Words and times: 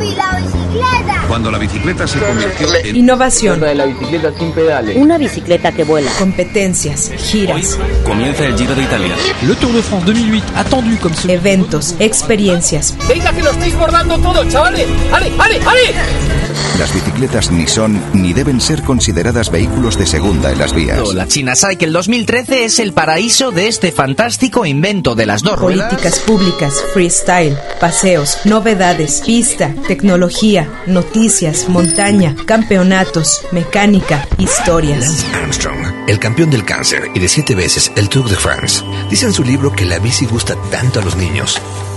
¡Papi, 0.00 0.14
la 0.14 0.40
bicicleta! 0.40 1.24
Cuando 1.28 1.50
la 1.50 1.58
bicicleta 1.58 2.06
se 2.06 2.18
convirtió 2.18 2.74
en... 2.74 2.96
Innovación. 2.96 3.60
de 3.60 3.74
la 3.74 3.84
bicicleta 3.84 4.32
sin 4.38 4.52
pedales. 4.52 4.96
Una 4.96 5.18
bicicleta 5.18 5.72
que 5.72 5.84
vuela. 5.84 6.10
Competencias, 6.18 7.10
giras, 7.18 7.78
Comienza 8.04 8.46
el 8.46 8.56
Giro 8.56 8.74
de 8.74 8.82
Italia. 8.82 9.14
Le 9.46 9.54
Tour 9.56 9.72
de 9.72 9.82
France 9.82 10.06
2008, 10.06 10.44
attendu 10.56 11.10
ce... 11.14 11.32
eventos, 11.32 11.94
experiencias. 11.98 12.96
¡Venga 13.08 13.30
que 13.32 13.42
lo 13.42 13.50
estáis 13.50 13.76
bordando 13.76 14.18
todo, 14.18 14.42
chavales! 14.48 14.86
¡Ale, 15.12 15.32
ale, 15.38 15.60
ale! 15.66 16.39
Las 16.80 16.94
bicicletas 16.94 17.50
ni 17.50 17.66
son 17.66 18.02
ni 18.14 18.32
deben 18.32 18.58
ser 18.58 18.82
consideradas 18.82 19.50
vehículos 19.50 19.98
de 19.98 20.06
segunda 20.06 20.50
en 20.50 20.58
las 20.58 20.72
vías. 20.72 21.12
La 21.12 21.28
China 21.28 21.52
Cycle 21.54 21.90
2013 21.90 22.64
es 22.64 22.78
el 22.78 22.94
paraíso 22.94 23.50
de 23.50 23.68
este 23.68 23.92
fantástico 23.92 24.64
invento 24.64 25.14
de 25.14 25.26
las 25.26 25.42
dos 25.42 25.58
ruedas. 25.58 25.90
Políticas 25.90 26.20
públicas, 26.20 26.82
freestyle, 26.94 27.58
paseos, 27.78 28.38
novedades, 28.46 29.22
pista, 29.26 29.74
tecnología, 29.88 30.70
noticias, 30.86 31.68
montaña, 31.68 32.34
campeonatos, 32.46 33.42
mecánica, 33.52 34.26
historias. 34.38 35.00
Lance 35.00 35.26
Armstrong, 35.34 36.08
el 36.08 36.18
campeón 36.18 36.48
del 36.48 36.64
cáncer 36.64 37.10
y 37.14 37.18
de 37.18 37.28
siete 37.28 37.54
veces 37.54 37.92
el 37.96 38.08
Tour 38.08 38.30
de 38.30 38.36
France, 38.36 38.82
dice 39.10 39.26
en 39.26 39.34
su 39.34 39.44
libro 39.44 39.70
que 39.70 39.84
la 39.84 39.98
bici 39.98 40.24
gusta 40.24 40.56
tanto 40.70 41.00
a 41.00 41.04
los 41.04 41.14
niños 41.14 41.60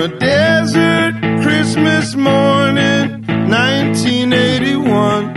a 0.00 0.08
desert 0.18 1.14
Christmas 1.42 2.16
morning, 2.16 3.22
1981. 3.50 5.34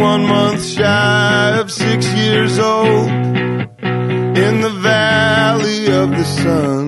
One 0.00 0.24
month 0.24 0.64
shy 0.64 1.58
of 1.58 1.72
six 1.72 2.06
years 2.14 2.60
old, 2.60 3.08
in 3.08 4.60
the 4.60 4.70
valley 4.80 5.90
of 5.90 6.10
the 6.10 6.24
sun. 6.24 6.86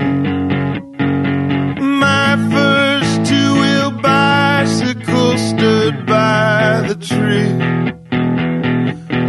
My 1.99 2.37
first 2.55 3.25
two 3.29 3.55
wheel 3.61 3.91
bicycle 3.91 5.37
stood 5.37 6.07
by 6.07 6.83
the 6.87 6.95
tree. 6.95 7.53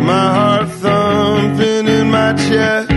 My 0.05 0.27
heart 0.37 0.69
thumping 0.69 1.87
in 1.87 2.11
my 2.11 2.33
chest. 2.33 2.90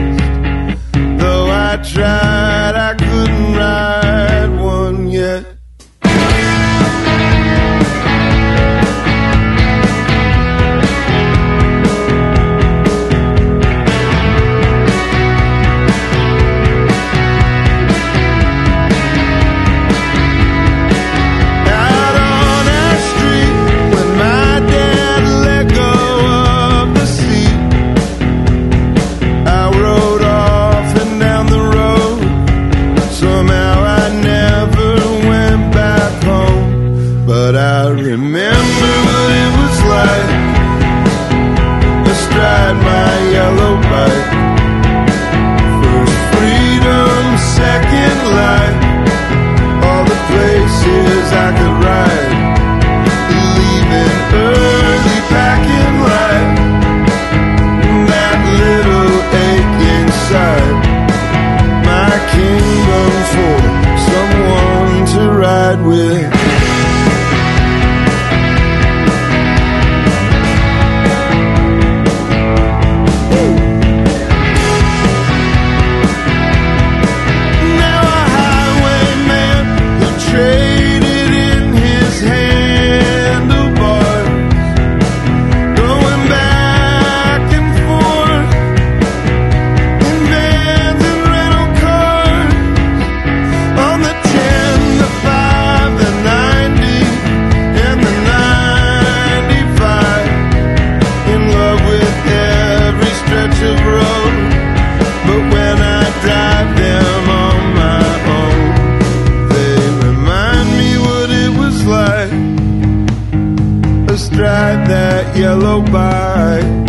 Yellow 115.45 115.83
bike. 115.93 116.84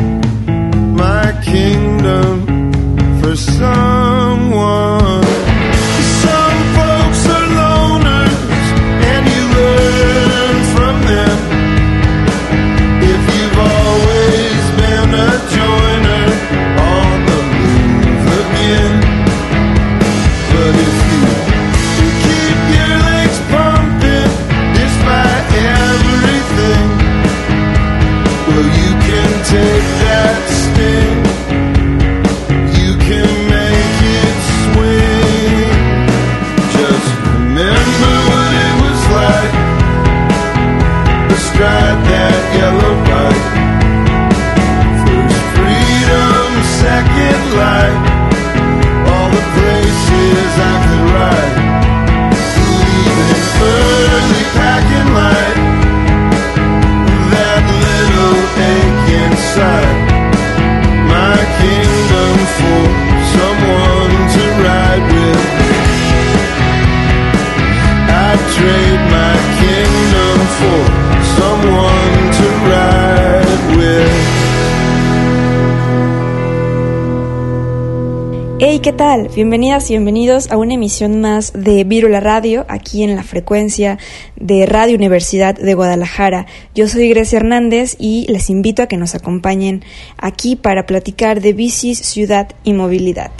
¿Qué 78.85 78.93
tal? 78.93 79.29
Bienvenidas 79.33 79.89
y 79.89 79.93
bienvenidos 79.93 80.51
a 80.51 80.57
una 80.57 80.75
emisión 80.75 81.19
más 81.19 81.53
de 81.53 81.83
Virula 81.85 82.19
Radio, 82.19 82.67
aquí 82.69 83.01
en 83.01 83.15
la 83.15 83.23
frecuencia 83.23 83.97
de 84.35 84.65
Radio 84.65 84.95
Universidad 84.95 85.55
de 85.55 85.73
Guadalajara. 85.73 86.45
Yo 86.73 86.87
soy 86.87 87.09
Grecia 87.09 87.37
Hernández 87.37 87.95
y 87.99 88.25
les 88.29 88.49
invito 88.49 88.81
a 88.83 88.87
que 88.87 88.97
nos 88.97 89.15
acompañen 89.15 89.83
aquí 90.17 90.55
para 90.55 90.85
platicar 90.85 91.41
de 91.41 91.53
bicis, 91.53 91.99
ciudad 91.99 92.49
y 92.63 92.73
movilidad. 92.73 93.31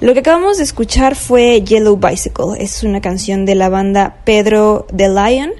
Lo 0.00 0.14
que 0.14 0.20
acabamos 0.20 0.58
de 0.58 0.64
escuchar 0.64 1.16
fue 1.16 1.62
Yellow 1.62 1.96
Bicycle, 1.96 2.58
es 2.58 2.82
una 2.82 3.00
canción 3.00 3.44
de 3.44 3.54
la 3.54 3.68
banda 3.68 4.18
Pedro 4.24 4.86
the 4.94 5.08
Lion 5.08 5.52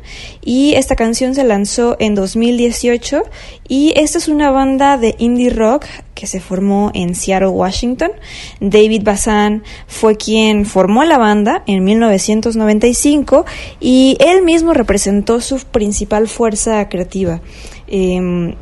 y 0.43 0.75
esta 0.75 0.95
canción 0.95 1.35
se 1.35 1.45
lanzó 1.45 1.97
en 1.99 2.15
2018 2.15 3.23
y 3.69 3.93
esta 3.97 4.19
es 4.19 4.29
una 4.29 4.51
banda 4.51 4.97
de 4.97 5.15
indie 5.19 5.51
rock 5.51 5.87
que 6.17 6.27
se 6.27 6.41
formó 6.41 6.91
en 6.95 7.15
Seattle, 7.15 7.49
Washington. 7.49 8.11
David 8.59 9.03
Bazan 9.05 9.63
fue 9.87 10.17
quien 10.17 10.65
formó 10.65 11.05
la 11.05 11.19
banda 11.19 11.63
en 11.67 11.85
1995 11.85 13.45
y 13.81 14.17
él 14.19 14.43
mismo 14.43 14.73
representó 14.87 15.41
su 15.41 15.59
principal 15.59 16.29
fuerza 16.29 16.89
creativa. 16.89 17.41
Em, 17.89 18.55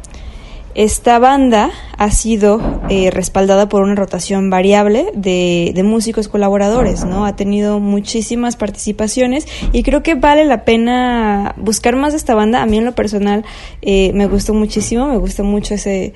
esta 0.75 1.19
banda 1.19 1.71
ha 1.99 2.11
sido 2.11 2.81
eh, 2.89 3.11
respaldada 3.11 3.69
por 3.69 3.83
una 3.83 3.95
rotación 3.95 4.49
variable 4.49 5.13
de, 5.15 5.79
músicos 5.85 6.29
colaboradores, 6.29 7.05
¿no? 7.05 7.27
Ha 7.27 7.37
tenido 7.37 7.79
muchísimas 7.79 8.57
participaciones 8.57 9.47
y 9.73 9.83
creo 9.83 10.03
que 10.03 10.15
vale 10.15 10.47
la 10.47 10.65
pena 10.65 11.55
buscar 11.59 11.95
más 11.95 12.15
de 12.15 12.17
esta 12.17 12.35
banda. 12.35 12.63
A 12.63 12.67
mí 12.67 12.79
en 12.79 12.87
lo 12.87 12.95
personal 12.95 13.45
eh, 13.83 14.11
me 14.15 14.27
gustó 14.27 14.55
muchísimo, 14.55 15.07
me 15.07 15.19
gusta 15.19 15.43
mucho 15.43 15.75
ese, 15.75 16.15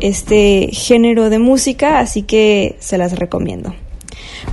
este 0.00 0.68
género 0.72 1.30
de 1.30 1.38
música, 1.38 2.00
así 2.00 2.22
que 2.22 2.74
se 2.80 2.98
las 2.98 3.16
recomiendo. 3.16 3.72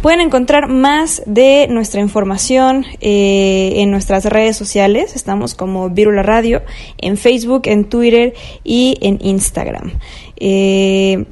Pueden 0.02 0.22
encontrar 0.22 0.68
más 0.68 1.22
de 1.26 1.68
nuestra 1.70 2.02
información 2.02 2.86
eh, 3.02 3.74
en 3.76 3.92
nuestras 3.92 4.26
redes 4.26 4.58
sociales. 4.58 5.16
Estamos 5.16 5.54
como 5.54 5.90
Virula 5.90 6.24
Radio 6.24 6.64
en 6.98 7.18
Facebook, 7.18 7.64
en 7.66 7.86
Twitter 7.86 8.34
y 8.64 8.98
en 9.02 9.20
Instagram. 9.22 9.92
Eh, 10.38 11.26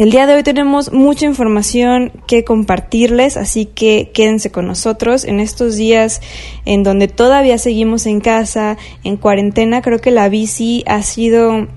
el 0.00 0.10
día 0.10 0.26
de 0.26 0.34
hoy 0.34 0.42
tenemos 0.42 0.92
mucha 0.92 1.26
información 1.26 2.12
que 2.26 2.42
compartirles, 2.44 3.36
así 3.36 3.66
que 3.66 4.10
quédense 4.14 4.50
con 4.50 4.66
nosotros 4.66 5.24
en 5.24 5.40
estos 5.40 5.76
días 5.76 6.22
en 6.64 6.82
donde 6.82 7.06
todavía 7.06 7.58
seguimos 7.58 8.06
en 8.06 8.20
casa, 8.20 8.78
en 9.04 9.18
cuarentena. 9.18 9.82
Creo 9.82 9.98
que 9.98 10.10
la 10.10 10.28
bici 10.30 10.84
ha 10.86 11.02
sido 11.02 11.68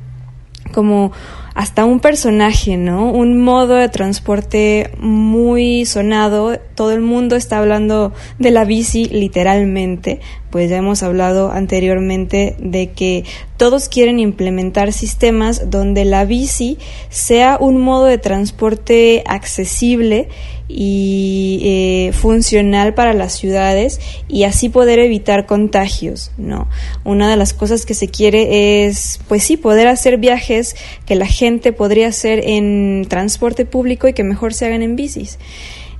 como 0.73 1.11
hasta 1.53 1.85
un 1.85 1.99
personaje, 1.99 2.77
¿no? 2.77 3.11
Un 3.11 3.39
modo 3.41 3.75
de 3.75 3.89
transporte 3.89 4.91
muy 4.99 5.85
sonado. 5.85 6.57
Todo 6.75 6.91
el 6.91 7.01
mundo 7.01 7.35
está 7.35 7.59
hablando 7.59 8.13
de 8.39 8.51
la 8.51 8.65
bici 8.65 9.05
literalmente, 9.05 10.19
pues 10.49 10.69
ya 10.69 10.77
hemos 10.77 11.03
hablado 11.03 11.51
anteriormente 11.51 12.55
de 12.59 12.91
que 12.91 13.23
todos 13.57 13.87
quieren 13.87 14.19
implementar 14.19 14.93
sistemas 14.93 15.69
donde 15.69 16.05
la 16.05 16.25
bici 16.25 16.77
sea 17.09 17.57
un 17.59 17.81
modo 17.81 18.05
de 18.05 18.17
transporte 18.17 19.23
accesible 19.27 20.29
y 20.67 21.59
eh, 21.63 22.13
funcional 22.13 22.93
para 22.93 23.13
las 23.13 23.33
ciudades 23.33 23.99
y 24.27 24.43
así 24.43 24.69
poder 24.69 24.99
evitar 24.99 25.45
contagios, 25.45 26.31
¿no? 26.37 26.67
Una 27.03 27.29
de 27.29 27.35
las 27.35 27.53
cosas 27.53 27.85
que 27.85 27.93
se 27.93 28.07
quiere 28.07 28.85
es, 28.85 29.19
pues 29.27 29.43
sí, 29.43 29.57
poder 29.57 29.87
hacer 29.87 30.17
viajes 30.17 30.75
que 31.05 31.15
la 31.15 31.27
gente 31.27 31.73
podría 31.73 32.07
hacer 32.07 32.41
en 32.45 33.05
transporte 33.09 33.65
público 33.65 34.07
y 34.07 34.13
que 34.13 34.23
mejor 34.23 34.53
se 34.53 34.65
hagan 34.65 34.81
en 34.81 34.95
bicis. 34.95 35.37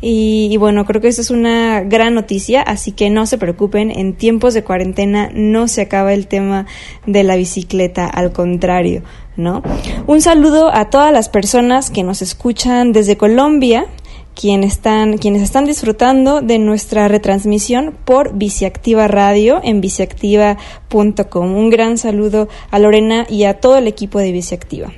Y, 0.06 0.58
bueno, 0.58 0.84
creo 0.84 1.00
que 1.00 1.08
esta 1.08 1.22
es 1.22 1.32
una 1.32 1.80
gran 1.80 2.14
noticia, 2.14 2.62
así 2.62 2.92
que 2.92 3.10
no 3.10 3.26
se 3.26 3.38
preocupen, 3.38 3.90
en 3.90 4.16
tiempos 4.16 4.54
de 4.54 4.62
cuarentena 4.62 5.30
no 5.34 5.70
se 5.70 5.80
acaba 5.80 6.14
el 6.14 6.28
tema 6.28 6.66
de 7.06 7.24
la 7.24 7.38
bicicleta, 7.38 8.06
al 8.06 8.34
contrario, 8.34 9.04
¿no? 9.38 9.64
Un 10.06 10.20
saludo 10.20 10.76
a 10.76 10.90
todas 10.90 11.14
las 11.14 11.30
personas 11.30 11.90
que 11.90 12.04
nos 12.04 12.22
escuchan 12.22 12.92
desde 12.92 13.16
Colombia, 13.16 13.86
quienes 14.36 14.74
están, 14.74 15.18
quienes 15.18 15.42
están 15.42 15.66
disfrutando 15.66 16.42
de 16.42 16.60
nuestra 16.60 17.08
retransmisión 17.08 17.96
por 18.06 18.36
Biciactiva 18.36 19.08
Radio 19.08 19.62
en 19.64 19.82
biciactiva.com. 19.82 21.56
Un 21.56 21.70
gran 21.70 21.98
saludo 21.98 22.48
a 22.72 22.80
Lorena 22.80 23.26
y 23.30 23.46
a 23.46 23.60
todo 23.60 23.78
el 23.78 23.88
equipo 23.88 24.20
de 24.20 24.32
Biciactiva. 24.32 24.92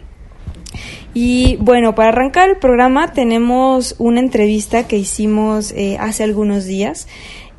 Y 1.13 1.55
bueno, 1.61 1.95
para 1.95 2.09
arrancar 2.09 2.49
el 2.49 2.57
programa 2.57 3.13
tenemos 3.13 3.95
una 3.99 4.19
entrevista 4.19 4.87
que 4.87 4.97
hicimos 4.97 5.71
eh, 5.71 5.97
hace 5.99 6.23
algunos 6.23 6.65
días. 6.65 7.07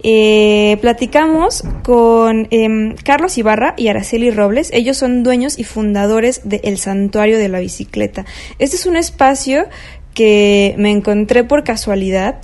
Eh, 0.02 0.76
platicamos 0.82 1.64
con 1.82 2.48
em, 2.50 2.94
Carlos 3.02 3.38
Ibarra 3.38 3.74
y 3.78 3.88
Araceli 3.88 4.30
Robles. 4.30 4.70
Ellos 4.72 4.98
son 4.98 5.22
dueños 5.22 5.58
y 5.58 5.64
fundadores 5.64 6.42
de 6.44 6.60
El 6.64 6.76
Santuario 6.76 7.38
de 7.38 7.48
la 7.48 7.60
Bicicleta. 7.60 8.26
Este 8.58 8.76
es 8.76 8.84
un 8.84 8.96
espacio 8.96 9.66
que 10.16 10.74
me 10.78 10.90
encontré 10.90 11.44
por 11.44 11.62
casualidad, 11.62 12.38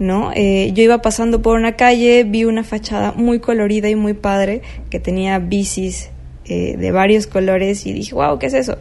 ¿no? 0.00 0.32
Eh, 0.34 0.72
yo 0.74 0.82
iba 0.82 1.02
pasando 1.02 1.42
por 1.42 1.56
una 1.56 1.76
calle, 1.76 2.24
vi 2.24 2.44
una 2.44 2.64
fachada 2.64 3.12
muy 3.12 3.38
colorida 3.38 3.90
y 3.90 3.94
muy 3.94 4.14
padre 4.14 4.62
que 4.90 4.98
tenía 4.98 5.38
bicis 5.38 6.10
de 6.46 6.92
varios 6.92 7.26
colores 7.26 7.84
y 7.84 7.92
dije, 7.92 8.14
wow, 8.14 8.38
¿qué 8.38 8.46
es 8.46 8.54
eso? 8.54 8.78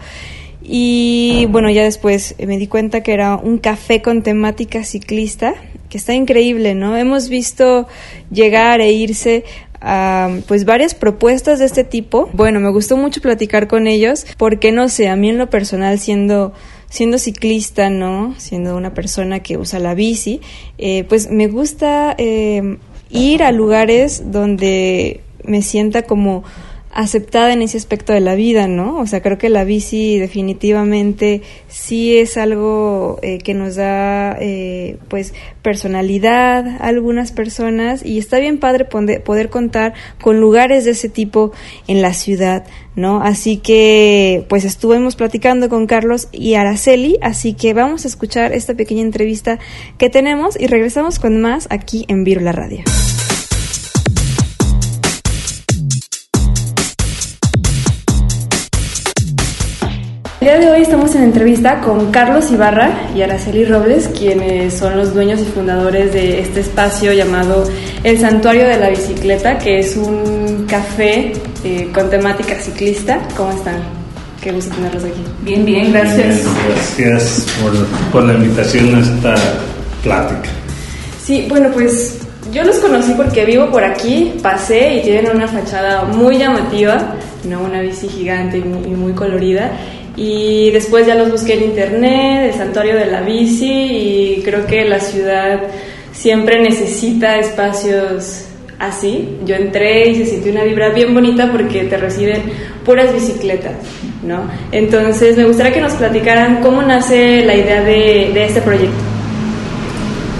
Y 0.61 1.47
bueno, 1.49 1.69
ya 1.69 1.83
después 1.83 2.35
me 2.39 2.57
di 2.57 2.67
cuenta 2.67 3.03
que 3.03 3.13
era 3.13 3.35
un 3.35 3.57
café 3.57 4.01
con 4.01 4.21
temática 4.23 4.85
ciclista, 4.85 5.55
que 5.89 5.97
está 5.97 6.13
increíble, 6.13 6.75
¿no? 6.75 6.97
Hemos 6.97 7.29
visto 7.29 7.87
llegar 8.31 8.81
e 8.81 8.91
irse 8.91 9.43
a 9.79 10.29
pues 10.47 10.65
varias 10.65 10.95
propuestas 10.95 11.59
de 11.59 11.65
este 11.65 11.83
tipo. 11.83 12.29
Bueno, 12.33 12.59
me 12.59 12.71
gustó 12.71 12.97
mucho 12.97 13.21
platicar 13.21 13.67
con 13.67 13.87
ellos 13.87 14.25
porque 14.37 14.71
no 14.71 14.89
sé, 14.89 15.07
a 15.07 15.15
mí 15.15 15.29
en 15.29 15.37
lo 15.37 15.49
personal 15.49 15.99
siendo 15.99 16.53
siendo 16.89 17.17
ciclista, 17.17 17.89
¿no? 17.89 18.35
Siendo 18.37 18.75
una 18.75 18.93
persona 18.93 19.39
que 19.41 19.57
usa 19.57 19.79
la 19.79 19.93
bici, 19.93 20.41
eh, 20.77 21.03
pues 21.03 21.29
me 21.29 21.47
gusta 21.47 22.15
eh, 22.17 22.77
ir 23.09 23.43
a 23.43 23.51
lugares 23.51 24.31
donde 24.31 25.21
me 25.43 25.61
sienta 25.61 26.03
como 26.03 26.43
aceptada 26.91 27.53
en 27.53 27.61
ese 27.61 27.77
aspecto 27.77 28.13
de 28.13 28.21
la 28.21 28.35
vida, 28.35 28.67
¿no? 28.67 28.97
O 28.97 29.05
sea, 29.05 29.21
creo 29.21 29.37
que 29.37 29.49
la 29.49 29.63
bici 29.63 30.17
definitivamente 30.17 31.41
sí 31.67 32.17
es 32.17 32.37
algo 32.37 33.19
eh, 33.21 33.37
que 33.39 33.53
nos 33.53 33.75
da, 33.75 34.37
eh, 34.39 34.97
pues, 35.07 35.33
personalidad 35.61 36.67
a 36.67 36.87
algunas 36.87 37.31
personas 37.31 38.05
y 38.05 38.17
está 38.17 38.39
bien 38.39 38.57
padre 38.57 38.85
poder 38.85 39.49
contar 39.49 39.93
con 40.21 40.39
lugares 40.39 40.85
de 40.85 40.91
ese 40.91 41.09
tipo 41.09 41.51
en 41.87 42.01
la 42.01 42.13
ciudad, 42.13 42.65
¿no? 42.95 43.21
Así 43.21 43.57
que, 43.57 44.45
pues, 44.49 44.65
estuvimos 44.65 45.15
platicando 45.15 45.69
con 45.69 45.87
Carlos 45.87 46.29
y 46.31 46.55
Araceli, 46.55 47.17
así 47.21 47.53
que 47.53 47.73
vamos 47.73 48.05
a 48.05 48.07
escuchar 48.07 48.53
esta 48.53 48.73
pequeña 48.73 49.01
entrevista 49.01 49.59
que 49.97 50.09
tenemos 50.09 50.59
y 50.59 50.67
regresamos 50.67 51.19
con 51.19 51.41
más 51.41 51.67
aquí 51.69 52.05
en 52.07 52.23
Virula 52.23 52.53
Radio. 52.53 52.83
El 60.47 60.61
día 60.61 60.69
de 60.69 60.77
hoy 60.77 60.81
estamos 60.83 61.13
en 61.13 61.23
entrevista 61.23 61.81
con 61.81 62.09
Carlos 62.09 62.49
Ibarra 62.51 63.09
y 63.13 63.21
Araceli 63.21 63.65
Robles, 63.65 64.07
quienes 64.17 64.75
son 64.75 64.95
los 64.95 65.13
dueños 65.13 65.41
y 65.41 65.43
fundadores 65.43 66.13
de 66.13 66.39
este 66.39 66.61
espacio 66.61 67.11
llamado 67.11 67.69
El 68.01 68.17
Santuario 68.17 68.65
de 68.65 68.77
la 68.77 68.89
Bicicleta, 68.89 69.57
que 69.57 69.79
es 69.79 69.97
un 69.97 70.65
café 70.65 71.33
eh, 71.65 71.89
con 71.93 72.09
temática 72.09 72.55
ciclista. 72.61 73.19
¿Cómo 73.35 73.51
están? 73.51 73.75
Qué 74.41 74.53
gusto 74.53 74.73
tenerlos 74.73 75.03
aquí. 75.03 75.21
Bien, 75.41 75.65
bien, 75.65 75.91
gracias. 75.91 76.43
gracias 76.69 77.45
por, 77.61 77.73
por 78.13 78.23
la 78.23 78.35
invitación 78.35 78.95
a 78.95 78.99
esta 79.01 79.35
plática. 80.01 80.49
Sí, 81.21 81.45
bueno, 81.49 81.71
pues 81.73 82.19
yo 82.53 82.63
los 82.63 82.77
conocí 82.77 83.11
porque 83.15 83.43
vivo 83.43 83.69
por 83.69 83.83
aquí, 83.83 84.35
pasé 84.41 84.95
y 84.95 85.01
tienen 85.01 85.35
una 85.35 85.49
fachada 85.49 86.05
muy 86.05 86.37
llamativa, 86.37 87.15
¿no? 87.43 87.63
una 87.63 87.81
bici 87.81 88.07
gigante 88.07 88.59
y 88.59 88.61
muy 88.61 89.11
colorida. 89.11 89.71
Y 90.17 90.71
después 90.71 91.05
ya 91.05 91.15
los 91.15 91.31
busqué 91.31 91.53
en 91.53 91.63
internet, 91.63 92.51
el 92.51 92.53
santuario 92.53 92.95
de 92.95 93.05
la 93.05 93.21
bici, 93.21 93.71
y 93.71 94.41
creo 94.43 94.65
que 94.65 94.83
la 94.83 94.99
ciudad 94.99 95.61
siempre 96.11 96.59
necesita 96.59 97.37
espacios 97.37 98.45
así. 98.79 99.37
Yo 99.45 99.55
entré 99.55 100.09
y 100.09 100.15
se 100.15 100.25
sintió 100.25 100.51
una 100.51 100.63
vibra 100.63 100.89
bien 100.89 101.13
bonita 101.13 101.51
porque 101.51 101.83
te 101.83 101.97
reciben 101.97 102.41
puras 102.83 103.13
bicicletas, 103.13 103.73
¿no? 104.23 104.49
Entonces 104.71 105.37
me 105.37 105.45
gustaría 105.45 105.73
que 105.73 105.81
nos 105.81 105.93
platicaran 105.93 106.61
cómo 106.61 106.81
nace 106.81 107.43
la 107.45 107.55
idea 107.55 107.81
de, 107.83 108.31
de 108.33 108.45
este 108.45 108.61
proyecto. 108.61 108.97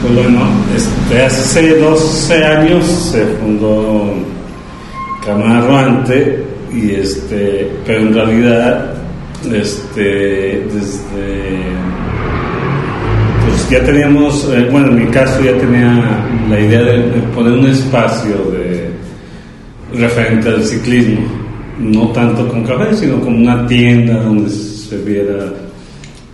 Pues 0.02 0.14
bueno, 0.14 0.42
este, 0.76 1.22
hace 1.24 1.76
12 1.76 2.46
años 2.46 2.86
se 3.12 3.26
fundó 3.26 4.14
Camarroante 5.26 6.44
y 6.72 6.96
este, 6.96 7.70
pero 7.86 8.00
en 8.00 8.14
realidad 8.14 8.97
este, 9.46 10.66
desde 10.74 11.58
pues, 13.46 13.70
ya 13.70 13.84
teníamos, 13.84 14.48
eh, 14.54 14.68
bueno, 14.72 14.88
en 14.90 15.06
mi 15.06 15.12
caso 15.12 15.42
ya 15.44 15.54
tenía 15.58 16.26
la 16.50 16.60
idea 16.60 16.82
de, 16.84 16.98
de 17.12 17.20
poner 17.34 17.54
un 17.54 17.68
espacio 17.68 18.36
de 18.52 18.88
referente 19.98 20.50
al 20.50 20.64
ciclismo, 20.64 21.22
no 21.80 22.08
tanto 22.10 22.48
con 22.50 22.64
café, 22.64 22.96
sino 22.96 23.20
como 23.22 23.38
una 23.38 23.66
tienda 23.68 24.22
donde 24.22 24.50
se 24.50 24.98
viera 24.98 25.46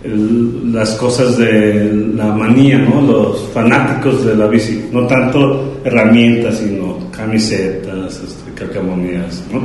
el- 0.02 0.72
las 0.72 0.90
cosas 0.96 1.38
de 1.38 1.92
la 2.16 2.26
manía, 2.26 2.78
¿no? 2.78 3.00
Los 3.00 3.48
fanáticos 3.54 4.24
de 4.26 4.36
la 4.36 4.46
bici, 4.48 4.84
no 4.92 5.06
tanto 5.06 5.78
herramientas, 5.84 6.58
sino 6.58 6.98
camisetas, 7.10 8.20
este, 8.22 8.52
calcamonías, 8.54 9.42
¿no? 9.52 9.60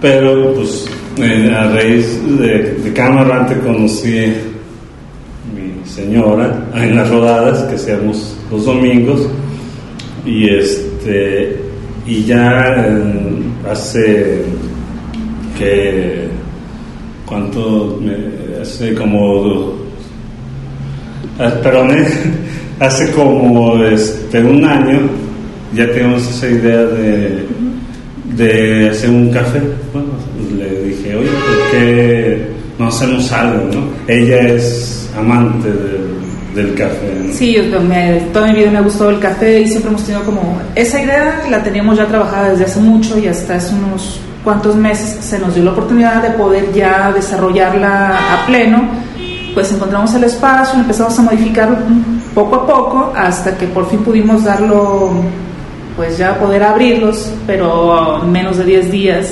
Pero 0.00 0.52
pues 0.54 0.86
a 1.18 1.68
raíz 1.70 2.18
de, 2.38 2.74
de 2.82 2.92
Camarante 2.92 3.56
conocí 3.60 4.18
a 4.18 4.32
mi 5.54 5.88
señora 5.88 6.64
en 6.74 6.96
las 6.96 7.08
rodadas 7.08 7.62
que 7.64 7.76
hacíamos 7.76 8.36
los 8.50 8.64
domingos 8.64 9.28
y 10.26 10.48
este 10.48 11.60
y 12.06 12.24
ya 12.24 12.74
eh, 12.78 13.42
hace 13.70 14.42
que 15.58 16.28
cuánto 17.26 17.98
me- 18.02 18.60
hace 18.60 18.94
como 18.94 19.74
ah, 21.38 21.52
perdón 21.62 21.90
hace 22.80 23.10
como 23.12 23.82
este 23.84 24.42
un 24.42 24.64
año 24.64 25.00
ya 25.74 25.86
tenemos 25.92 26.28
esa 26.28 26.48
idea 26.48 26.82
de 26.84 27.46
de 28.36 28.90
hacer 28.90 29.10
un 29.10 29.30
café. 29.30 29.60
Bueno, 29.92 30.08
le 30.58 30.82
dije, 30.88 31.16
oye, 31.16 31.28
¿por 31.28 31.70
qué 31.70 32.48
no 32.78 32.88
hacemos 32.88 33.30
algo? 33.32 33.64
¿no? 33.72 33.82
Ella 34.08 34.40
es 34.40 35.08
amante 35.16 35.68
del, 35.68 36.14
del 36.54 36.74
café. 36.74 37.20
¿no? 37.24 37.32
Sí, 37.32 37.54
yo- 37.54 37.80
me- 37.80 38.20
toda 38.32 38.48
mi 38.48 38.58
vida 38.58 38.70
me 38.70 38.78
ha 38.78 38.82
gustado 38.82 39.10
el 39.10 39.18
café 39.20 39.60
y 39.60 39.68
siempre 39.68 39.90
hemos 39.90 40.04
tenido 40.04 40.24
como 40.24 40.58
esa 40.74 41.02
idea, 41.02 41.42
la 41.50 41.62
teníamos 41.62 41.96
ya 41.98 42.06
trabajada 42.06 42.50
desde 42.50 42.64
hace 42.64 42.80
mucho 42.80 43.18
y 43.18 43.26
hasta 43.28 43.56
hace 43.56 43.74
unos 43.74 44.20
cuantos 44.42 44.76
meses 44.76 45.24
se 45.24 45.38
nos 45.38 45.54
dio 45.54 45.64
la 45.64 45.70
oportunidad 45.72 46.22
de 46.22 46.30
poder 46.30 46.72
ya 46.74 47.12
desarrollarla 47.14 48.18
a 48.42 48.46
pleno. 48.46 48.88
Pues 49.54 49.70
encontramos 49.72 50.12
el 50.14 50.24
espacio, 50.24 50.80
empezamos 50.80 51.16
a 51.18 51.22
modificar 51.22 51.78
poco 52.34 52.56
a 52.56 52.66
poco 52.66 53.12
hasta 53.16 53.56
que 53.56 53.66
por 53.68 53.88
fin 53.88 54.00
pudimos 54.00 54.42
darlo, 54.42 55.10
pues 55.96 56.18
ya 56.18 56.38
poder 56.38 56.62
abrirlos, 56.62 57.30
pero 57.46 58.22
en 58.22 58.32
menos 58.32 58.58
de 58.58 58.64
10 58.64 58.90
días, 58.90 59.28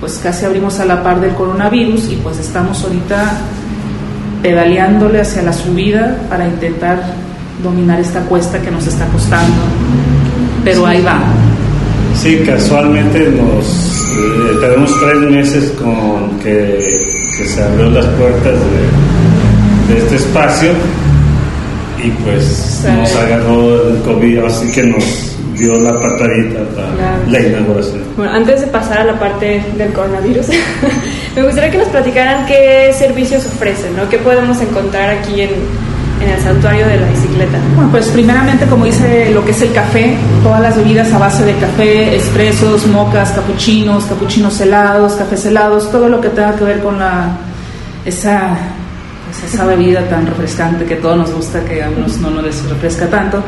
pues 0.00 0.20
casi 0.22 0.44
abrimos 0.44 0.78
a 0.80 0.84
la 0.84 1.02
par 1.02 1.20
del 1.20 1.34
coronavirus 1.34 2.10
y 2.12 2.16
pues 2.16 2.38
estamos 2.38 2.82
ahorita 2.84 3.32
pedaleándole 4.42 5.20
hacia 5.20 5.42
la 5.42 5.52
subida 5.52 6.18
para 6.28 6.46
intentar 6.46 7.02
dominar 7.62 8.00
esta 8.00 8.20
cuesta 8.20 8.60
que 8.60 8.70
nos 8.70 8.86
está 8.86 9.06
costando. 9.06 9.56
Pero 10.64 10.86
ahí 10.86 11.00
va. 11.02 11.20
Sí, 12.14 12.42
casualmente 12.46 13.30
nos 13.30 14.04
eh, 14.16 14.58
tenemos 14.60 15.00
tres 15.00 15.16
meses 15.30 15.72
con 15.72 16.38
que, 16.40 17.30
que 17.36 17.44
se 17.44 17.62
abrió 17.62 17.90
las 17.90 18.06
puertas 18.06 18.54
de, 19.88 19.94
de 19.94 20.00
este 20.00 20.16
espacio 20.16 20.70
y 22.02 22.10
pues 22.22 22.84
nos 22.84 23.16
agarró 23.16 23.88
el 23.88 24.02
COVID, 24.02 24.44
así 24.44 24.70
que 24.70 24.82
nos 24.84 25.33
dio 25.56 25.74
la 25.80 25.92
patadita 26.00 26.60
para 26.74 26.88
Claro. 26.94 27.18
la 27.30 27.40
inauguración. 27.40 28.02
Bueno, 28.16 28.32
antes 28.32 28.60
de 28.60 28.66
pasar 28.68 28.98
a 29.00 29.04
la 29.04 29.18
parte 29.18 29.62
del 29.76 29.92
coronavirus, 29.92 30.46
me 31.36 31.42
gustaría 31.42 31.70
que 31.70 31.78
nos 31.78 31.88
platicaran 31.88 32.46
qué 32.46 32.92
servicios 32.96 33.46
ofrecen, 33.46 33.96
¿no? 33.96 34.08
¿Qué 34.08 34.18
podemos 34.18 34.60
encontrar 34.60 35.10
aquí 35.10 35.40
en, 35.42 35.50
en 36.22 36.30
el 36.30 36.40
santuario 36.40 36.86
de 36.86 36.96
la 36.98 37.08
bicicleta? 37.08 37.58
Bueno, 37.74 37.90
pues 37.90 38.08
primeramente, 38.08 38.66
como 38.66 38.84
dice 38.84 39.30
lo 39.32 39.44
que 39.44 39.50
es 39.52 39.62
el 39.62 39.72
café, 39.72 40.16
todas 40.42 40.60
las 40.60 40.76
bebidas 40.76 41.12
a 41.12 41.18
base 41.18 41.44
de 41.44 41.54
café, 41.56 42.14
expresos, 42.14 42.86
mocas, 42.86 43.30
capuchinos, 43.32 44.04
capuchinos 44.04 44.60
helados, 44.60 45.14
cafés 45.14 45.46
helados, 45.46 45.90
todo 45.90 46.08
lo 46.08 46.20
que 46.20 46.28
tenga 46.30 46.54
que 46.56 46.64
ver 46.64 46.80
con 46.82 46.98
la 46.98 47.28
esa 48.04 48.56
pues, 49.40 49.52
esa 49.54 49.64
bebida 49.66 50.02
tan 50.08 50.26
refrescante 50.26 50.84
que 50.84 50.94
a 50.94 51.00
todos 51.00 51.16
nos 51.16 51.32
gusta, 51.32 51.64
que 51.64 51.82
a 51.82 51.88
unos 51.90 52.18
no 52.18 52.30
nos 52.30 52.68
refresca 52.68 53.06
tanto. 53.06 53.42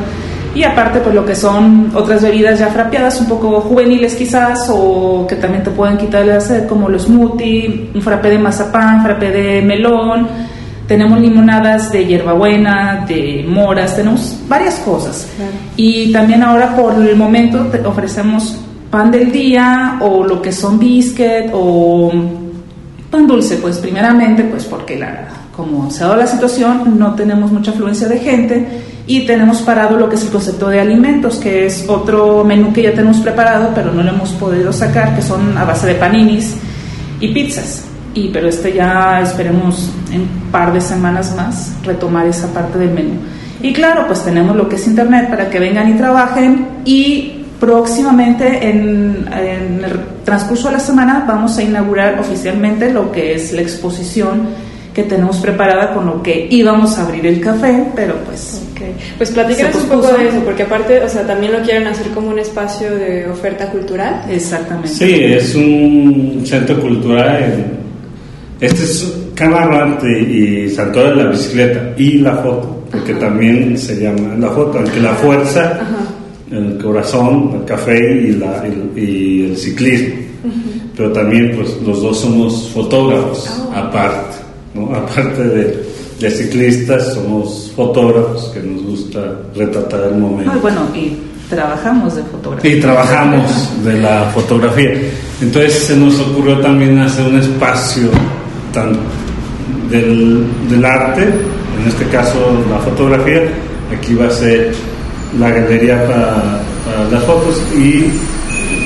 Y 0.55 0.63
aparte, 0.63 0.99
pues 0.99 1.13
lo 1.13 1.25
que 1.25 1.35
son 1.35 1.91
otras 1.93 2.21
bebidas 2.23 2.59
ya 2.59 2.67
frapeadas, 2.67 3.21
un 3.21 3.27
poco 3.27 3.61
juveniles 3.61 4.15
quizás, 4.15 4.67
o 4.69 5.25
que 5.27 5.35
también 5.35 5.63
te 5.63 5.69
pueden 5.69 5.97
quitar 5.97 6.25
la 6.25 6.39
sed, 6.39 6.67
como 6.67 6.89
los 6.89 7.03
smoothie, 7.03 7.91
un 7.93 8.01
frappé 8.01 8.31
de 8.31 8.39
mazapán, 8.39 9.03
frappé 9.03 9.31
de 9.31 9.61
melón, 9.61 10.27
tenemos 10.87 11.19
limonadas 11.19 11.91
de 11.91 12.05
hierbabuena, 12.05 13.05
de 13.07 13.45
moras, 13.47 13.95
tenemos 13.95 14.37
varias 14.47 14.75
cosas. 14.75 15.27
Y 15.75 16.11
también 16.11 16.41
ahora 16.41 16.75
por 16.75 16.93
el 16.95 17.15
momento 17.15 17.65
te 17.67 17.85
ofrecemos 17.85 18.57
pan 18.89 19.11
del 19.11 19.31
día 19.31 19.97
o 19.99 20.23
lo 20.23 20.41
que 20.41 20.51
son 20.51 20.79
biscuit 20.79 21.51
o 21.51 22.11
pan 23.11 23.27
dulce, 23.27 23.57
pues 23.57 23.77
primeramente 23.79 24.43
pues 24.45 24.63
porque 24.63 24.97
la, 24.97 25.27
como 25.55 25.91
se 25.91 26.03
ha 26.03 26.07
dado 26.07 26.19
la 26.19 26.27
situación 26.27 26.97
no 26.97 27.13
tenemos 27.15 27.51
mucha 27.51 27.71
afluencia 27.71 28.07
de 28.07 28.19
gente 28.19 28.67
y 29.07 29.25
tenemos 29.25 29.61
parado 29.61 29.97
lo 29.97 30.09
que 30.09 30.15
es 30.15 30.23
el 30.23 30.29
concepto 30.29 30.67
de 30.67 30.81
alimentos, 30.81 31.37
que 31.37 31.65
es 31.65 31.85
otro 31.87 32.43
menú 32.43 32.73
que 32.73 32.83
ya 32.83 32.91
tenemos 32.91 33.17
preparado 33.19 33.71
pero 33.73 33.93
no 33.93 34.03
lo 34.03 34.09
hemos 34.09 34.31
podido 34.33 34.73
sacar, 34.73 35.15
que 35.15 35.21
son 35.21 35.57
a 35.57 35.63
base 35.63 35.87
de 35.87 35.95
paninis 35.95 36.55
y 37.21 37.29
pizzas. 37.29 37.85
Y, 38.13 38.29
pero 38.29 38.47
este 38.49 38.73
ya 38.73 39.21
esperemos 39.21 39.91
en 40.11 40.21
un 40.21 40.51
par 40.51 40.73
de 40.73 40.81
semanas 40.81 41.33
más 41.35 41.73
retomar 41.83 42.25
esa 42.27 42.53
parte 42.53 42.77
del 42.79 42.91
menú. 42.91 43.13
Y 43.61 43.73
claro, 43.73 44.05
pues 44.07 44.23
tenemos 44.23 44.55
lo 44.55 44.67
que 44.67 44.75
es 44.75 44.85
internet 44.87 45.29
para 45.29 45.49
que 45.49 45.59
vengan 45.59 45.89
y 45.89 45.97
trabajen 45.97 46.67
y 46.83 47.45
próximamente 47.59 48.69
en, 48.69 49.27
en 49.31 49.83
el 49.83 49.99
transcurso 50.25 50.67
de 50.67 50.73
la 50.73 50.79
semana 50.79 51.23
vamos 51.27 51.57
a 51.57 51.63
inaugurar 51.63 52.19
oficialmente 52.19 52.91
lo 52.91 53.11
que 53.11 53.33
es 53.33 53.53
la 53.53 53.61
exposición 53.61 54.49
que 54.97 55.03
tenemos 55.03 55.37
preparada 55.37 55.93
con 55.93 56.07
lo 56.07 56.23
que 56.23 56.47
íbamos 56.49 56.97
a 56.97 57.05
abrir 57.05 57.23
el 57.27 57.39
café, 57.39 57.83
pero 57.95 58.15
pues... 58.25 58.63
Pues 59.15 59.29
platícanos 59.29 59.75
un 59.75 59.89
poco 59.89 60.07
de 60.17 60.27
eso, 60.29 60.39
porque 60.43 60.63
aparte, 60.63 60.99
o 61.03 61.07
sea, 61.09 61.25
también 61.25 61.51
lo 61.53 61.59
quieren 61.61 61.85
hacer 61.85 62.07
como 62.15 62.29
un 62.31 62.39
espacio 62.39 62.95
de 62.95 63.27
oferta 63.29 63.67
cultural. 63.71 64.23
Exactamente. 64.27 64.87
Sí, 64.89 65.13
es 65.23 65.53
un 65.53 66.41
centro 66.45 66.79
cultural. 66.81 67.43
en- 67.43 67.77
este 68.59 68.83
es 68.85 69.13
Camarante 69.35 70.07
y 70.19 70.67
Santuario 70.69 71.15
de 71.15 71.23
la 71.25 71.29
Bicicleta 71.29 71.93
y 71.95 72.17
la 72.17 72.37
foto, 72.37 72.83
porque 72.91 73.13
también 73.15 73.77
se 73.77 73.99
llama 74.01 74.33
la 74.39 74.49
foto, 74.49 74.79
aunque 74.79 74.99
la 74.99 75.13
fuerza, 75.13 75.79
el 76.51 76.79
corazón, 76.81 77.51
el 77.59 77.65
café 77.65 77.99
y, 78.19 78.31
la- 78.31 78.65
el, 78.65 78.91
y 78.99 79.45
el 79.51 79.57
ciclismo. 79.57 80.15
Pero 80.95 81.11
también, 81.11 81.51
pues, 81.55 81.77
los 81.85 82.01
dos 82.01 82.19
somos 82.19 82.69
fotógrafos, 82.73 83.47
aparte, 83.75 84.37
¿no? 84.77 84.95
Aparte 84.95 85.43
de, 85.43 85.83
de 86.19 86.31
ciclistas, 86.31 87.13
somos 87.13 87.71
fotógrafos 87.75 88.51
que 88.53 88.61
nos 88.61 88.83
gusta 88.83 89.19
retratar 89.55 90.05
el 90.11 90.15
momento. 90.15 90.59
Bueno, 90.61 90.81
y 90.95 91.17
trabajamos 91.49 92.15
de 92.15 92.23
fotografía. 92.23 92.75
Y 92.75 92.79
trabajamos 92.79 93.83
de 93.83 93.99
la 93.99 94.31
fotografía. 94.33 94.91
Entonces 95.41 95.73
se 95.73 95.95
nos 95.95 96.19
ocurrió 96.19 96.59
también 96.59 96.97
hacer 96.99 97.25
un 97.25 97.39
espacio 97.39 98.09
tan 98.73 98.97
del, 99.89 100.45
del 100.69 100.85
arte, 100.85 101.23
en 101.23 101.87
este 101.87 102.05
caso 102.07 102.63
la 102.69 102.79
fotografía. 102.79 103.43
Aquí 103.95 104.15
va 104.15 104.27
a 104.27 104.31
ser 104.31 104.73
la 105.39 105.49
galería 105.49 106.05
para, 106.05 106.61
para 106.85 107.09
las 107.11 107.23
fotos 107.23 107.61
y 107.77 108.05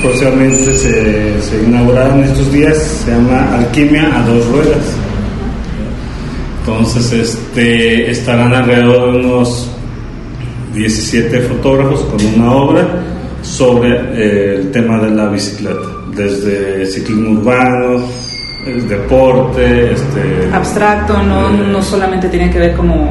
próximamente 0.02 0.76
se, 0.76 1.40
se 1.40 1.62
inaugurará 1.66 2.14
en 2.14 2.24
estos 2.24 2.52
días, 2.52 2.76
se 3.04 3.10
llama 3.10 3.56
Alquimia 3.56 4.16
a 4.16 4.26
dos 4.26 4.46
ruedas. 4.46 5.01
Entonces 6.64 7.12
este, 7.12 8.08
estarán 8.08 8.54
alrededor 8.54 9.14
de 9.14 9.18
unos 9.18 9.68
17 10.74 11.40
fotógrafos 11.40 12.02
con 12.02 12.24
una 12.24 12.52
obra 12.52 12.88
sobre 13.42 13.90
eh, 13.90 14.54
el 14.60 14.70
tema 14.70 14.98
de 14.98 15.10
la 15.10 15.26
bicicleta, 15.26 15.88
desde 16.14 16.86
ciclismo 16.86 17.40
urbano, 17.40 18.04
el 18.64 18.88
deporte, 18.88 19.92
este, 19.92 20.50
abstracto, 20.52 21.20
no, 21.20 21.50
no 21.50 21.82
solamente 21.82 22.28
tiene 22.28 22.48
que 22.48 22.60
ver 22.60 22.76
como 22.76 23.10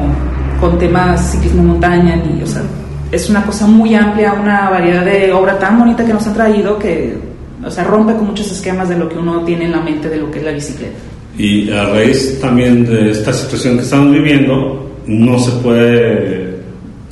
con 0.58 0.78
temas 0.78 1.32
ciclismo 1.32 1.62
montaña, 1.62 2.16
ni, 2.16 2.42
o 2.42 2.46
sea, 2.46 2.62
es 3.10 3.28
una 3.28 3.44
cosa 3.44 3.66
muy 3.66 3.94
amplia, 3.94 4.32
una 4.32 4.70
variedad 4.70 5.04
de 5.04 5.30
obra 5.30 5.58
tan 5.58 5.78
bonita 5.78 6.06
que 6.06 6.14
nos 6.14 6.26
han 6.26 6.32
traído 6.32 6.78
que, 6.78 7.18
o 7.62 7.70
sea, 7.70 7.84
rompe 7.84 8.14
con 8.14 8.28
muchos 8.28 8.50
esquemas 8.50 8.88
de 8.88 8.96
lo 8.96 9.10
que 9.10 9.18
uno 9.18 9.44
tiene 9.44 9.66
en 9.66 9.72
la 9.72 9.80
mente 9.82 10.08
de 10.08 10.16
lo 10.16 10.30
que 10.30 10.38
es 10.38 10.44
la 10.46 10.52
bicicleta. 10.52 11.11
Y 11.38 11.70
a 11.70 11.86
raíz 11.86 12.38
también 12.40 12.84
de 12.84 13.10
esta 13.10 13.32
situación 13.32 13.76
que 13.76 13.82
estamos 13.82 14.12
viviendo, 14.12 14.90
no 15.06 15.38
se 15.38 15.50
puede 15.62 16.56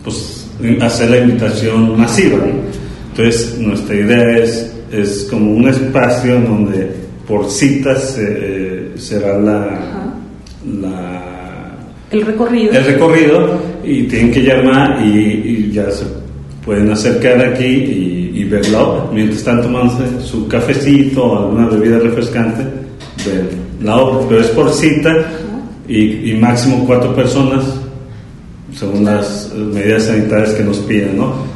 pues, 0.05 0.47
hacer 0.81 1.11
la 1.11 1.19
invitación 1.19 1.99
masiva. 1.99 2.39
¿no? 2.39 2.53
Entonces, 3.11 3.59
nuestra 3.59 3.95
idea 3.95 4.39
es, 4.39 4.73
es 4.93 5.27
como 5.31 5.53
un 5.53 5.69
espacio 5.69 6.37
en 6.37 6.45
donde 6.45 6.91
por 7.27 7.49
citas 7.51 8.17
eh, 8.19 8.93
será 8.97 9.39
la, 9.39 10.13
la 10.81 11.23
El 12.11 12.23
recorrido. 12.27 12.73
el 12.73 12.85
recorrido 12.85 13.59
y 13.85 14.03
tienen 14.05 14.33
que 14.33 14.43
llamar 14.43 15.01
y, 15.05 15.09
y 15.09 15.71
ya 15.73 15.91
se 15.91 16.05
pueden 16.65 16.91
acercar 16.91 17.41
aquí 17.43 17.65
y, 17.65 18.33
y 18.35 18.45
ver 18.45 18.69
la 18.69 18.83
obra. 18.83 19.11
Mientras 19.13 19.39
están 19.39 19.63
tomándose 19.63 20.05
su 20.23 20.47
cafecito 20.47 21.25
o 21.25 21.39
alguna 21.39 21.69
bebida 21.69 21.99
refrescante, 21.99 22.65
la 23.81 23.97
obra. 23.97 24.27
Pero 24.29 24.41
es 24.41 24.49
por 24.49 24.71
cita 24.73 25.15
y, 25.89 26.31
y 26.31 26.37
máximo 26.37 26.85
cuatro 26.87 27.15
personas, 27.15 27.65
según 28.75 29.05
las 29.05 29.53
medidas 29.55 30.05
sanitarias 30.05 30.51
que 30.51 30.63
nos 30.63 30.79
piden, 30.79 31.17
¿no? 31.17 31.51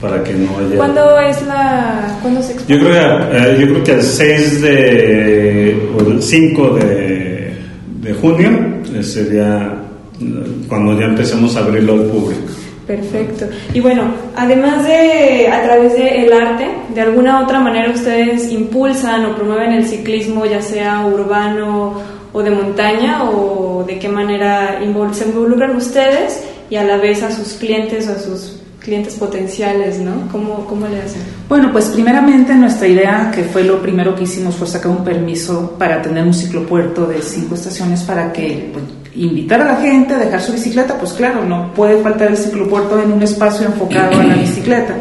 Para 0.00 0.22
que 0.24 0.32
no 0.32 0.58
haya... 0.58 0.76
¿Cuándo 0.76 1.18
es 1.18 1.46
la... 1.46 2.18
¿Cuándo 2.22 2.42
se 2.42 2.52
expone? 2.52 2.78
Yo 2.78 2.86
creo 2.86 3.30
que, 3.30 3.36
eh, 3.36 3.56
yo 3.60 3.66
creo 3.68 3.84
que 3.84 3.92
el 3.92 4.02
6 4.02 4.62
de... 4.62 5.90
o 5.94 6.10
el 6.10 6.22
5 6.22 6.74
de, 6.76 7.52
de 8.00 8.14
junio 8.14 8.50
eh, 8.94 9.02
sería 9.02 9.74
eh, 10.20 10.24
cuando 10.68 10.98
ya 10.98 11.06
empecemos 11.06 11.54
a 11.56 11.60
abrirlo 11.60 11.94
al 11.94 12.02
público. 12.04 12.49
Perfecto. 12.90 13.46
Y 13.72 13.78
bueno, 13.78 14.02
además 14.34 14.84
de 14.84 15.46
a 15.46 15.62
través 15.62 15.94
del 15.94 16.32
arte, 16.32 16.66
de 16.92 17.00
alguna 17.00 17.44
otra 17.44 17.60
manera 17.60 17.92
ustedes 17.92 18.50
impulsan 18.50 19.26
o 19.26 19.36
promueven 19.36 19.70
el 19.74 19.86
ciclismo, 19.86 20.44
ya 20.44 20.60
sea 20.60 21.06
urbano 21.06 21.94
o 22.32 22.42
de 22.42 22.50
montaña, 22.50 23.30
o 23.30 23.84
de 23.86 24.00
qué 24.00 24.08
manera 24.08 24.80
se 25.12 25.24
involucran 25.24 25.76
ustedes 25.76 26.42
y 26.68 26.74
a 26.74 26.82
la 26.82 26.96
vez 26.96 27.22
a 27.22 27.30
sus 27.30 27.52
clientes 27.52 28.08
o 28.08 28.12
a 28.12 28.18
sus 28.18 28.60
clientes 28.80 29.14
potenciales, 29.14 30.00
¿no? 30.00 30.28
¿Cómo, 30.32 30.66
cómo 30.66 30.88
le 30.88 31.00
hacen? 31.00 31.22
Bueno, 31.48 31.70
pues 31.70 31.90
primeramente 31.90 32.54
nuestra 32.56 32.88
idea, 32.88 33.30
que 33.32 33.44
fue 33.44 33.62
lo 33.62 33.80
primero 33.80 34.16
que 34.16 34.24
hicimos, 34.24 34.56
fue 34.56 34.66
sacar 34.66 34.90
un 34.90 35.04
permiso 35.04 35.76
para 35.78 36.02
tener 36.02 36.24
un 36.24 36.34
ciclopuerto 36.34 37.06
de 37.06 37.22
cinco 37.22 37.54
estaciones 37.54 38.02
para 38.02 38.32
que 38.32 38.72
invitar 39.14 39.60
a 39.60 39.64
la 39.64 39.76
gente 39.76 40.14
a 40.14 40.18
dejar 40.18 40.40
su 40.40 40.52
bicicleta, 40.52 40.96
pues 40.98 41.12
claro, 41.12 41.44
no 41.44 41.72
puede 41.74 42.00
faltar 42.02 42.28
el 42.28 42.36
ciclopuerto 42.36 43.00
en 43.00 43.12
un 43.12 43.22
espacio 43.22 43.66
enfocado 43.66 44.20
a 44.20 44.24
la 44.24 44.34
bicicleta. 44.34 44.94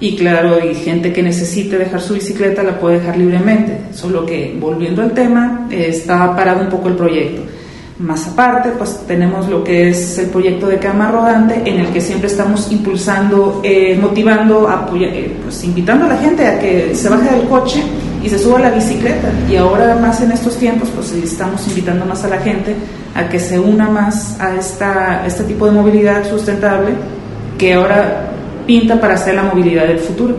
Y 0.00 0.16
claro, 0.16 0.58
y 0.64 0.74
gente 0.74 1.12
que 1.12 1.22
necesite 1.22 1.76
dejar 1.76 2.00
su 2.00 2.14
bicicleta 2.14 2.62
la 2.62 2.78
puede 2.78 3.00
dejar 3.00 3.16
libremente. 3.16 3.80
Solo 3.92 4.24
que, 4.24 4.56
volviendo 4.58 5.02
al 5.02 5.12
tema, 5.12 5.66
eh, 5.70 5.86
está 5.88 6.36
parado 6.36 6.62
un 6.62 6.68
poco 6.68 6.88
el 6.88 6.94
proyecto. 6.94 7.42
Más 7.98 8.28
aparte, 8.28 8.70
pues 8.78 9.04
tenemos 9.08 9.48
lo 9.48 9.64
que 9.64 9.88
es 9.88 10.18
el 10.18 10.26
proyecto 10.26 10.68
de 10.68 10.78
cama 10.78 11.10
rodante, 11.10 11.62
en 11.64 11.80
el 11.80 11.88
que 11.88 12.00
siempre 12.00 12.28
estamos 12.28 12.70
impulsando, 12.70 13.60
eh, 13.64 13.98
motivando, 14.00 14.68
eh, 14.94 15.36
pues 15.42 15.64
invitando 15.64 16.06
a 16.06 16.10
la 16.10 16.16
gente 16.18 16.46
a 16.46 16.60
que 16.60 16.94
se 16.94 17.08
baje 17.08 17.34
del 17.34 17.48
coche 17.48 17.82
y 18.22 18.28
se 18.28 18.38
suba 18.38 18.58
a 18.58 18.62
la 18.62 18.70
bicicleta. 18.70 19.28
Y 19.50 19.56
ahora 19.56 19.96
más 19.96 20.20
en 20.20 20.32
estos 20.32 20.56
tiempos, 20.56 20.88
pues 20.94 21.12
estamos 21.12 21.66
invitando 21.68 22.04
más 22.04 22.24
a 22.24 22.28
la 22.28 22.38
gente 22.38 22.74
a 23.14 23.28
que 23.28 23.38
se 23.38 23.58
una 23.58 23.88
más 23.88 24.40
a 24.40 24.56
esta, 24.56 25.22
a 25.22 25.26
este 25.26 25.44
tipo 25.44 25.66
de 25.66 25.72
movilidad 25.72 26.28
sustentable 26.28 26.90
que 27.56 27.74
ahora 27.74 28.30
pinta 28.66 29.00
para 29.00 29.16
ser 29.16 29.34
la 29.34 29.44
movilidad 29.44 29.86
del 29.86 29.98
futuro. 29.98 30.36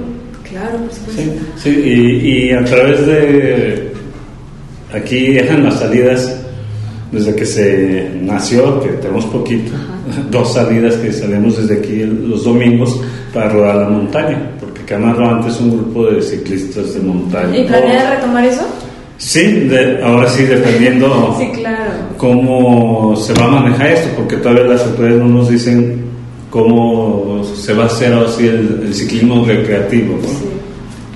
Claro, 0.47 0.77
por 0.77 0.93
supuesto. 0.93 1.45
Sí, 1.57 1.69
y, 1.69 2.49
y 2.49 2.51
a 2.51 2.63
través 2.63 3.05
de 3.05 3.93
aquí 4.93 5.33
dejan 5.33 5.63
las 5.63 5.79
salidas 5.79 6.39
desde 7.11 7.35
que 7.35 7.45
se 7.45 8.11
nació, 8.21 8.81
que 8.81 8.89
tenemos 8.89 9.25
poquito, 9.25 9.71
dos 10.29 10.53
salidas 10.53 10.95
que 10.95 11.11
salimos 11.11 11.57
desde 11.57 11.81
aquí 11.81 12.03
los 12.03 12.43
domingos 12.43 12.99
para 13.33 13.49
rodar 13.49 13.75
la 13.77 13.89
montaña, 13.89 14.51
Camargo 14.89 15.23
antes 15.25 15.53
es 15.53 15.61
un 15.61 15.71
grupo 15.77 16.07
de 16.07 16.21
ciclistas 16.21 16.95
de 16.95 16.99
montaña. 17.01 17.55
¿Y 17.57 17.63
planea 17.65 18.15
retomar 18.15 18.43
eso? 18.43 18.67
Sí, 19.17 19.43
de- 19.67 20.01
ahora 20.03 20.27
sí, 20.29 20.43
dependiendo 20.43 21.35
Sí, 21.39 21.47
claro. 21.53 21.91
cómo 22.17 23.15
se 23.15 23.33
va 23.33 23.45
a 23.45 23.49
manejar 23.61 23.87
esto, 23.91 24.09
porque 24.15 24.37
todavía 24.37 24.63
las 24.63 24.81
autoridades 24.85 25.19
no 25.21 25.27
nos 25.29 25.49
dicen 25.49 26.05
cómo 26.49 27.43
se 27.55 27.73
va 27.73 27.83
a 27.83 27.87
hacer 27.87 28.13
así 28.13 28.47
el, 28.47 28.81
el 28.87 28.93
ciclismo 28.95 29.45
recreativo. 29.45 30.15
¿no? 30.15 30.27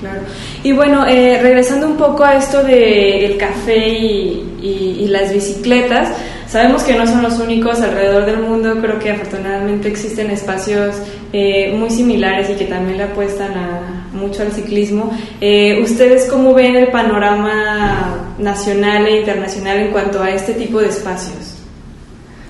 Claro. 0.00 0.20
Y 0.62 0.72
bueno, 0.72 1.06
eh, 1.06 1.40
regresando 1.42 1.86
un 1.88 1.96
poco 1.96 2.24
a 2.24 2.36
esto 2.36 2.62
del 2.62 3.36
café 3.36 3.88
y, 3.98 4.44
y- 4.62 4.96
y 5.04 5.08
las 5.08 5.32
bicicletas, 5.32 6.10
sabemos 6.48 6.82
que 6.82 6.96
no 6.96 7.06
son 7.06 7.22
los 7.22 7.38
únicos 7.38 7.80
alrededor 7.80 8.26
del 8.26 8.38
mundo, 8.40 8.76
creo 8.80 8.98
que 8.98 9.10
afortunadamente 9.10 9.88
existen 9.88 10.30
espacios 10.30 10.96
eh, 11.32 11.74
muy 11.76 11.90
similares 11.90 12.50
y 12.50 12.54
que 12.54 12.66
también 12.66 12.98
le 12.98 13.04
apuestan 13.04 13.52
a, 13.54 14.08
mucho 14.12 14.42
al 14.42 14.52
ciclismo. 14.52 15.10
Eh, 15.40 15.80
¿Ustedes 15.82 16.26
cómo 16.30 16.54
ven 16.54 16.76
el 16.76 16.88
panorama 16.88 18.34
nacional 18.38 19.06
e 19.06 19.18
internacional 19.20 19.78
en 19.78 19.88
cuanto 19.92 20.22
a 20.22 20.30
este 20.30 20.54
tipo 20.54 20.78
de 20.80 20.88
espacios? 20.88 21.52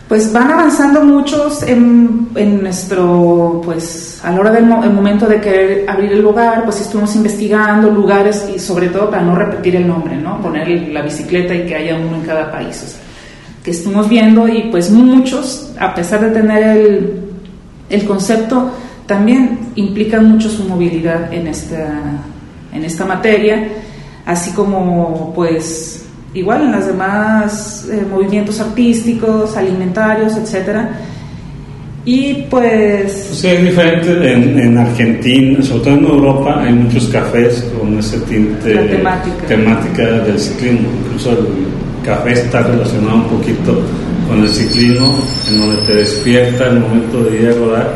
Pues 0.09 0.31
van 0.35 0.51
avanzando 0.51 1.03
muchos 1.03 1.63
en, 1.63 2.29
en 2.37 2.63
nuestro, 2.63 3.63
pues 3.65 4.21
a 4.23 4.31
la 4.33 4.41
hora 4.41 4.51
del 4.51 4.67
mo- 4.67 4.85
el 4.85 4.91
momento 4.91 5.27
de 5.27 5.41
querer 5.41 5.89
abrir 5.89 6.13
el 6.13 6.21
lugar, 6.21 6.63
pues 6.65 6.83
estuvimos 6.83 7.17
investigando 7.17 7.91
lugares 7.91 8.47
y 8.55 8.59
sobre 8.59 8.89
todo 8.89 9.09
para 9.09 9.23
no 9.23 9.35
repetir 9.35 9.77
el 9.77 9.89
nombre, 9.89 10.15
¿no? 10.17 10.41
Poner 10.43 10.69
la 10.91 11.01
bicicleta 11.01 11.55
y 11.55 11.65
que 11.65 11.75
haya 11.75 11.97
uno 11.97 12.17
en 12.17 12.23
cada 12.23 12.53
país. 12.53 12.83
o 12.85 12.87
sea, 12.87 13.01
que 13.65 13.71
estuvimos 13.73 14.09
viendo 14.09 14.47
y 14.47 14.69
pues 14.71 14.91
muchos, 14.91 15.73
a 15.81 15.95
pesar 15.95 16.21
de 16.21 16.31
tener 16.39 16.77
el, 16.77 17.21
el 17.89 18.05
concepto, 18.05 18.71
también 19.07 19.59
implican 19.75 20.31
mucho 20.31 20.49
su 20.51 20.65
movilidad 20.65 21.33
en 21.33 21.47
esta, 21.47 21.89
en 22.73 22.85
esta 22.85 23.05
materia, 23.07 23.69
así 24.27 24.51
como 24.53 25.33
pues 25.35 26.05
igual 26.35 26.63
en 26.63 26.73
los 26.73 26.87
demás 26.87 27.89
eh, 27.91 28.05
movimientos 28.11 28.61
artísticos, 28.61 29.57
alimentarios, 29.57 30.37
etcétera. 30.37 30.91
Y 32.07 32.35
pues 32.51 33.13
Sí, 33.33 33.47
es 33.49 33.65
diferente 33.65 34.11
en, 34.31 34.59
en 34.59 34.77
Argentina, 34.77 35.63
sobre 35.63 35.85
todo 35.85 35.95
en 35.95 36.05
Europa, 36.05 36.61
hay 36.63 36.73
muchos 36.75 37.07
cafés 37.09 37.65
con 37.79 37.99
ese 37.99 38.19
tinte 38.21 38.75
La 38.75 38.87
temática. 38.87 39.47
temática 39.49 40.03
del 40.03 40.39
ciclismo. 40.39 40.89
Incluso 41.07 41.31
el 41.31 41.47
café 42.05 42.33
está 42.33 42.63
relacionado 42.63 43.17
un 43.17 43.29
poquito 43.29 43.81
con 44.29 44.43
el 44.43 44.49
ciclismo, 44.49 45.19
en 45.51 45.61
donde 45.61 45.83
te 45.87 45.95
despierta 45.97 46.69
el 46.69 46.81
momento 46.81 47.25
de 47.25 47.41
ir 47.43 47.49
a 47.49 47.53
rodar, 47.55 47.95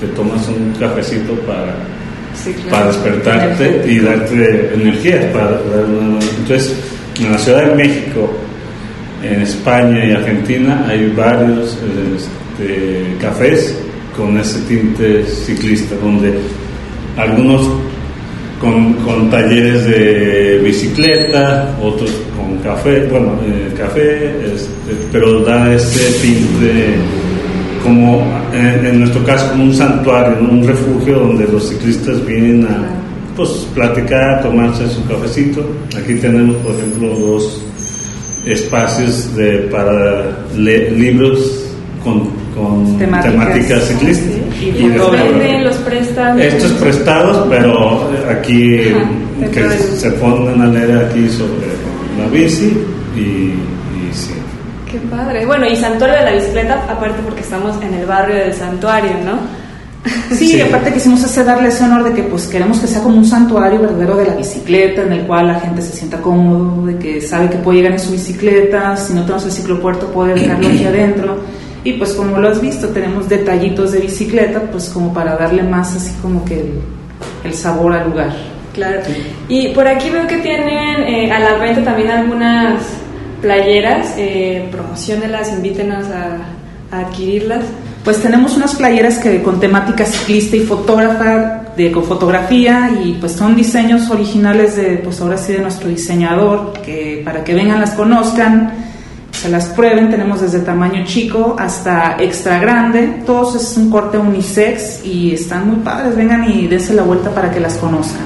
te 0.00 0.06
tomas 0.08 0.46
un 0.48 0.72
cafecito 0.78 1.32
para, 1.46 1.74
para 2.70 2.86
despertarte 2.88 3.84
y 3.90 3.98
darte 4.00 4.74
energías 4.74 5.24
para 5.26 5.50
dar 5.52 5.84
una- 5.86 6.18
Entonces, 6.38 6.74
en 7.20 7.32
la 7.32 7.38
Ciudad 7.38 7.66
de 7.66 7.74
México, 7.76 8.30
en 9.22 9.40
España 9.40 10.04
y 10.04 10.12
Argentina 10.12 10.84
hay 10.88 11.10
varios 11.16 11.78
este, 12.16 13.16
cafés 13.20 13.74
con 14.16 14.36
ese 14.38 14.58
tinte 14.68 15.24
ciclista, 15.24 15.94
donde 16.02 16.34
algunos 17.16 17.66
con, 18.60 18.94
con 18.94 19.30
talleres 19.30 19.84
de 19.86 20.60
bicicleta, 20.64 21.74
otros 21.82 22.10
con 22.36 22.56
café, 22.58 23.06
bueno, 23.10 23.32
eh, 23.46 23.72
café, 23.76 24.26
este, 24.54 24.94
pero 25.12 25.40
da 25.40 25.72
ese 25.74 26.20
tinte 26.22 26.94
como 27.82 28.24
en, 28.54 28.86
en 28.86 29.00
nuestro 29.00 29.22
caso 29.24 29.50
como 29.50 29.64
un 29.64 29.74
santuario, 29.74 30.40
¿no? 30.40 30.50
un 30.52 30.66
refugio 30.66 31.18
donde 31.18 31.46
los 31.48 31.68
ciclistas 31.68 32.24
vienen 32.26 32.64
a 32.66 32.88
pues 33.36 33.50
platicar, 33.74 34.42
tomarse 34.42 34.88
su 34.88 35.04
cafecito. 35.06 35.60
Aquí 35.98 36.14
tenemos 36.14 36.56
por 36.58 36.74
ejemplo 36.76 37.08
dos 37.18 37.60
espacios 38.46 39.34
de, 39.36 39.58
para 39.70 40.38
le- 40.56 40.90
libros 40.92 41.64
con, 42.02 42.20
con 42.54 42.96
Temáticas. 42.98 43.32
temática 43.32 43.80
ciclista. 43.80 44.33
Y 44.70 44.88
los 44.96 45.10
venden, 45.10 45.64
los 45.64 45.76
prestan. 45.76 46.40
estos 46.40 46.72
prestados, 46.72 47.46
pero 47.50 48.10
aquí 48.30 48.80
Ajá, 48.88 49.50
que 49.50 49.70
se 49.70 50.10
ponen 50.12 50.60
a 50.60 50.66
leer 50.66 51.06
aquí 51.06 51.28
sobre 51.28 51.66
la 52.18 52.26
bici 52.30 52.72
y, 53.16 53.20
y 53.20 54.10
sí. 54.12 54.32
Qué 54.90 54.98
padre. 55.10 55.44
Bueno, 55.44 55.66
y 55.66 55.74
Santuario 55.76 56.16
de 56.18 56.24
la 56.24 56.32
Bicicleta, 56.32 56.84
aparte 56.88 57.20
porque 57.24 57.40
estamos 57.40 57.80
en 57.82 57.94
el 57.94 58.06
barrio 58.06 58.36
del 58.36 58.54
Santuario, 58.54 59.12
¿no? 59.24 59.64
Sí, 60.30 60.48
Sí. 60.48 60.56
y 60.56 60.60
aparte 60.60 60.92
quisimos 60.92 61.24
hacer 61.24 61.46
darle 61.46 61.68
ese 61.68 61.82
honor 61.84 62.04
de 62.04 62.12
que 62.12 62.22
pues 62.24 62.46
queremos 62.46 62.78
que 62.78 62.86
sea 62.86 63.02
como 63.02 63.16
un 63.16 63.24
santuario 63.24 63.80
verdadero 63.80 64.16
de 64.16 64.26
la 64.26 64.34
bicicleta, 64.34 65.00
en 65.02 65.12
el 65.14 65.20
cual 65.26 65.46
la 65.46 65.60
gente 65.60 65.80
se 65.80 65.92
sienta 65.96 66.18
cómodo, 66.18 66.84
de 66.86 66.98
que 66.98 67.20
sabe 67.22 67.48
que 67.48 67.56
puede 67.56 67.78
llegar 67.78 67.92
en 67.92 67.98
su 68.00 68.12
bicicleta, 68.12 68.96
si 68.98 69.14
no 69.14 69.22
tenemos 69.22 69.46
el 69.46 69.52
ciclopuerto 69.52 70.06
puede 70.08 70.34
dejarlo 70.34 70.68
aquí 70.68 70.84
adentro. 70.84 71.38
Y 71.84 71.92
pues 71.94 72.14
como 72.14 72.38
lo 72.38 72.48
has 72.48 72.60
visto, 72.60 72.88
tenemos 72.88 73.28
detallitos 73.28 73.92
de 73.92 74.00
bicicleta, 74.00 74.62
pues 74.62 74.88
como 74.88 75.12
para 75.12 75.36
darle 75.36 75.62
más 75.62 75.94
así 75.94 76.12
como 76.22 76.44
que 76.44 76.60
el, 76.60 76.80
el 77.44 77.54
sabor 77.54 77.92
al 77.92 78.08
lugar. 78.08 78.34
Claro. 78.72 79.02
Y 79.48 79.68
por 79.68 79.86
aquí 79.86 80.10
veo 80.10 80.26
que 80.26 80.38
tienen 80.38 81.02
eh, 81.02 81.30
a 81.30 81.38
la 81.38 81.58
venta 81.58 81.84
también 81.84 82.10
algunas 82.10 82.82
playeras. 83.40 84.14
Eh, 84.16 84.66
promocionelas, 84.72 85.52
invítenos 85.52 86.06
a, 86.06 86.38
a 86.90 87.00
adquirirlas. 87.00 87.64
Pues 88.02 88.20
tenemos 88.20 88.56
unas 88.56 88.74
playeras 88.74 89.18
que 89.18 89.42
con 89.42 89.60
temática 89.60 90.04
ciclista 90.04 90.56
y 90.56 90.60
fotógrafa, 90.60 91.62
de 91.76 91.90
con 91.90 92.04
fotografía 92.04 92.90
y 93.04 93.14
pues 93.14 93.32
son 93.32 93.56
diseños 93.56 94.10
originales 94.10 94.76
de 94.76 94.98
pues 94.98 95.20
ahora 95.20 95.36
sí 95.36 95.54
de 95.54 95.58
nuestro 95.60 95.88
diseñador, 95.88 96.72
que 96.84 97.22
para 97.24 97.42
que 97.42 97.54
vengan 97.54 97.80
las 97.80 97.92
conozcan, 97.92 98.72
se 99.44 99.50
las 99.50 99.66
prueben. 99.66 100.10
Tenemos 100.10 100.40
desde 100.40 100.60
tamaño 100.60 101.04
chico 101.04 101.54
hasta 101.58 102.16
extra 102.18 102.58
grande. 102.58 103.22
Todos 103.26 103.56
es 103.56 103.76
un 103.76 103.90
corte 103.90 104.16
unisex 104.16 105.04
y 105.04 105.34
están 105.34 105.68
muy 105.68 105.76
padres. 105.84 106.16
Vengan 106.16 106.50
y 106.50 106.66
dense 106.66 106.94
la 106.94 107.02
vuelta 107.02 107.28
para 107.30 107.50
que 107.50 107.60
las 107.60 107.74
conozcan. 107.76 108.24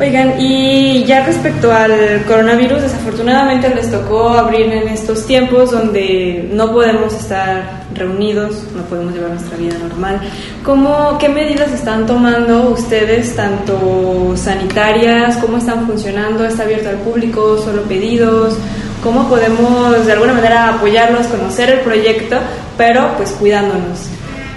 Oigan, 0.00 0.40
y 0.40 1.04
ya 1.04 1.26
respecto 1.26 1.72
al 1.72 2.24
coronavirus, 2.26 2.82
desafortunadamente 2.82 3.72
les 3.74 3.90
tocó 3.90 4.30
abrir 4.30 4.66
en 4.72 4.88
estos 4.88 5.26
tiempos 5.26 5.70
donde 5.72 6.48
no 6.52 6.72
podemos 6.72 7.12
estar 7.12 7.82
reunidos, 7.94 8.64
no 8.74 8.82
podemos 8.84 9.12
llevar 9.14 9.30
nuestra 9.30 9.56
vida 9.58 9.76
normal. 9.78 10.20
¿Cómo, 10.64 11.18
¿Qué 11.18 11.28
medidas 11.28 11.72
están 11.72 12.06
tomando 12.06 12.70
ustedes, 12.70 13.36
tanto 13.36 14.34
sanitarias, 14.36 15.36
cómo 15.38 15.58
están 15.58 15.86
funcionando? 15.86 16.44
¿Está 16.44 16.62
abierto 16.62 16.88
al 16.88 16.98
público, 16.98 17.58
solo 17.58 17.82
pedidos? 17.82 18.56
¿Cómo 19.02 19.28
podemos 19.28 20.06
de 20.06 20.12
alguna 20.12 20.32
manera 20.32 20.68
apoyarlos, 20.74 21.26
conocer 21.26 21.70
el 21.70 21.80
proyecto, 21.80 22.36
pero 22.78 23.08
pues 23.16 23.30
cuidándonos? 23.32 24.06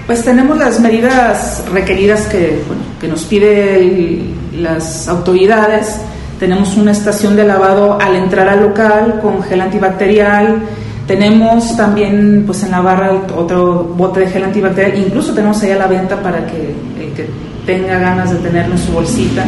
Pues 0.06 0.24
tenemos 0.24 0.58
las 0.60 0.80
medidas 0.80 1.64
requeridas 1.74 2.28
que, 2.28 2.62
bueno, 2.68 2.84
que 3.02 3.08
nos 3.08 3.24
pide 3.24 3.80
el- 3.80 4.36
las 4.62 5.08
autoridades. 5.08 5.98
Tenemos 6.40 6.78
una 6.78 6.92
estación 6.92 7.36
de 7.36 7.44
lavado 7.46 7.98
al 8.00 8.16
entrar 8.16 8.48
al 8.48 8.62
local 8.62 9.20
con 9.22 9.42
gel 9.42 9.62
antibacterial. 9.62 10.60
Tenemos 11.08 11.76
también 11.76 12.44
pues 12.46 12.62
en 12.64 12.72
la 12.72 12.82
barra 12.82 13.14
otro 13.36 13.84
bote 13.98 14.20
de 14.22 14.28
gel 14.28 14.44
antibacterial. 14.44 14.98
Incluso 15.00 15.34
tenemos 15.34 15.62
ahí 15.64 15.72
a 15.72 15.78
la 15.78 15.88
venta 15.88 16.22
para 16.22 16.46
que 16.46 16.76
el 17.02 17.14
que 17.16 17.28
tenga 17.66 17.98
ganas 17.98 18.30
de 18.32 18.38
tenerlo 18.38 18.76
en 18.76 18.80
su 18.80 18.92
bolsita. 18.92 19.44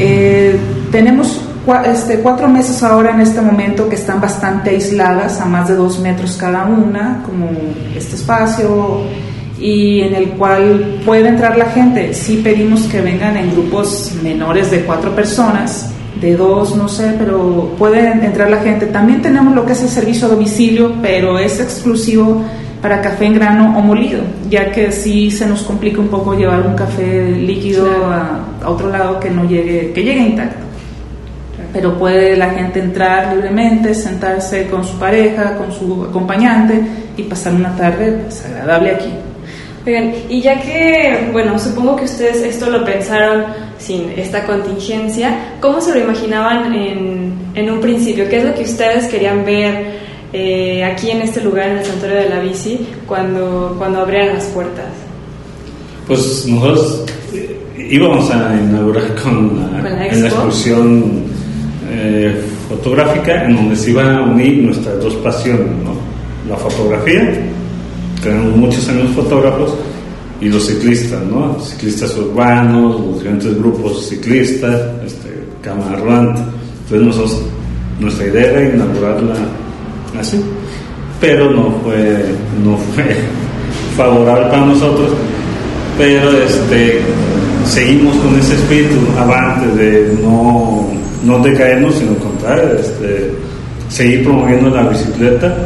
Eh, 0.00 0.56
tenemos 0.90 1.40
este, 1.86 2.18
cuatro 2.20 2.48
mesas 2.48 2.82
ahora 2.82 3.12
en 3.12 3.20
este 3.20 3.40
momento 3.40 3.88
que 3.88 3.94
están 3.94 4.20
bastante 4.20 4.70
aisladas, 4.70 5.40
a 5.40 5.46
más 5.46 5.68
de 5.68 5.74
dos 5.74 5.98
metros 6.00 6.36
cada 6.36 6.64
una, 6.64 7.22
como 7.24 7.48
este 7.96 8.16
espacio, 8.16 9.02
y 9.58 10.00
en 10.00 10.14
el 10.14 10.30
cual 10.30 11.00
puede 11.04 11.28
entrar 11.28 11.56
la 11.56 11.66
gente. 11.66 12.12
Sí 12.12 12.40
pedimos 12.42 12.82
que 12.82 13.00
vengan 13.00 13.36
en 13.36 13.52
grupos 13.52 14.12
menores 14.22 14.70
de 14.70 14.80
cuatro 14.80 15.14
personas, 15.14 15.90
de 16.20 16.36
dos, 16.36 16.76
no 16.76 16.88
sé, 16.88 17.14
pero 17.18 17.74
puede 17.78 18.08
entrar 18.08 18.50
la 18.50 18.58
gente. 18.58 18.86
También 18.86 19.22
tenemos 19.22 19.54
lo 19.54 19.64
que 19.64 19.72
es 19.72 19.82
el 19.82 19.88
servicio 19.88 20.26
a 20.26 20.30
domicilio, 20.30 20.92
pero 21.00 21.38
es 21.38 21.60
exclusivo 21.60 22.42
para 22.82 23.00
café 23.00 23.24
en 23.24 23.34
grano 23.34 23.78
o 23.78 23.80
molido, 23.80 24.22
ya 24.50 24.70
que 24.70 24.92
sí 24.92 25.30
se 25.30 25.46
nos 25.46 25.62
complica 25.62 26.00
un 26.00 26.08
poco 26.08 26.34
llevar 26.34 26.66
un 26.66 26.74
café 26.74 27.30
líquido 27.30 27.86
a, 28.10 28.44
a 28.62 28.68
otro 28.68 28.90
lado 28.90 29.18
que 29.18 29.30
no 29.30 29.44
llegue, 29.44 29.92
que 29.94 30.02
llegue 30.02 30.20
intacto. 30.20 30.63
Pero 31.74 31.98
puede 31.98 32.36
la 32.36 32.50
gente 32.50 32.78
entrar 32.78 33.34
libremente, 33.34 33.94
sentarse 33.94 34.68
con 34.68 34.82
su 34.84 34.96
pareja, 34.98 35.56
con 35.58 35.70
su 35.70 36.04
acompañante 36.08 36.80
y 37.16 37.24
pasar 37.24 37.52
una 37.52 37.76
tarde 37.76 38.12
pues, 38.24 38.46
agradable 38.46 38.92
aquí. 38.92 39.10
Oigan, 39.86 40.14
y 40.30 40.40
ya 40.40 40.58
que, 40.62 41.28
bueno, 41.32 41.58
supongo 41.58 41.96
que 41.96 42.04
ustedes 42.04 42.36
esto 42.42 42.70
lo 42.70 42.84
pensaron 42.86 43.44
sin 43.76 44.08
esta 44.16 44.44
contingencia, 44.44 45.56
¿cómo 45.60 45.78
se 45.80 45.92
lo 45.92 46.00
imaginaban 46.00 46.72
en, 46.72 47.34
en 47.54 47.70
un 47.70 47.80
principio? 47.80 48.26
¿Qué 48.28 48.38
es 48.38 48.44
lo 48.44 48.54
que 48.54 48.62
ustedes 48.62 49.08
querían 49.08 49.44
ver 49.44 50.04
eh, 50.32 50.82
aquí 50.84 51.10
en 51.10 51.20
este 51.20 51.42
lugar, 51.42 51.68
en 51.68 51.78
el 51.78 51.84
Santuario 51.84 52.18
de 52.18 52.28
la 52.30 52.40
Bici, 52.40 52.86
cuando, 53.06 53.74
cuando 53.76 54.00
abrieran 54.00 54.34
las 54.34 54.46
puertas? 54.46 54.86
Pues 56.06 56.46
nosotros 56.46 57.04
eh, 57.34 57.56
íbamos 57.90 58.30
a 58.30 58.54
inaugurar 58.54 59.14
con 59.22 59.60
la, 59.60 59.82
¿Con 59.82 59.98
la 59.98 60.06
en 60.06 60.22
la 60.22 60.28
expo? 60.28 60.50
Eh, 62.04 62.40
fotográfica 62.68 63.44
en 63.44 63.56
donde 63.56 63.76
se 63.76 63.90
iban 63.90 64.16
a 64.16 64.22
unir 64.22 64.62
nuestras 64.62 65.00
dos 65.02 65.14
pasiones. 65.14 65.66
La 66.48 66.56
fotografía, 66.56 67.40
tenemos 68.22 68.56
muchos 68.56 68.88
años 68.88 69.10
fotógrafos, 69.14 69.74
y 70.40 70.48
los 70.48 70.66
ciclistas. 70.66 71.20
Ciclistas 71.62 72.16
urbanos, 72.16 73.00
los 73.00 73.14
diferentes 73.14 73.58
grupos 73.58 74.08
ciclistas, 74.08 74.80
este, 75.04 75.44
cámara 75.62 75.96
rodante. 75.96 76.42
Entonces 76.90 77.38
nuestra 77.98 78.26
idea 78.26 78.50
era 78.50 78.74
inaugurarla 78.74 79.34
así, 80.18 80.40
pero 81.20 81.50
no 81.50 81.74
fue, 81.82 82.24
no 82.62 82.76
fue 82.94 83.16
favorable 83.96 84.46
para 84.50 84.66
nosotros, 84.66 85.10
pero 85.96 86.30
este, 86.42 87.00
seguimos 87.64 88.16
con 88.16 88.38
ese 88.38 88.54
espíritu 88.54 88.96
avante 89.18 89.66
de 89.76 90.18
no, 90.22 90.88
no 91.24 91.38
decaernos, 91.40 91.94
sino 91.96 92.10
al 92.10 92.18
contrario, 92.18 92.78
este, 92.78 93.32
seguir 93.88 94.24
promoviendo 94.24 94.70
la 94.70 94.88
bicicleta 94.88 95.56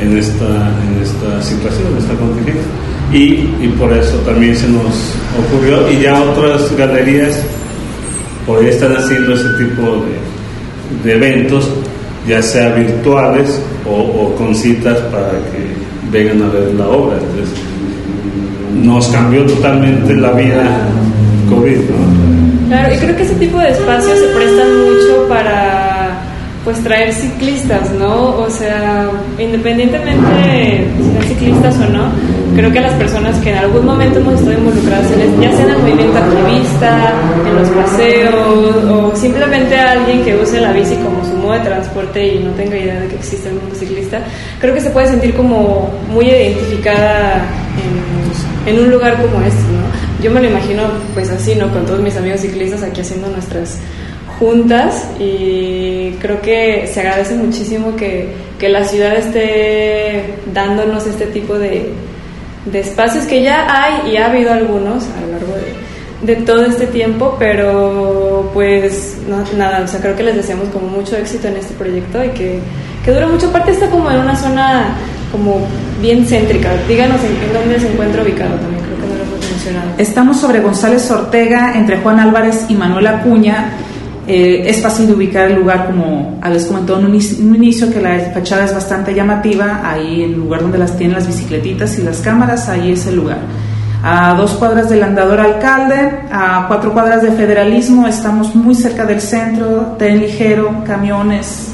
en 0.00 0.16
esta, 0.16 0.44
en 0.46 1.02
esta 1.02 1.42
situación, 1.42 1.88
en 1.92 1.98
esta 1.98 2.14
contingencia. 2.14 2.62
Y, 3.12 3.48
y 3.64 3.74
por 3.78 3.92
eso 3.92 4.16
también 4.18 4.56
se 4.56 4.68
nos 4.68 5.14
ocurrió, 5.46 5.90
y 5.90 6.02
ya 6.02 6.20
otras 6.22 6.76
galerías 6.76 7.40
por 8.46 8.60
ahí 8.60 8.68
están 8.68 8.96
haciendo 8.96 9.34
ese 9.34 9.48
tipo 9.58 9.82
de, 9.82 11.08
de 11.08 11.16
eventos, 11.16 11.68
ya 12.28 12.42
sea 12.42 12.74
virtuales 12.74 13.60
o, 13.88 13.92
o 13.92 14.34
con 14.36 14.54
citas 14.54 14.98
para 15.12 15.30
que 15.30 15.76
vengan 16.12 16.42
a 16.42 16.48
ver 16.52 16.74
la 16.74 16.88
obra. 16.88 17.16
Entonces, 17.16 17.56
nos 18.82 19.08
cambió 19.08 19.44
totalmente 19.46 20.14
la 20.14 20.32
vida 20.32 20.88
COVID, 21.48 21.76
¿no? 21.76 22.25
Claro, 22.68 22.92
y 22.94 22.98
creo 22.98 23.16
que 23.16 23.22
ese 23.22 23.34
tipo 23.36 23.58
de 23.58 23.70
espacios 23.70 24.18
se 24.18 24.26
prestan 24.28 24.68
mucho 24.84 25.28
para 25.28 26.18
pues 26.64 26.82
traer 26.82 27.12
ciclistas, 27.14 27.92
¿no? 27.92 28.38
O 28.38 28.50
sea, 28.50 29.08
independientemente 29.38 30.26
de 30.42 30.88
si 30.98 31.10
sean 31.12 31.22
ciclistas 31.28 31.76
o 31.78 31.88
no, 31.92 32.06
creo 32.56 32.72
que 32.72 32.80
las 32.80 32.92
personas 32.94 33.36
que 33.38 33.50
en 33.50 33.58
algún 33.58 33.86
momento 33.86 34.18
hemos 34.18 34.34
estado 34.34 34.58
involucradas 34.58 35.08
en 35.12 35.20
el- 35.20 35.40
ya 35.40 35.52
sea 35.52 35.64
en 35.64 35.70
el 35.70 35.78
movimiento 35.78 36.18
activista, 36.18 37.12
en 37.48 37.54
los 37.54 37.68
paseos, 37.68 38.84
o 38.90 39.14
simplemente 39.14 39.78
alguien 39.78 40.24
que 40.24 40.34
use 40.34 40.60
la 40.60 40.72
bici 40.72 40.96
como 40.96 41.24
su 41.24 41.36
modo 41.36 41.52
de 41.52 41.60
transporte 41.60 42.34
y 42.34 42.38
no 42.40 42.50
tenga 42.52 42.76
idea 42.76 42.98
de 43.00 43.06
que 43.08 43.14
existe 43.14 43.48
el 43.48 43.54
mundo 43.54 43.72
ciclista, 43.76 44.18
creo 44.60 44.74
que 44.74 44.80
se 44.80 44.90
puede 44.90 45.06
sentir 45.06 45.34
como 45.36 45.88
muy 46.12 46.26
identificada 46.26 47.44
en, 48.66 48.74
en 48.74 48.82
un 48.84 48.90
lugar 48.90 49.14
como 49.22 49.40
este, 49.46 49.62
¿no? 49.70 49.85
Yo 50.26 50.32
me 50.32 50.40
lo 50.40 50.48
imagino 50.48 50.82
pues 51.14 51.30
así, 51.30 51.54
¿no? 51.54 51.72
Con 51.72 51.86
todos 51.86 52.00
mis 52.00 52.16
amigos 52.16 52.40
ciclistas 52.40 52.82
aquí 52.82 53.00
haciendo 53.00 53.28
nuestras 53.28 53.78
juntas 54.40 55.08
y 55.20 56.16
creo 56.20 56.42
que 56.42 56.90
se 56.92 56.98
agradece 56.98 57.36
muchísimo 57.36 57.94
que, 57.94 58.30
que 58.58 58.68
la 58.68 58.82
ciudad 58.82 59.14
esté 59.16 60.34
dándonos 60.52 61.06
este 61.06 61.26
tipo 61.26 61.56
de, 61.56 61.92
de 62.64 62.80
espacios 62.80 63.24
que 63.26 63.44
ya 63.44 63.68
hay 63.70 64.10
y 64.10 64.16
ha 64.16 64.26
habido 64.26 64.52
algunos 64.52 65.04
a 65.16 65.20
lo 65.20 65.30
largo 65.30 65.54
de, 65.54 66.34
de 66.34 66.42
todo 66.42 66.64
este 66.64 66.88
tiempo, 66.88 67.36
pero 67.38 68.50
pues 68.52 69.18
no, 69.28 69.44
nada, 69.56 69.84
o 69.84 69.86
sea, 69.86 70.00
creo 70.00 70.16
que 70.16 70.24
les 70.24 70.34
deseamos 70.34 70.70
como 70.70 70.88
mucho 70.88 71.16
éxito 71.16 71.46
en 71.46 71.58
este 71.58 71.72
proyecto 71.74 72.24
y 72.24 72.30
que, 72.30 72.58
que 73.04 73.12
dure 73.12 73.26
mucho. 73.26 73.46
Aparte 73.46 73.70
está 73.70 73.88
como 73.88 74.10
en 74.10 74.18
una 74.18 74.34
zona 74.34 74.88
como 75.30 75.60
bien 76.02 76.26
céntrica. 76.26 76.72
Díganos 76.88 77.20
en, 77.22 77.30
en 77.48 77.52
dónde 77.52 77.78
se 77.78 77.92
encuentra 77.92 78.24
ubicado 78.24 78.56
también, 78.56 78.82
creo 78.82 78.96
que 78.96 79.06
no 79.06 79.14
lo 79.14 79.22
hemos 79.22 79.38
mencionado. 79.38 79.55
Estamos 79.98 80.38
sobre 80.40 80.60
González 80.60 81.10
Ortega, 81.10 81.72
entre 81.74 81.98
Juan 81.98 82.20
Álvarez 82.20 82.66
y 82.68 82.74
Manuel 82.74 83.06
Acuña. 83.06 83.72
Eh, 84.28 84.64
es 84.68 84.82
fácil 84.82 85.06
de 85.06 85.12
ubicar 85.14 85.48
el 85.50 85.56
lugar, 85.56 85.86
como 85.86 86.40
les 86.52 86.64
comentó 86.66 86.98
en 86.98 87.04
un, 87.06 87.10
inicio- 87.14 87.44
un 87.46 87.54
inicio, 87.54 87.92
que 87.92 88.00
la 88.00 88.18
fachada 88.34 88.64
es 88.64 88.74
bastante 88.74 89.14
llamativa. 89.14 89.82
Ahí, 89.84 90.22
el 90.24 90.32
lugar 90.32 90.62
donde 90.62 90.78
las 90.78 90.96
tienen 90.96 91.14
las 91.16 91.26
bicicletitas 91.28 91.96
y 91.98 92.02
las 92.02 92.18
cámaras, 92.18 92.68
ahí 92.68 92.90
es 92.92 93.06
el 93.06 93.16
lugar. 93.16 93.38
A 94.02 94.34
dos 94.34 94.52
cuadras 94.52 94.88
del 94.90 95.02
andador 95.02 95.40
alcalde, 95.40 95.96
a 96.30 96.64
cuatro 96.68 96.92
cuadras 96.92 97.22
de 97.22 97.32
federalismo, 97.32 98.06
estamos 98.06 98.54
muy 98.54 98.74
cerca 98.74 99.04
del 99.04 99.20
centro, 99.20 99.94
tren 99.98 100.20
ligero, 100.20 100.82
camiones 100.84 101.68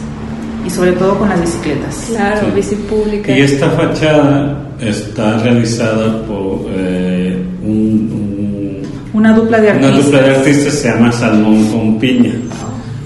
y 0.67 0.71
sobre 0.71 0.93
todo 0.93 1.19
con 1.19 1.29
las 1.29 1.41
bicicletas. 1.41 2.07
Claro, 2.09 2.49
bici 2.55 2.75
pública. 2.77 3.33
Y 3.33 3.41
esta 3.41 3.69
fachada 3.71 4.57
está 4.81 5.39
realizada 5.39 6.23
por 6.27 6.61
eh, 6.69 7.32
un- 7.65 8.83
Una 9.13 9.35
dupla 9.35 9.61
de 9.61 9.69
una 9.73 9.77
artistas. 9.89 10.05
dupla 10.05 10.23
de 10.23 10.37
artistas 10.37 10.75
se 10.75 10.89
llama 10.89 11.13
Salmón 11.13 11.69
con 11.69 11.99
Piña. 11.99 12.33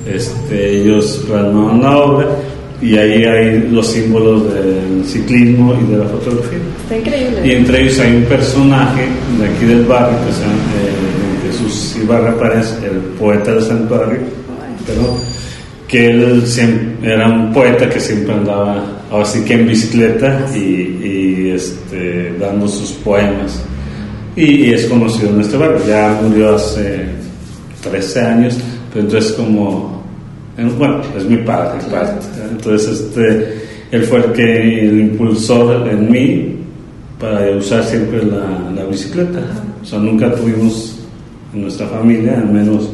Este, 0.07 0.81
ellos 0.83 1.25
plasmaron 1.27 1.83
la 1.83 1.97
obra 1.99 2.27
y 2.81 2.97
ahí 2.97 3.25
hay 3.25 3.69
los 3.73 3.89
símbolos 3.89 4.45
del 4.55 5.05
ciclismo 5.05 5.75
y 5.83 5.91
de 5.91 5.99
la 5.99 6.05
fotografía. 6.05 6.59
Está 6.85 6.97
increíble. 6.99 7.41
Y 7.45 7.51
entre 7.53 7.83
ellos 7.83 7.99
hay 7.99 8.17
un 8.17 8.23
personaje 8.25 9.03
de 9.41 9.47
aquí 9.49 9.65
del 9.65 9.85
barrio 9.85 10.17
que 10.27 10.33
se 10.33 10.41
llama 10.43 10.55
eh, 10.55 11.51
Jesús 11.51 11.97
Ibarra 12.03 12.35
Párez, 12.39 12.73
el 12.85 12.99
poeta 13.19 13.53
del 13.55 13.63
santuario, 13.65 14.19
perdón, 14.87 15.17
que 15.89 16.11
él 16.11 16.45
era 17.03 17.27
un 17.29 17.53
poeta 17.53 17.89
que 17.89 17.99
siempre 17.99 18.33
andaba 18.35 18.85
así 19.13 19.41
que 19.45 19.55
en 19.55 19.67
bicicleta 19.67 20.47
y, 20.55 20.59
y, 20.59 21.53
este, 21.55 22.33
dando 22.39 22.69
sus 22.69 22.91
poemas. 22.93 23.61
Y, 24.37 24.67
y 24.67 24.75
es 24.75 24.85
conocido 24.87 25.31
en 25.31 25.41
este 25.41 25.57
barrio, 25.57 25.79
ya 25.87 26.21
murió 26.23 26.57
hace 26.57 27.07
13 27.83 28.21
años, 28.21 28.59
pero 28.93 29.07
entonces 29.07 29.33
como, 29.33 30.03
en- 30.59 30.79
bueno, 30.79 31.01
es 31.17 31.25
mi 31.25 31.39
padre. 31.39 31.79
Entonces, 32.51 33.01
este, 33.01 33.55
él 33.93 34.03
fue 34.05 34.19
el 34.19 34.33
que 34.33 34.81
el 34.89 35.01
impulsor 35.01 35.89
en 35.89 36.11
mí 36.11 36.57
para 37.19 37.51
usar 37.57 37.83
siempre 37.85 38.23
la, 38.27 38.71
la 38.75 38.85
bicicleta. 38.85 39.41
O 39.83 39.85
sea, 39.87 39.99
nunca 40.01 40.35
tuvimos 40.35 40.99
en 41.55 41.63
nuestra 41.63 41.87
familia 41.87 42.37
al 42.39 42.49
menos 42.53 42.91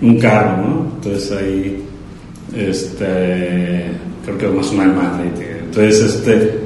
un 0.00 0.18
carro, 0.18 0.62
¿no? 0.66 0.86
Entonces 0.96 1.32
ahí, 1.32 1.82
este, 2.56 3.90
creo 4.24 4.38
que 4.38 4.46
más 4.48 4.70
una 4.72 4.84
hermana. 4.84 5.22
Entonces, 5.64 6.00
este, 6.02 6.58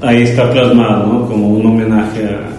ahí 0.00 0.22
está 0.22 0.50
plasmado, 0.50 1.06
¿no? 1.12 1.28
Como 1.28 1.48
un 1.48 1.66
homenaje 1.66 2.24
a- 2.24 2.50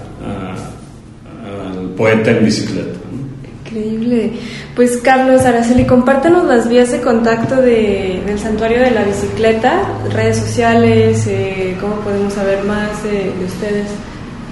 poeta 1.96 2.32
en 2.32 2.46
bicicleta. 2.46 2.94
¿no? 3.12 3.70
Increíble. 3.70 4.32
Pues 4.76 4.98
Carlos 4.98 5.44
Araceli, 5.46 5.86
compártenos 5.86 6.46
las 6.46 6.68
vías 6.70 6.92
de 6.92 7.02
contacto 7.02 7.56
de- 7.62 8.22
del 8.26 8.38
Santuario 8.40 8.80
de 8.80 8.92
la 8.92 9.04
Bicicleta, 9.04 9.82
redes 10.14 10.38
sociales, 10.38 11.26
eh, 11.28 11.76
cómo 11.80 11.96
podemos 11.96 12.34
saber 12.34 12.64
más 12.66 13.02
de, 13.04 13.12
de 13.12 13.46
ustedes. 13.46 13.88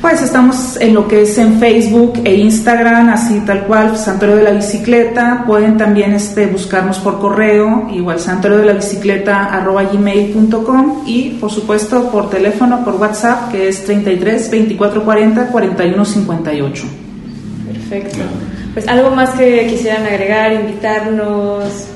Pues 0.02 0.22
estamos 0.22 0.76
en 0.82 0.94
lo 0.94 1.08
que 1.08 1.22
es 1.22 1.38
en 1.38 1.60
Facebook 1.62 2.20
e 2.26 2.36
Instagram, 2.36 3.08
así 3.08 3.40
tal 3.46 3.64
cual, 3.66 3.96
Santuario 3.98 4.36
de 4.36 4.44
la 4.44 4.52
Bicicleta. 4.52 5.46
Pueden 5.48 5.78
también 5.78 6.12
este, 6.14 6.46
buscarnos 6.48 7.00
por 7.00 7.20
correo, 7.22 7.88
igual 7.94 8.20
santuario 8.20 8.60
de 8.60 8.66
la 8.66 8.74
bicicleta 8.74 9.46
arroba 9.46 9.84
gmail.com 9.84 11.04
y 11.06 11.30
por 11.40 11.50
supuesto 11.52 12.10
por 12.12 12.30
teléfono, 12.30 12.84
por 12.84 12.96
WhatsApp, 12.96 13.50
que 13.52 13.70
es 13.70 13.86
33 13.86 14.52
24 14.52 15.06
40 15.06 15.48
41 15.48 16.04
58. 16.06 16.84
Perfecto. 17.90 18.20
Pues 18.74 18.88
algo 18.88 19.12
más 19.12 19.32
que 19.32 19.68
quisieran 19.68 20.06
agregar, 20.06 20.54
invitarnos. 20.54 21.88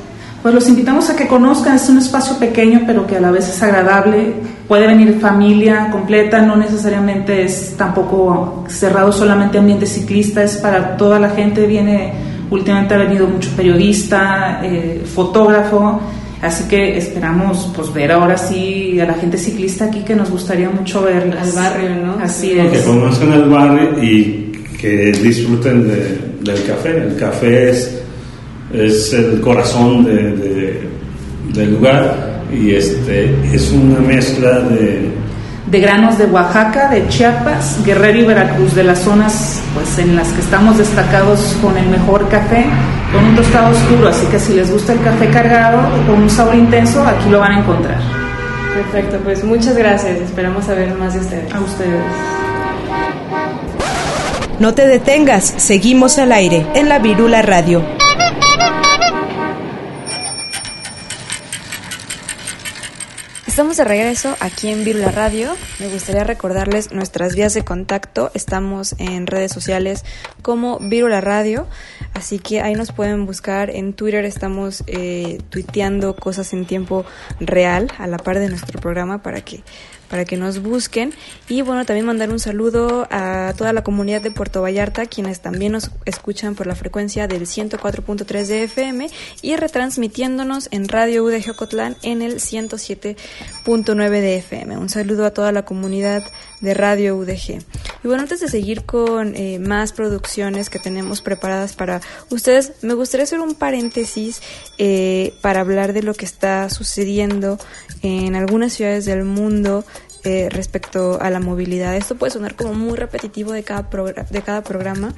Pues 0.42 0.54
los 0.54 0.68
invitamos 0.70 1.10
a 1.10 1.16
que 1.16 1.28
conozcan, 1.28 1.76
es 1.76 1.90
un 1.90 1.98
espacio 1.98 2.38
pequeño 2.38 2.82
pero 2.86 3.08
que 3.08 3.18
a 3.18 3.20
la 3.22 3.32
vez 3.32 3.50
es 3.50 3.62
agradable. 3.64 4.34
Puede 4.68 4.86
venir 4.86 5.20
familia 5.20 5.90
completa, 5.92 6.42
no 6.42 6.56
necesariamente 6.56 7.44
es 7.44 7.76
tampoco 7.78 8.66
cerrado 8.68 9.12
solamente 9.12 9.58
ambiente 9.58 9.86
ciclista, 9.86 10.44
es 10.44 10.58
para 10.58 10.96
toda 10.98 11.20
la 11.20 11.30
gente. 11.32 11.66
Viene, 11.66 12.14
últimamente 12.52 12.94
ha 12.94 12.98
venido 12.98 13.28
mucho 13.28 13.50
periodista, 13.58 14.62
eh, 14.64 15.02
fotógrafo, 15.06 16.00
así 16.42 16.66
que 16.68 16.98
esperamos 16.98 17.72
pues 17.76 17.92
ver 17.94 18.12
ahora 18.12 18.38
sí 18.38 19.00
a 19.00 19.06
la 19.06 19.16
gente 19.16 19.38
ciclista 19.38 19.86
aquí 19.86 20.02
que 20.02 20.16
nos 20.16 20.30
gustaría 20.30 20.70
mucho 20.70 21.02
ver 21.02 21.36
Al 21.42 21.52
barrio, 21.54 21.96
¿no? 22.06 22.18
Así 22.22 22.50
Que 22.50 22.76
es. 22.78 22.84
conozcan 22.84 23.34
el 23.34 23.50
barrio 23.50 24.04
y 24.04 24.47
que 24.80 25.12
disfruten 25.12 25.88
de- 25.88 26.20
del 26.42 26.64
café. 26.66 26.98
El 26.98 27.16
café 27.18 27.72
es, 27.72 28.00
es 28.74 29.14
el 29.14 29.42
corazón 29.42 30.06
de, 30.06 30.14
de- 30.36 30.88
del 31.54 31.74
lugar 31.74 32.42
y 32.54 32.74
este 32.76 33.34
es 33.54 33.72
una 33.72 34.00
mezcla 34.00 34.60
de, 34.62 35.10
de 35.72 35.80
granos 35.80 36.18
de 36.18 36.26
Oaxaca, 36.26 36.90
de 36.90 37.08
Chiapas, 37.10 37.80
Guerrero 37.86 38.20
y 38.20 38.24
Veracruz, 38.26 38.76
de 38.76 38.84
las 38.84 39.00
zonas 39.00 39.60
pues 39.74 39.98
en 40.00 40.16
las 40.16 40.30
que 40.30 40.42
estamos 40.42 40.78
destacados 40.78 41.56
con 41.62 41.76
el 41.78 41.88
mejor 41.90 42.28
café, 42.30 42.66
con 43.14 43.24
un 43.24 43.36
tostado 43.36 43.72
oscuro, 43.76 44.10
así 44.10 44.26
que 44.28 44.40
si 44.40 44.54
les 44.54 44.72
gusta 44.72 44.94
el 44.94 45.02
café 45.02 45.28
cargado 45.30 45.80
con 46.06 46.22
un 46.24 46.30
sabor 46.30 46.56
intenso, 46.56 47.02
aquí 47.06 47.30
lo 47.30 47.40
van 47.40 47.54
a 47.54 47.60
encontrar. 47.60 48.00
Perfecto, 48.76 49.18
pues 49.24 49.44
muchas 49.44 49.76
gracias. 49.76 50.20
Esperamos 50.20 50.66
saber 50.66 50.94
más 50.96 51.14
de 51.16 51.20
ustedes. 51.22 51.52
A 51.54 51.60
ustedes. 51.60 52.04
No 54.60 54.74
te 54.74 54.88
detengas, 54.88 55.54
seguimos 55.58 56.18
al 56.18 56.32
aire 56.32 56.66
en 56.74 56.90
la 56.90 56.98
Virula 56.98 57.44
Radio. 57.44 57.86
Estamos 63.46 63.78
de 63.78 63.84
regreso 63.84 64.36
aquí 64.40 64.70
en 64.70 64.84
Virula 64.84 65.12
Radio. 65.12 65.56
Me 65.80 65.88
gustaría 65.90 66.24
recordarles 66.24 66.92
nuestras 66.92 67.36
vías 67.36 67.54
de 67.54 67.64
contacto. 67.64 68.32
Estamos 68.34 68.96
en 68.98 69.28
redes 69.28 69.52
sociales 69.52 70.04
como 70.42 70.80
Virula 70.80 71.22
Radio, 71.22 71.68
así 72.16 72.40
que 72.40 72.60
ahí 72.60 72.74
nos 72.74 72.92
pueden 72.92 73.28
buscar. 73.28 73.70
En 73.70 73.94
Twitter 73.94 74.26
estamos 74.26 74.84
eh, 74.88 75.40
tuiteando 75.52 76.16
cosas 76.16 76.52
en 76.54 76.66
tiempo 76.66 77.06
real 77.40 77.92
a 78.00 78.08
la 78.08 78.18
par 78.18 78.40
de 78.40 78.50
nuestro 78.50 78.82
programa 78.82 79.22
para 79.22 79.42
que 79.42 79.64
para 80.10 80.26
que 80.26 80.38
nos 80.38 80.62
busquen 80.62 81.14
y 81.48 81.62
bueno 81.62 81.86
también 81.86 82.06
mandar 82.06 82.30
un 82.30 82.40
saludo 82.40 83.08
a 83.12 83.54
toda 83.58 83.74
la 83.74 83.84
comunidad 83.84 84.22
de 84.22 84.32
Puerto 84.32 84.62
Vallarta 84.62 85.06
quienes 85.06 85.42
también 85.42 85.74
nos 85.74 85.92
escuchan 86.06 86.56
por 86.56 86.68
la 86.68 86.76
frecuencia 86.76 87.28
del 87.28 87.44
104.3 87.44 88.46
de 88.46 88.64
FM 88.64 89.10
y 89.42 89.56
retransmitiéndonos 89.56 90.70
en 90.72 90.88
Radio 90.88 91.24
UDG 91.24 91.52
Ocotlán 91.52 91.96
en 92.04 92.22
el 92.22 92.36
107.9 92.36 94.10
de 94.10 94.38
FM. 94.38 94.78
Un 94.78 94.90
saludo 94.90 95.26
a 95.26 95.32
toda 95.32 95.52
la 95.52 95.64
comunidad 95.64 96.24
de 96.62 96.74
Radio 96.74 97.16
UDG. 97.18 97.60
Y 98.04 98.08
bueno, 98.08 98.24
antes 98.24 98.40
de 98.40 98.48
seguir 98.48 98.86
con 98.86 99.36
eh, 99.36 99.60
más 99.60 99.94
producciones 99.94 100.70
que 100.70 100.80
tenemos 100.80 101.22
preparadas 101.22 101.74
para 101.74 102.02
ustedes, 102.30 102.74
me 102.82 102.94
gustaría 102.94 103.24
hacer 103.24 103.40
un 103.40 103.56
paréntesis 103.56 104.42
eh, 104.78 105.34
para 105.42 105.62
hablar 105.62 105.94
de 105.94 106.04
lo 106.04 106.14
que 106.14 106.26
está 106.26 106.70
sucediendo 106.70 107.60
en 108.02 108.36
algunas 108.36 108.74
ciudades 108.74 109.06
del 109.06 109.24
mundo 109.24 109.86
eh, 110.24 110.50
respecto 110.50 111.22
a 111.22 111.30
la 111.30 111.40
movilidad. 111.40 111.96
Esto 111.96 112.16
puede 112.16 112.32
sonar 112.32 112.56
como 112.56 112.74
muy 112.74 112.98
repetitivo 112.98 113.54
de 113.54 113.64
cada, 113.64 113.84
de 113.84 114.42
cada 114.42 114.62
programa, 114.62 115.14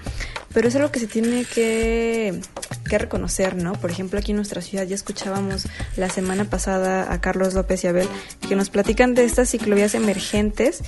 pero 0.54 0.68
es 0.68 0.76
algo 0.76 0.92
que 0.92 1.00
se 1.00 1.08
tiene 1.08 1.46
que, 1.46 2.40
que 2.88 2.98
reconocer, 2.98 3.56
¿no? 3.56 3.74
Por 3.74 3.90
ejemplo, 3.90 4.20
aquí 4.20 4.34
en 4.34 4.36
nuestra 4.36 4.62
ciudad 4.62 4.86
ya 4.86 4.94
escuchábamos 4.94 5.68
la 5.96 6.10
semana 6.10 6.46
pasada 6.46 7.12
a 7.12 7.22
Carlos 7.22 7.56
López 7.56 7.84
y 7.84 7.88
Abel 7.88 8.08
que 8.48 8.56
nos 8.56 8.70
platican 8.70 9.16
de 9.16 9.24
estas 9.24 9.50
ciclovías 9.50 9.96
emergentes 9.96 10.84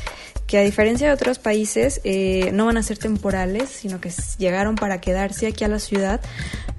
que 0.45 0.57
a 0.57 0.61
diferencia 0.61 1.07
de 1.07 1.13
otros 1.13 1.39
países 1.39 2.01
eh, 2.03 2.51
no 2.53 2.65
van 2.65 2.77
a 2.77 2.83
ser 2.83 2.97
temporales, 2.97 3.69
sino 3.69 4.01
que 4.01 4.11
llegaron 4.37 4.75
para 4.75 4.99
quedarse 4.99 5.47
aquí 5.47 5.63
a 5.63 5.69
la 5.69 5.79
ciudad, 5.79 6.19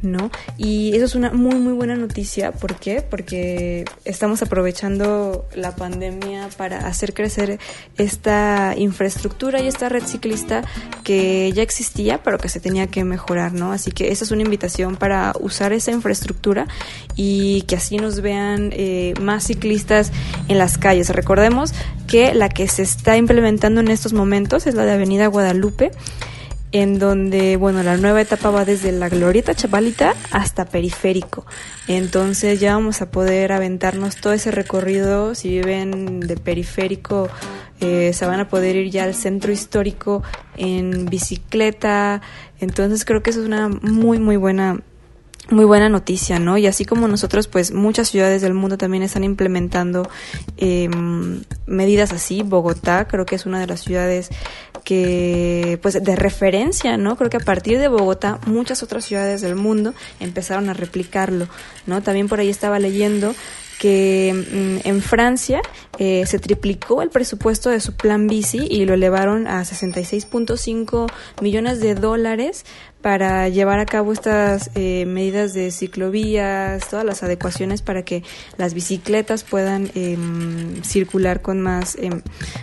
¿no? 0.03 0.31
Y 0.59 0.95
eso 0.95 1.05
es 1.05 1.15
una 1.15 1.33
muy, 1.33 1.55
muy 1.57 1.73
buena 1.73 1.97
noticia. 1.97 2.53
¿Por 2.53 2.77
qué? 2.77 3.03
Porque 3.03 3.85
estamos 4.05 4.43
aprovechando 4.43 5.47
la 5.55 5.75
pandemia 5.77 6.49
para 6.57 6.87
hacer 6.87 7.15
crecer 7.15 7.59
esta 7.97 8.75
infraestructura 8.77 9.61
y 9.61 9.69
esta 9.69 9.89
red 9.89 10.05
ciclista 10.05 10.65
que 11.05 11.53
ya 11.53 11.63
existía, 11.63 12.23
pero 12.23 12.39
que 12.39 12.49
se 12.49 12.61
tenía 12.61 12.87
que 12.89 13.05
mejorar, 13.05 13.53
¿no? 13.53 13.73
Así 13.73 13.93
que 13.93 14.13
esa 14.13 14.25
es 14.25 14.31
una 14.31 14.43
invitación 14.43 14.97
para 14.97 15.33
usar 15.41 15.73
esa 15.73 15.93
infraestructura 15.93 16.67
y 17.17 17.63
que 17.63 17.77
así 17.77 17.97
nos 17.97 18.21
vean 18.21 18.71
eh, 18.73 19.15
más 19.21 19.45
ciclistas 19.45 20.13
en 20.49 20.59
las 20.59 20.79
calles. 20.79 21.09
Recordemos 21.11 21.73
que 22.07 22.35
la 22.35 22.49
que 22.49 22.69
se 22.69 22.83
está 22.83 23.17
implementando 23.17 23.81
en 23.81 23.89
estos 23.89 24.13
momentos 24.13 24.67
es 24.67 24.75
la 24.75 24.85
de 24.85 24.93
Avenida 24.93 25.27
Guadalupe 25.29 25.91
en 26.73 26.99
donde, 26.99 27.57
bueno, 27.57 27.83
la 27.83 27.99
nueva 27.99 28.23
etapa 28.23 28.51
va 28.51 28.65
desde 28.65 28.93
la 28.93 29.11
Glorieta 29.11 29.55
Chapalita 29.55 30.15
hasta 30.31 30.65
Periférico. 30.65 31.45
Entonces 31.87 32.61
ya 32.61 32.75
vamos 32.75 33.03
a 33.03 33.11
poder 33.11 33.53
aventarnos 33.53 34.17
todo 34.17 34.33
ese 34.33 34.51
recorrido. 34.51 35.35
Si 35.35 35.51
viven 35.51 36.21
de 36.21 36.37
Periférico, 36.37 37.29
eh, 37.81 38.13
se 38.15 38.27
van 38.27 38.41
a 38.41 38.49
poder 38.49 38.77
ir 38.77 38.91
ya 38.91 39.05
al 39.05 39.15
centro 39.15 39.53
histórico 39.53 40.23
en 40.57 41.05
bicicleta. 41.07 42.23
Entonces 42.59 43.05
creo 43.05 43.23
que 43.23 43.31
eso 43.31 43.41
es 43.41 43.47
una 43.47 43.69
muy, 43.69 44.19
muy 44.19 44.37
buena 44.37 44.81
muy 45.51 45.65
buena 45.65 45.89
noticia, 45.89 46.39
¿no? 46.39 46.57
Y 46.57 46.67
así 46.67 46.85
como 46.85 47.09
nosotros, 47.09 47.49
pues 47.49 47.73
muchas 47.73 48.09
ciudades 48.09 48.43
del 48.43 48.55
mundo 48.55 48.79
también 48.79 49.03
están 49.03 49.25
implementando 49.25 50.09
eh, 50.57 50.89
medidas 51.67 52.13
así. 52.13 52.43
Bogotá 52.43 53.07
creo 53.09 53.27
que 53.27 53.35
es 53.35 53.45
una 53.45 53.61
de 53.61 53.67
las 53.67 53.81
ciudades 53.81 54.31
que, 54.85 55.79
pues, 55.83 56.03
de 56.03 56.17
referencia, 56.17 56.97
¿no? 56.97 57.17
Creo 57.17 57.31
que 57.31 57.37
a 57.37 57.41
partir 57.41 57.79
de 57.79 57.89
Bogotá 57.89 58.39
muchas 58.47 58.83
otras 58.83 59.05
ciudades 59.05 59.41
del 59.41 59.57
mundo 59.57 59.95
empezaron 60.21 60.69
a 60.69 60.75
replicarlo, 60.75 61.49
¿no? 61.87 62.03
También 62.03 62.29
por 62.29 62.41
ahí 62.41 62.49
estaba 62.49 62.79
leyendo 62.79 63.35
que 63.83 64.33
mm, 64.33 64.87
en 64.87 65.03
Francia 65.03 65.61
eh, 65.99 66.25
se 66.27 66.39
triplicó 66.39 67.03
el 67.03 67.11
presupuesto 67.11 67.69
de 67.69 67.81
su 67.81 67.97
plan 67.97 68.29
bici 68.29 68.69
y 68.71 68.85
lo 68.85 68.95
elevaron 68.95 69.49
a 69.49 69.63
66.5 69.63 71.11
millones 71.41 71.81
de 71.81 71.97
dólares 71.97 72.65
para 73.01 73.49
llevar 73.49 73.81
a 73.81 73.85
cabo 73.85 74.13
estas 74.13 74.71
eh, 74.77 75.05
medidas 75.07 75.53
de 75.53 75.73
ciclovías, 75.73 76.89
todas 76.89 77.05
las 77.05 77.25
adecuaciones 77.25 77.83
para 77.83 78.05
que 78.05 78.23
las 78.57 78.73
bicicletas 78.73 79.43
puedan 79.43 79.91
em, 79.97 80.81
circular 80.85 81.43
con 81.43 81.61
más 81.61 81.97
em, 81.97 82.23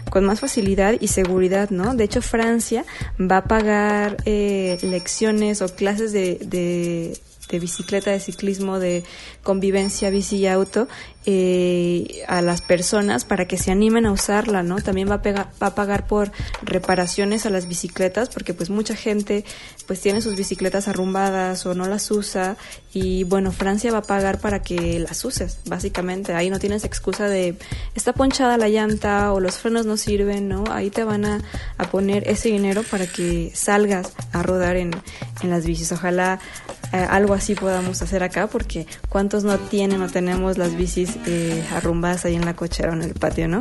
con 0.09 0.23
más 0.23 0.39
facilidad 0.39 0.95
y 1.01 1.09
seguridad, 1.09 1.69
¿no? 1.69 1.95
De 1.95 2.05
hecho, 2.05 2.21
Francia 2.21 2.85
va 3.19 3.37
a 3.37 3.43
pagar 3.43 4.15
eh, 4.23 4.77
lecciones 4.83 5.61
o 5.61 5.67
clases 5.67 6.13
de, 6.13 6.39
de 6.45 7.19
de 7.49 7.59
bicicleta, 7.59 8.11
de 8.11 8.19
ciclismo, 8.19 8.79
de 8.79 9.03
convivencia, 9.43 10.09
bici 10.09 10.37
y 10.37 10.47
auto, 10.47 10.87
eh, 11.25 12.23
a 12.27 12.41
las 12.41 12.61
personas 12.61 13.25
para 13.25 13.45
que 13.45 13.57
se 13.57 13.71
animen 13.71 14.05
a 14.05 14.11
usarla, 14.11 14.63
¿no? 14.63 14.77
También 14.77 15.09
va 15.09 15.15
a, 15.15 15.51
va 15.61 15.67
a 15.67 15.75
pagar 15.75 16.07
por 16.07 16.31
reparaciones 16.61 17.45
a 17.45 17.49
las 17.49 17.67
bicicletas, 17.67 18.29
porque 18.29 18.53
pues 18.53 18.69
mucha 18.69 18.95
gente 18.95 19.43
pues 19.85 19.99
tiene 19.99 20.21
sus 20.21 20.35
bicicletas 20.35 20.87
arrumbadas 20.87 21.65
o 21.65 21.73
no 21.73 21.87
las 21.87 22.09
usa 22.09 22.55
y 22.93 23.25
bueno, 23.25 23.51
Francia 23.51 23.91
va 23.91 23.99
a 23.99 24.03
pagar 24.03 24.39
para 24.39 24.61
que 24.61 24.99
las 24.99 25.25
uses, 25.25 25.59
básicamente. 25.65 26.33
Ahí 26.33 26.49
no 26.49 26.57
tienes 26.57 26.85
excusa 26.85 27.27
de 27.27 27.57
está 27.95 28.13
ponchada 28.13 28.57
la 28.57 28.69
llanta 28.69 29.33
o 29.33 29.39
los 29.39 29.57
frenos 29.57 29.85
no 29.85 29.97
sirven, 29.97 30.47
¿no? 30.47 30.63
Ahí 30.71 30.89
te 30.89 31.03
van 31.03 31.25
a, 31.25 31.41
a 31.77 31.91
poner 31.91 32.27
ese 32.27 32.49
dinero 32.49 32.81
para 32.83 33.07
que 33.07 33.51
salgas 33.53 34.13
a 34.31 34.41
rodar 34.41 34.77
en, 34.77 34.91
en 35.41 35.49
las 35.49 35.65
bicis. 35.65 35.91
Ojalá 35.91 36.39
eh, 36.91 36.97
algo 36.97 37.33
así 37.33 37.53
podamos 37.55 38.01
hacer 38.01 38.23
acá, 38.23 38.47
porque 38.47 38.87
¿cuántos 39.09 39.43
no 39.43 39.57
tienen 39.59 40.01
o 40.01 40.09
tenemos 40.09 40.57
las 40.57 40.75
bicis 40.75 41.08
eh, 41.25 41.63
arrumbadas 41.73 42.25
ahí 42.25 42.35
en 42.35 42.45
la 42.45 42.55
cochera 42.55 42.89
o 42.91 42.93
en 42.93 43.01
el 43.01 43.13
patio, 43.13 43.47
no? 43.47 43.59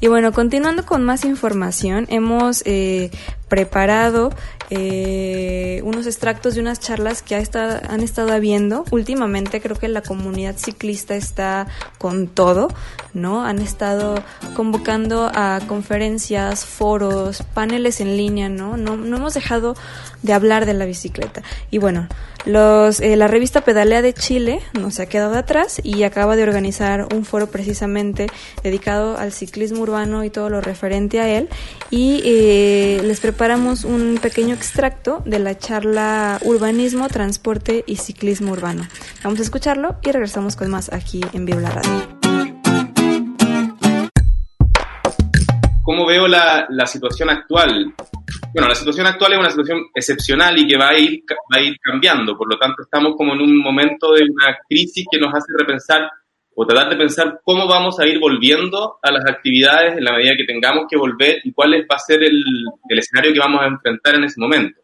Y 0.00 0.08
bueno, 0.08 0.32
continuando 0.32 0.84
con 0.84 1.04
más 1.04 1.24
información, 1.24 2.06
hemos 2.08 2.62
eh, 2.66 3.10
preparado 3.48 4.30
eh, 4.70 5.80
unos 5.84 6.06
extractos 6.06 6.54
de 6.54 6.60
unas 6.60 6.80
charlas 6.80 7.22
que 7.22 7.36
ha 7.36 7.38
estado, 7.38 7.80
han 7.88 8.00
estado 8.00 8.32
habiendo. 8.32 8.84
Últimamente 8.90 9.60
creo 9.60 9.76
que 9.76 9.88
la 9.88 10.02
comunidad 10.02 10.56
ciclista 10.56 11.14
está 11.14 11.68
con 11.98 12.26
todo, 12.26 12.68
¿no? 13.14 13.44
Han 13.44 13.60
estado 13.60 14.16
convocando 14.54 15.30
a 15.34 15.60
conferencias, 15.66 16.64
foros, 16.64 17.42
paneles 17.54 18.00
en 18.00 18.16
línea, 18.16 18.48
¿no? 18.48 18.76
No, 18.76 18.96
no 18.96 19.16
hemos 19.16 19.34
dejado 19.34 19.74
de 20.22 20.32
hablar 20.32 20.66
de 20.66 20.74
la 20.74 20.84
bicicleta. 20.84 21.42
Y 21.70 21.78
bueno, 21.78 22.08
los, 22.46 23.00
eh, 23.00 23.16
la 23.16 23.26
revista 23.26 23.62
Pedalea 23.62 24.02
de 24.02 24.14
Chile 24.14 24.60
no 24.72 24.92
se 24.92 25.02
ha 25.02 25.06
quedado 25.06 25.34
atrás 25.34 25.80
y 25.82 26.04
acaba 26.04 26.36
de 26.36 26.44
organizar 26.44 27.08
un 27.12 27.24
foro 27.24 27.48
precisamente 27.48 28.28
dedicado 28.62 29.18
al 29.18 29.32
ciclismo 29.32 29.80
urbano 29.80 30.22
y 30.22 30.30
todo 30.30 30.48
lo 30.48 30.60
referente 30.60 31.20
a 31.20 31.28
él. 31.28 31.48
Y 31.90 32.22
eh, 32.24 33.00
les 33.04 33.18
preparamos 33.36 33.84
un 33.84 34.18
pequeño 34.22 34.54
extracto 34.54 35.22
de 35.26 35.38
la 35.38 35.58
charla 35.58 36.38
Urbanismo, 36.40 37.06
Transporte 37.08 37.84
y 37.86 37.96
Ciclismo 37.96 38.52
Urbano. 38.52 38.88
Vamos 39.22 39.40
a 39.40 39.42
escucharlo 39.42 39.96
y 40.02 40.10
regresamos 40.10 40.56
con 40.56 40.70
más 40.70 40.90
aquí 40.90 41.20
en 41.34 41.44
Vivo 41.44 41.60
la 41.60 41.68
Radio. 41.68 42.08
¿Cómo 45.82 46.06
veo 46.06 46.26
la, 46.26 46.66
la 46.70 46.86
situación 46.86 47.28
actual? 47.28 47.92
bueno, 48.54 48.68
la 48.68 48.74
situación 48.74 49.06
actual 49.06 49.34
es 49.34 49.38
una 49.38 49.50
situación 49.50 49.80
excepcional 49.94 50.58
y 50.58 50.66
que 50.66 50.78
va 50.78 50.88
a, 50.88 50.98
ir, 50.98 51.22
va 51.30 51.58
a 51.58 51.60
ir 51.60 51.76
cambiando, 51.78 52.38
por 52.38 52.48
lo 52.50 52.58
tanto 52.58 52.84
estamos 52.84 53.16
como 53.18 53.34
en 53.34 53.42
un 53.42 53.58
momento 53.58 54.14
de 54.14 54.22
una 54.22 54.56
crisis 54.66 55.04
que 55.10 55.20
nos 55.20 55.34
hace 55.34 55.52
repensar 55.58 56.10
o 56.58 56.66
tratar 56.66 56.88
de 56.88 56.96
pensar 56.96 57.40
cómo 57.44 57.68
vamos 57.68 58.00
a 58.00 58.06
ir 58.06 58.18
volviendo 58.18 58.98
a 59.02 59.10
las 59.12 59.26
actividades 59.26 59.98
en 59.98 60.04
la 60.04 60.12
medida 60.12 60.34
que 60.36 60.44
tengamos 60.44 60.86
que 60.88 60.96
volver 60.96 61.40
y 61.44 61.52
cuál 61.52 61.74
va 61.74 61.96
a 61.96 61.98
ser 61.98 62.24
el, 62.24 62.42
escenario 62.88 63.34
que 63.34 63.38
vamos 63.38 63.60
a 63.60 63.66
enfrentar 63.66 64.14
en 64.14 64.24
ese 64.24 64.40
momento. 64.40 64.80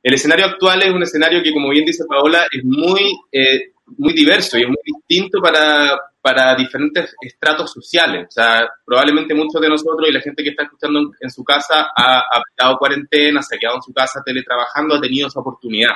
El 0.00 0.14
escenario 0.14 0.46
actual 0.46 0.80
es 0.82 0.92
un 0.92 1.02
escenario 1.02 1.42
que, 1.42 1.52
como 1.52 1.70
bien 1.70 1.84
dice 1.84 2.04
Paola, 2.08 2.46
es 2.52 2.62
muy, 2.64 3.00
eh, 3.32 3.72
muy 3.98 4.12
diverso 4.12 4.56
y 4.56 4.62
es 4.62 4.68
muy 4.68 4.76
distinto 4.84 5.40
para, 5.40 5.98
para 6.20 6.54
diferentes 6.54 7.16
estratos 7.20 7.72
sociales. 7.72 8.26
O 8.28 8.30
sea, 8.30 8.68
probablemente 8.84 9.34
muchos 9.34 9.60
de 9.60 9.68
nosotros 9.68 10.08
y 10.08 10.12
la 10.12 10.20
gente 10.20 10.44
que 10.44 10.50
está 10.50 10.62
escuchando 10.62 11.00
en, 11.20 11.30
su 11.30 11.42
casa 11.42 11.90
ha 11.96 12.22
aplicado 12.32 12.78
cuarentena, 12.78 13.42
se 13.42 13.56
ha 13.56 13.58
quedado 13.58 13.76
en 13.78 13.82
su 13.82 13.92
casa 13.92 14.22
teletrabajando, 14.24 14.94
ha 14.94 15.00
tenido 15.00 15.26
esa 15.26 15.40
oportunidad. 15.40 15.94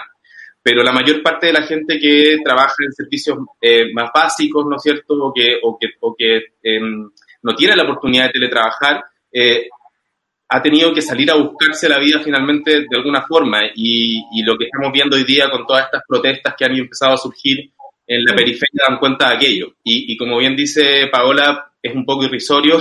Pero 0.67 0.83
la 0.83 0.91
mayor 0.91 1.23
parte 1.23 1.47
de 1.47 1.53
la 1.53 1.63
gente 1.63 1.97
que 1.97 2.39
trabaja 2.43 2.75
en 2.85 2.93
servicios 2.93 3.39
eh, 3.61 3.93
más 3.95 4.11
básicos, 4.13 4.67
¿no 4.69 4.75
es 4.75 4.83
cierto?, 4.83 5.15
o 5.15 5.33
que, 5.33 5.61
o 5.63 5.79
que, 5.79 5.87
o 6.01 6.13
que 6.19 6.37
eh, 6.61 6.81
no 6.81 7.55
tiene 7.55 7.77
la 7.77 7.85
oportunidad 7.85 8.25
de 8.25 8.33
teletrabajar, 8.33 9.05
eh, 9.31 9.69
ha 10.49 10.61
tenido 10.61 10.93
que 10.93 11.03
salir 11.03 11.31
a 11.31 11.37
buscarse 11.37 11.89
la 11.89 12.01
vida 12.01 12.19
finalmente 12.19 12.81
de 12.81 12.97
alguna 12.97 13.23
forma. 13.23 13.61
Y, 13.77 14.25
y, 14.33 14.43
lo 14.43 14.59
que 14.59 14.65
estamos 14.65 14.91
viendo 14.93 15.15
hoy 15.15 15.23
día 15.23 15.49
con 15.49 15.65
todas 15.65 15.85
estas 15.85 16.03
protestas 16.09 16.55
que 16.59 16.65
han 16.65 16.75
empezado 16.75 17.15
a 17.15 17.17
surgir 17.17 17.71
en 18.05 18.25
la 18.25 18.35
periferia 18.35 18.87
dan 18.89 18.99
cuenta 18.99 19.29
de 19.29 19.37
aquello. 19.37 19.69
Y, 19.85 20.13
y, 20.13 20.17
como 20.17 20.37
bien 20.39 20.57
dice 20.57 21.07
Paola, 21.13 21.75
es 21.81 21.95
un 21.95 22.05
poco 22.05 22.25
irrisorio 22.25 22.79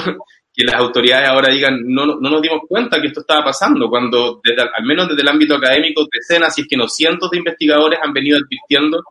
que 0.56 0.64
las 0.64 0.76
autoridades 0.76 1.28
ahora 1.28 1.50
digan, 1.50 1.82
no, 1.86 2.06
no 2.06 2.30
nos 2.30 2.42
dimos 2.42 2.62
cuenta 2.68 3.02
que 3.02 3.08
esto 3.08 3.22
estaba 3.22 3.46
pasando, 3.46 3.90
cuando 3.90 4.40
desde, 4.44 4.62
al 4.62 4.86
menos 4.86 5.10
desde 5.10 5.22
el 5.22 5.28
ámbito 5.28 5.56
académico, 5.56 6.08
decenas, 6.12 6.58
y 6.58 6.62
es 6.62 6.68
que 6.68 6.78
no 6.78 6.88
cientos 6.88 7.30
de 7.32 7.40
investigadores 7.40 8.00
han 8.02 8.14
venido 8.14 8.38
advirtiendo 8.38 9.04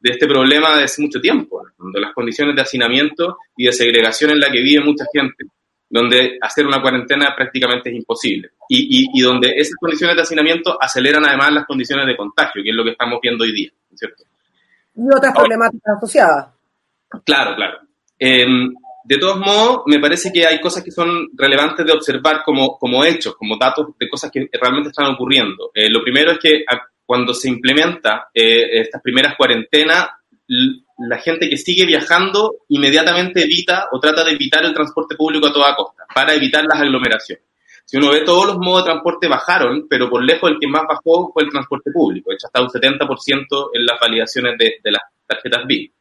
de 0.00 0.10
este 0.10 0.26
problema 0.26 0.70
desde 0.70 0.84
hace 0.84 1.02
mucho 1.02 1.20
tiempo, 1.20 1.62
donde 1.78 2.00
las 2.00 2.12
condiciones 2.12 2.56
de 2.56 2.62
hacinamiento 2.62 3.38
y 3.56 3.66
de 3.66 3.72
segregación 3.72 4.32
en 4.32 4.40
la 4.40 4.50
que 4.50 4.60
vive 4.60 4.84
mucha 4.84 5.04
gente, 5.12 5.44
donde 5.88 6.38
hacer 6.40 6.66
una 6.66 6.82
cuarentena 6.82 7.34
prácticamente 7.36 7.90
es 7.90 7.96
imposible, 7.96 8.50
y, 8.68 9.02
y, 9.02 9.06
y 9.14 9.22
donde 9.22 9.52
esas 9.56 9.76
condiciones 9.80 10.16
de 10.16 10.22
hacinamiento 10.22 10.76
aceleran 10.80 11.24
además 11.24 11.52
las 11.52 11.66
condiciones 11.66 12.06
de 12.06 12.16
contagio, 12.16 12.62
que 12.62 12.70
es 12.70 12.76
lo 12.76 12.84
que 12.84 12.90
estamos 12.90 13.20
viendo 13.22 13.44
hoy 13.44 13.52
día, 13.52 13.70
¿cierto? 13.94 14.24
y 14.98 15.14
otras 15.14 15.32
problemáticas 15.32 15.96
asociadas. 15.96 16.48
Claro, 17.24 17.54
claro. 17.54 17.78
Eh, 18.18 18.44
de 19.08 19.16
todos 19.16 19.38
modos, 19.38 19.84
me 19.86 19.98
parece 19.98 20.30
que 20.30 20.46
hay 20.46 20.60
cosas 20.60 20.84
que 20.84 20.90
son 20.90 21.30
relevantes 21.34 21.86
de 21.86 21.92
observar 21.92 22.42
como, 22.44 23.04
hechos, 23.06 23.34
como 23.36 23.56
datos 23.56 23.86
de 23.98 24.06
cosas 24.06 24.30
que 24.30 24.50
realmente 24.60 24.90
están 24.90 25.06
ocurriendo. 25.06 25.70
Eh, 25.72 25.88
lo 25.88 26.02
primero 26.02 26.32
es 26.32 26.38
que 26.38 26.62
a, 26.68 26.78
cuando 27.06 27.32
se 27.32 27.48
implementa 27.48 28.28
eh, 28.34 28.80
estas 28.80 29.00
primeras 29.00 29.34
cuarentenas, 29.34 30.08
la 30.98 31.16
gente 31.16 31.48
que 31.48 31.56
sigue 31.56 31.86
viajando 31.86 32.56
inmediatamente 32.68 33.44
evita 33.44 33.88
o 33.92 33.98
trata 33.98 34.24
de 34.24 34.32
evitar 34.32 34.62
el 34.66 34.74
transporte 34.74 35.16
público 35.16 35.46
a 35.46 35.54
toda 35.54 35.74
costa, 35.74 36.04
para 36.14 36.34
evitar 36.34 36.66
las 36.66 36.78
aglomeraciones. 36.78 37.46
Si 37.86 37.96
uno 37.96 38.10
ve, 38.10 38.20
todos 38.26 38.48
los 38.48 38.58
modos 38.58 38.84
de 38.84 38.90
transporte 38.90 39.26
bajaron, 39.26 39.86
pero 39.88 40.10
por 40.10 40.22
lejos 40.22 40.50
el 40.50 40.58
que 40.60 40.68
más 40.68 40.82
bajó 40.86 41.32
fue 41.32 41.44
el 41.44 41.48
transporte 41.48 41.90
público. 41.90 42.30
Hecho, 42.30 42.46
hasta 42.46 42.60
un 42.60 42.68
70% 42.68 43.70
en 43.72 43.86
las 43.86 43.98
validaciones 43.98 44.58
de, 44.58 44.74
de 44.84 44.90
las 44.90 45.02
tarjetas 45.26 45.66
BIC. 45.66 45.92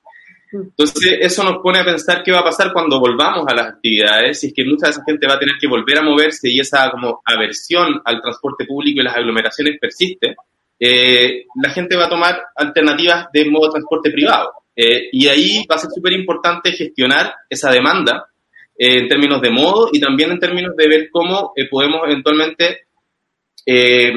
Entonces, 0.52 1.18
eso 1.22 1.44
nos 1.44 1.62
pone 1.62 1.80
a 1.80 1.86
pensar 1.86 2.24
qué 2.24 2.32
va 2.32 2.40
a 2.40 2.44
pasar 2.44 2.72
cuando 2.74 3.00
volvamos 3.00 3.46
a 3.48 3.56
las 3.56 3.68
actividades, 3.68 4.40
si 4.40 4.48
es 4.48 4.54
que 4.54 4.66
mucha 4.66 4.88
de 4.88 4.92
esa 4.92 5.04
gente 5.06 5.28
va 5.28 5.36
a 5.36 5.40
tener 5.40 5.56
que 5.60 5.68
volver 5.68 5.98
a 5.98 6.04
moverse 6.04 6.50
y 6.50 6.60
esa 6.60 6.90
como 6.92 7.22
aversión 7.26 8.02
al 8.06 8.22
transporte 8.22 8.66
público 8.66 9.02
y 9.02 9.04
las 9.04 9.16
aglomeraciones 9.16 9.78
persiste, 9.80 10.36
eh, 10.80 11.46
la 11.62 11.70
gente 11.72 11.96
va 11.96 12.06
a 12.06 12.10
tomar 12.10 12.40
alternativas 12.56 13.28
de 13.34 13.50
modo 13.50 13.68
de 13.68 13.72
transporte 13.72 14.12
privado. 14.12 14.52
Eh, 14.76 15.10
y 15.12 15.28
ahí 15.28 15.66
va 15.70 15.76
a 15.76 15.80
ser 15.80 15.90
súper 15.90 16.14
importante 16.14 16.72
gestionar 16.72 17.34
esa 17.50 17.72
demanda 17.72 18.28
eh, 18.78 19.00
en 19.00 19.08
términos 19.08 19.42
de 19.42 19.50
modo 19.50 19.90
y 19.92 20.00
también 20.00 20.32
en 20.32 20.40
términos 20.40 20.76
de 20.76 20.88
ver 20.88 21.10
cómo 21.12 21.52
eh, 21.56 21.68
podemos 21.68 22.02
eventualmente, 22.06 22.86
eh, 23.66 24.14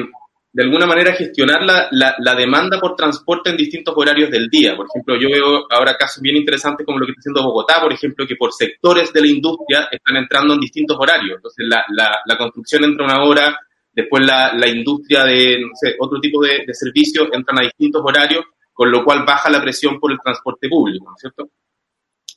de 0.53 0.63
alguna 0.63 0.85
manera, 0.85 1.13
gestionar 1.13 1.63
la, 1.63 1.87
la, 1.91 2.15
la, 2.19 2.35
demanda 2.35 2.77
por 2.79 2.95
transporte 2.95 3.49
en 3.49 3.55
distintos 3.55 3.93
horarios 3.95 4.29
del 4.29 4.49
día. 4.49 4.75
Por 4.75 4.85
ejemplo, 4.85 5.15
yo 5.17 5.29
veo 5.29 5.65
ahora 5.69 5.95
casos 5.95 6.21
bien 6.21 6.35
interesantes 6.35 6.85
como 6.85 6.99
lo 6.99 7.05
que 7.05 7.11
está 7.11 7.21
haciendo 7.21 7.43
Bogotá, 7.43 7.79
por 7.81 7.93
ejemplo, 7.93 8.27
que 8.27 8.35
por 8.35 8.51
sectores 8.51 9.13
de 9.13 9.21
la 9.21 9.27
industria 9.27 9.87
están 9.89 10.17
entrando 10.17 10.53
en 10.53 10.59
distintos 10.59 10.97
horarios. 10.99 11.37
Entonces, 11.37 11.65
la, 11.67 11.85
la, 12.25 12.37
construcción 12.37 12.83
entra 12.83 13.05
una 13.05 13.23
hora, 13.23 13.57
después 13.93 14.25
la, 14.25 14.53
la 14.53 14.67
industria 14.67 15.23
de 15.23 15.61
no 15.61 15.69
sé, 15.73 15.95
otro 15.97 16.19
tipo 16.19 16.43
de, 16.43 16.65
de 16.67 16.73
servicios 16.73 17.29
entran 17.31 17.59
a 17.59 17.63
distintos 17.63 18.01
horarios, 18.03 18.43
con 18.73 18.91
lo 18.91 19.05
cual 19.05 19.23
baja 19.25 19.49
la 19.49 19.61
presión 19.61 20.01
por 20.01 20.11
el 20.11 20.19
transporte 20.21 20.67
público, 20.67 21.05
¿no 21.05 21.15
es 21.15 21.21
cierto? 21.21 21.49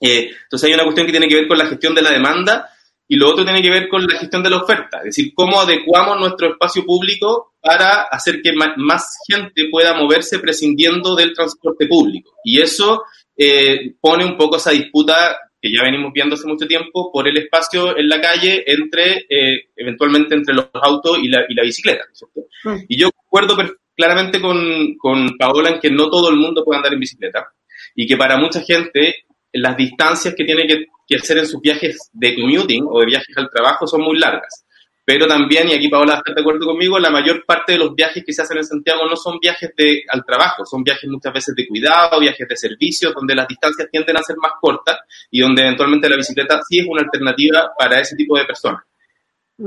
Eh, 0.00 0.30
entonces 0.44 0.68
hay 0.68 0.74
una 0.74 0.84
cuestión 0.84 1.06
que 1.06 1.12
tiene 1.12 1.28
que 1.28 1.36
ver 1.36 1.48
con 1.48 1.58
la 1.58 1.66
gestión 1.66 1.94
de 1.94 2.02
la 2.02 2.10
demanda 2.10 2.70
y 3.06 3.16
lo 3.16 3.28
otro 3.28 3.44
tiene 3.44 3.62
que 3.62 3.70
ver 3.70 3.88
con 3.88 4.06
la 4.06 4.18
gestión 4.18 4.42
de 4.42 4.50
la 4.50 4.58
oferta, 4.58 4.98
es 4.98 5.16
decir, 5.16 5.32
cómo 5.34 5.60
adecuamos 5.60 6.18
nuestro 6.18 6.52
espacio 6.52 6.84
público 6.84 7.54
para 7.60 8.02
hacer 8.02 8.40
que 8.42 8.52
más 8.52 9.18
gente 9.28 9.68
pueda 9.70 9.94
moverse 9.94 10.38
prescindiendo 10.38 11.14
del 11.14 11.34
transporte 11.34 11.86
público. 11.86 12.32
Y 12.44 12.60
eso 12.60 13.02
eh, 13.36 13.94
pone 14.00 14.24
un 14.24 14.36
poco 14.36 14.56
esa 14.56 14.70
disputa 14.70 15.36
que 15.60 15.72
ya 15.72 15.82
venimos 15.82 16.12
viendo 16.12 16.34
hace 16.34 16.46
mucho 16.46 16.66
tiempo 16.66 17.10
por 17.10 17.26
el 17.26 17.36
espacio 17.38 17.96
en 17.96 18.08
la 18.08 18.20
calle 18.20 18.64
entre, 18.66 19.24
eh, 19.28 19.68
eventualmente 19.76 20.34
entre 20.34 20.54
los 20.54 20.68
autos 20.74 21.18
y 21.22 21.28
la, 21.28 21.44
y 21.48 21.54
la 21.54 21.62
bicicleta. 21.62 22.04
¿cierto? 22.12 22.42
Mm. 22.64 22.84
Y 22.88 22.98
yo 22.98 23.08
acuerdo 23.26 23.56
claramente 23.96 24.40
con, 24.40 24.96
con 24.96 25.36
Paola 25.36 25.70
en 25.70 25.80
que 25.80 25.90
no 25.90 26.08
todo 26.08 26.30
el 26.30 26.36
mundo 26.36 26.64
puede 26.64 26.78
andar 26.78 26.92
en 26.92 27.00
bicicleta 27.00 27.48
y 27.94 28.06
que 28.06 28.16
para 28.16 28.36
mucha 28.36 28.60
gente 28.60 29.24
las 29.52 29.76
distancias 29.76 30.34
que 30.36 30.44
tiene 30.44 30.66
que, 30.66 30.86
que, 31.06 31.16
hacer 31.16 31.38
en 31.38 31.46
sus 31.46 31.60
viajes 31.60 32.10
de 32.12 32.34
commuting 32.34 32.84
o 32.88 33.00
de 33.00 33.06
viajes 33.06 33.36
al 33.36 33.50
trabajo 33.50 33.86
son 33.86 34.02
muy 34.02 34.18
largas. 34.18 34.64
Pero 35.06 35.26
también, 35.26 35.68
y 35.68 35.74
aquí 35.74 35.88
Paola 35.88 36.14
está 36.14 36.32
de 36.32 36.40
acuerdo 36.40 36.64
conmigo, 36.64 36.98
la 36.98 37.10
mayor 37.10 37.44
parte 37.44 37.72
de 37.72 37.78
los 37.78 37.94
viajes 37.94 38.24
que 38.24 38.32
se 38.32 38.40
hacen 38.40 38.56
en 38.56 38.64
Santiago 38.64 39.06
no 39.06 39.16
son 39.16 39.38
viajes 39.38 39.70
de, 39.76 40.02
al 40.08 40.24
trabajo, 40.24 40.64
son 40.64 40.82
viajes 40.82 41.10
muchas 41.10 41.32
veces 41.32 41.54
de 41.54 41.68
cuidado, 41.68 42.18
viajes 42.18 42.48
de 42.48 42.56
servicio, 42.56 43.12
donde 43.12 43.34
las 43.34 43.46
distancias 43.46 43.88
tienden 43.90 44.16
a 44.16 44.22
ser 44.22 44.36
más 44.38 44.52
cortas 44.58 45.00
y 45.30 45.40
donde 45.40 45.60
eventualmente 45.60 46.08
la 46.08 46.16
bicicleta 46.16 46.60
sí 46.66 46.78
es 46.78 46.86
una 46.88 47.02
alternativa 47.02 47.70
para 47.78 48.00
ese 48.00 48.16
tipo 48.16 48.38
de 48.38 48.46
personas. 48.46 48.82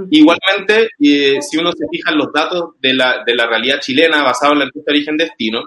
Igualmente, 0.09 0.89
eh, 0.99 1.39
si 1.41 1.57
uno 1.57 1.71
se 1.71 1.85
fija 1.89 2.11
en 2.11 2.17
los 2.17 2.33
datos 2.33 2.71
de 2.79 2.93
la, 2.93 3.23
de 3.23 3.35
la 3.35 3.45
realidad 3.45 3.79
chilena 3.79 4.23
basado 4.23 4.53
en 4.53 4.59
la 4.59 4.65
encuesta 4.65 4.91
de 4.91 4.97
origen-destino, 4.97 5.63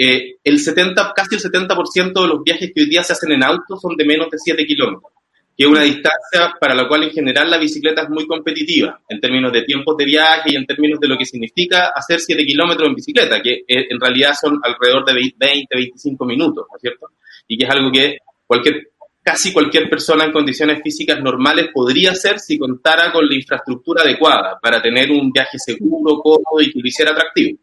eh, 0.00 0.36
el 0.44 0.60
70, 0.60 1.12
casi 1.12 1.34
el 1.34 1.42
70% 1.42 2.22
de 2.22 2.28
los 2.28 2.44
viajes 2.44 2.70
que 2.72 2.82
hoy 2.82 2.88
día 2.88 3.02
se 3.02 3.14
hacen 3.14 3.32
en 3.32 3.42
auto 3.42 3.76
son 3.76 3.96
de 3.96 4.04
menos 4.04 4.30
de 4.30 4.38
7 4.38 4.64
kilómetros, 4.64 5.12
que 5.56 5.64
es 5.64 5.68
una 5.68 5.82
distancia 5.82 6.54
para 6.60 6.72
la 6.72 6.86
cual 6.86 7.02
en 7.02 7.10
general 7.10 7.50
la 7.50 7.58
bicicleta 7.58 8.02
es 8.02 8.08
muy 8.08 8.24
competitiva 8.24 9.00
en 9.08 9.20
términos 9.20 9.52
de 9.52 9.62
tiempos 9.62 9.96
de 9.96 10.04
viaje 10.04 10.52
y 10.52 10.56
en 10.56 10.66
términos 10.66 11.00
de 11.00 11.08
lo 11.08 11.18
que 11.18 11.24
significa 11.24 11.90
hacer 11.92 12.20
7 12.20 12.44
kilómetros 12.44 12.88
en 12.88 12.94
bicicleta, 12.94 13.42
que 13.42 13.64
eh, 13.66 13.86
en 13.90 14.00
realidad 14.00 14.34
son 14.40 14.60
alrededor 14.62 15.04
de 15.04 15.14
20, 15.36 15.66
25 15.74 16.24
minutos, 16.24 16.66
¿no 16.70 16.76
es 16.76 16.80
cierto? 16.80 17.08
Y 17.48 17.58
que 17.58 17.64
es 17.64 17.70
algo 17.70 17.90
que 17.90 18.18
cualquier 18.46 18.92
casi 19.28 19.52
cualquier 19.52 19.90
persona 19.90 20.24
en 20.24 20.32
condiciones 20.32 20.80
físicas 20.82 21.20
normales 21.20 21.68
podría 21.74 22.12
hacer 22.12 22.38
si 22.38 22.56
contara 22.56 23.12
con 23.12 23.28
la 23.28 23.34
infraestructura 23.34 24.02
adecuada 24.02 24.58
para 24.62 24.80
tener 24.80 25.10
un 25.10 25.30
viaje 25.30 25.58
seguro, 25.58 26.22
cómodo 26.22 26.62
y 26.62 26.72
que 26.72 26.80
lo 26.80 26.88
hiciera 26.88 27.10
atractivo. 27.10 27.58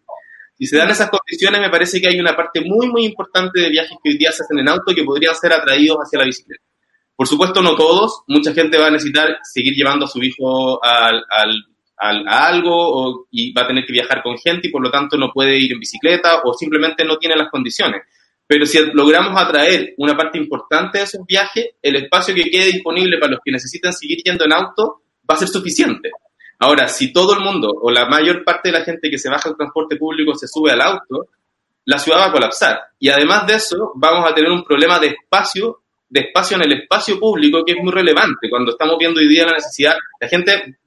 Si 0.58 0.66
se 0.66 0.78
dan 0.78 0.90
esas 0.90 1.10
condiciones, 1.10 1.60
me 1.60 1.70
parece 1.70 2.00
que 2.00 2.08
hay 2.08 2.20
una 2.20 2.36
parte 2.36 2.62
muy, 2.62 2.88
muy 2.88 3.06
importante 3.06 3.60
de 3.60 3.70
viajes 3.70 3.98
que 4.04 4.12
hoy 4.12 4.18
día 4.18 4.32
se 4.32 4.44
hacen 4.44 4.60
en 4.60 4.70
auto 4.70 4.94
que 4.96 5.04
podrían 5.04 5.36
ser 5.36 5.52
atraídos 5.54 5.98
hacia 5.98 6.20
la 6.20 6.26
bicicleta. 6.26 6.64
Por 7.16 7.28
supuesto, 7.28 7.62
no 7.62 7.76
todos. 7.76 8.24
Mucha 8.28 8.54
gente 8.54 8.78
va 8.78 8.88
a 8.88 8.92
necesitar 8.92 9.38
seguir 9.44 9.74
llevando 9.74 10.06
a 10.06 10.08
su 10.08 10.22
hijo 10.24 10.80
a 10.84 11.12
algo 12.48 12.72
o- 12.76 13.28
y 13.32 13.54
va 13.54 13.64
a 13.64 13.68
tener 13.68 13.86
que 13.86 13.94
viajar 13.94 14.22
con 14.22 14.38
gente 14.38 14.68
y 14.68 14.72
por 14.72 14.82
lo 14.82 14.92
tanto 14.92 15.18
no 15.18 15.32
puede 15.34 15.58
ir 15.58 15.72
en 15.74 15.80
bicicleta 15.80 16.42
o 16.44 16.54
simplemente 16.54 17.04
no 17.06 17.18
tiene 17.18 17.36
las 17.36 17.50
condiciones. 17.50 18.02
Pero 18.48 18.66
si 18.66 18.78
logramos 18.94 19.34
atraer 19.42 19.94
una 19.98 20.16
parte 20.16 20.38
importante 20.38 21.00
de 21.00 21.04
esos 21.06 21.26
viajes, 21.26 21.66
el 21.82 21.96
espacio 21.96 22.36
que 22.36 22.44
quede 22.50 22.66
disponible 22.74 23.18
para 23.18 23.32
los 23.32 23.40
que 23.44 23.52
necesitan 23.52 23.92
seguir 23.94 24.20
yendo 24.24 24.46
en 24.46 24.54
auto 24.54 25.02
va 25.30 25.36
a 25.36 25.38
ser 25.38 25.48
suficiente. 25.48 26.12
Ahora, 26.60 26.88
si 26.88 27.12
todo 27.12 27.34
el 27.34 27.40
mundo 27.40 27.70
o 27.82 27.92
la 27.92 28.06
mayor 28.06 28.44
parte 28.44 28.70
de 28.70 28.80
la 28.80 28.86
gente 28.86 29.10
que 29.10 29.18
se 29.18 29.30
baja 29.30 29.50
al 29.50 29.58
transporte 29.58 29.98
público 29.98 30.36
se 30.36 30.48
sube 30.48 30.72
al 30.72 30.82
auto, 30.82 31.28
la 31.86 32.00
ciudad 32.00 32.20
va 32.20 32.26
a 32.28 32.32
colapsar. 32.32 32.80
Y 33.00 33.10
además 33.10 33.46
de 33.46 33.56
eso, 33.56 33.92
vamos 33.96 34.30
a 34.30 34.34
tener 34.34 34.52
un 34.52 34.64
problema 34.64 35.00
de 35.00 35.08
espacio, 35.08 35.82
de 36.10 36.22
espacio 36.22 36.58
en 36.58 36.64
el 36.64 36.82
espacio 36.82 37.20
público 37.20 37.64
que 37.66 37.74
es 37.74 37.78
muy 37.82 37.92
relevante. 37.92 38.50
Cuando 38.50 38.72
estamos 38.72 38.98
viendo 38.98 39.20
hoy 39.20 39.28
día 39.28 39.46
la 39.46 39.54
necesidad, 39.54 39.96
la 40.20 40.28
gente, 40.28 40.78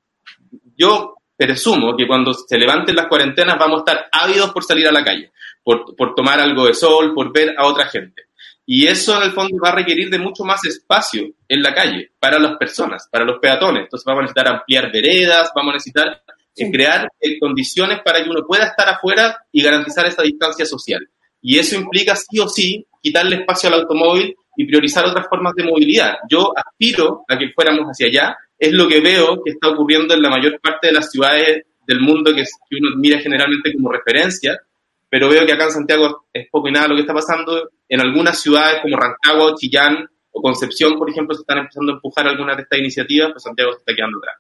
yo 0.77 1.15
presumo 1.37 1.97
que 1.97 2.07
cuando 2.07 2.33
se 2.35 2.59
levanten 2.59 2.97
las 2.97 3.07
cuarentenas 3.07 3.57
vamos 3.59 3.83
a 3.83 3.93
estar 3.93 4.09
ávidos 4.11 4.51
por 4.51 4.65
salir 4.65 4.89
a 4.89 4.93
la 4.93 5.05
calle, 5.05 5.31
por, 5.63 5.95
por 5.95 6.15
tomar 6.15 6.41
algo 6.41 6.67
de 6.67 6.75
sol, 6.75 7.13
por 7.15 7.33
ver 7.33 7.55
a 7.57 7.67
otra 7.67 7.87
gente. 7.87 8.28
Y 8.71 8.87
eso 8.87 9.17
en 9.17 9.23
el 9.23 9.33
fondo 9.33 9.57
va 9.65 9.71
a 9.71 9.77
requerir 9.77 10.11
de 10.11 10.19
mucho 10.19 10.45
más 10.45 10.63
espacio 10.67 11.27
en 11.49 11.63
la 11.63 11.73
calle 11.73 12.11
para 12.21 12.39
las 12.39 12.59
personas, 12.59 13.09
para 13.11 13.25
los 13.25 13.39
peatones. 13.39 13.85
Entonces 13.85 14.05
vamos 14.05 14.19
a 14.19 14.23
necesitar 14.25 14.47
ampliar 14.47 14.93
veredas, 14.93 15.51
vamos 15.55 15.71
a 15.71 15.77
necesitar 15.77 16.23
eh, 16.55 16.71
crear 16.71 17.09
eh, 17.19 17.39
condiciones 17.39 18.01
para 18.05 18.23
que 18.23 18.29
uno 18.29 18.43
pueda 18.47 18.67
estar 18.67 18.87
afuera 18.87 19.43
y 19.51 19.63
garantizar 19.63 20.05
esa 20.05 20.23
distancia 20.23 20.67
social. 20.67 21.01
Y 21.41 21.59
eso 21.59 21.77
implica 21.77 22.15
sí 22.15 22.39
o 22.41 22.47
sí 22.47 22.87
quitarle 23.03 23.37
espacio 23.37 23.71
al 23.71 23.81
automóvil 23.81 24.37
y 24.55 24.67
priorizar 24.67 25.07
otras 25.07 25.27
formas 25.31 25.55
de 25.57 25.65
movilidad. 25.65 26.17
Yo 26.29 26.53
aspiro 26.55 27.25
a 27.27 27.39
que 27.39 27.49
fuéramos 27.55 27.87
hacia 27.87 28.09
allá. 28.09 28.37
Es 28.59 28.73
lo 28.75 28.87
que 28.87 29.01
veo 29.01 29.43
que 29.43 29.53
está 29.53 29.69
ocurriendo 29.71 30.13
en 30.13 30.21
la 30.21 30.29
mayor 30.29 30.61
parte 30.61 30.89
de 30.89 30.93
las 30.93 31.11
ciudades 31.11 31.65
del 31.87 32.01
mundo 32.01 32.35
que 32.35 32.45
uno 32.79 32.91
mira 32.99 33.19
generalmente 33.19 33.73
como 33.73 33.91
referencia, 33.91 34.61
pero 35.11 35.29
veo 35.29 35.47
que 35.47 35.53
acá 35.53 35.65
en 35.65 35.73
Santiago 35.73 36.27
es 36.33 36.49
poco 36.51 36.69
y 36.69 36.73
nada 36.73 36.89
lo 36.89 36.95
que 36.95 37.03
está 37.03 37.15
pasando. 37.15 37.71
En 37.89 38.01
algunas 38.01 38.39
ciudades 38.39 38.81
como 38.83 38.97
Rancagua, 38.97 39.55
Chillán 39.57 40.09
o 40.31 40.43
Concepción, 40.43 40.99
por 40.99 41.11
ejemplo, 41.11 41.35
se 41.35 41.43
están 41.43 41.59
empezando 41.59 41.93
a 41.93 41.95
empujar 41.97 42.27
algunas 42.27 42.57
de 42.57 42.63
estas 42.63 42.79
iniciativas, 42.79 43.31
pues 43.33 43.43
Santiago 43.43 43.73
se 43.73 43.79
está 43.79 43.95
quedando 43.95 44.19
atrás. 44.19 44.37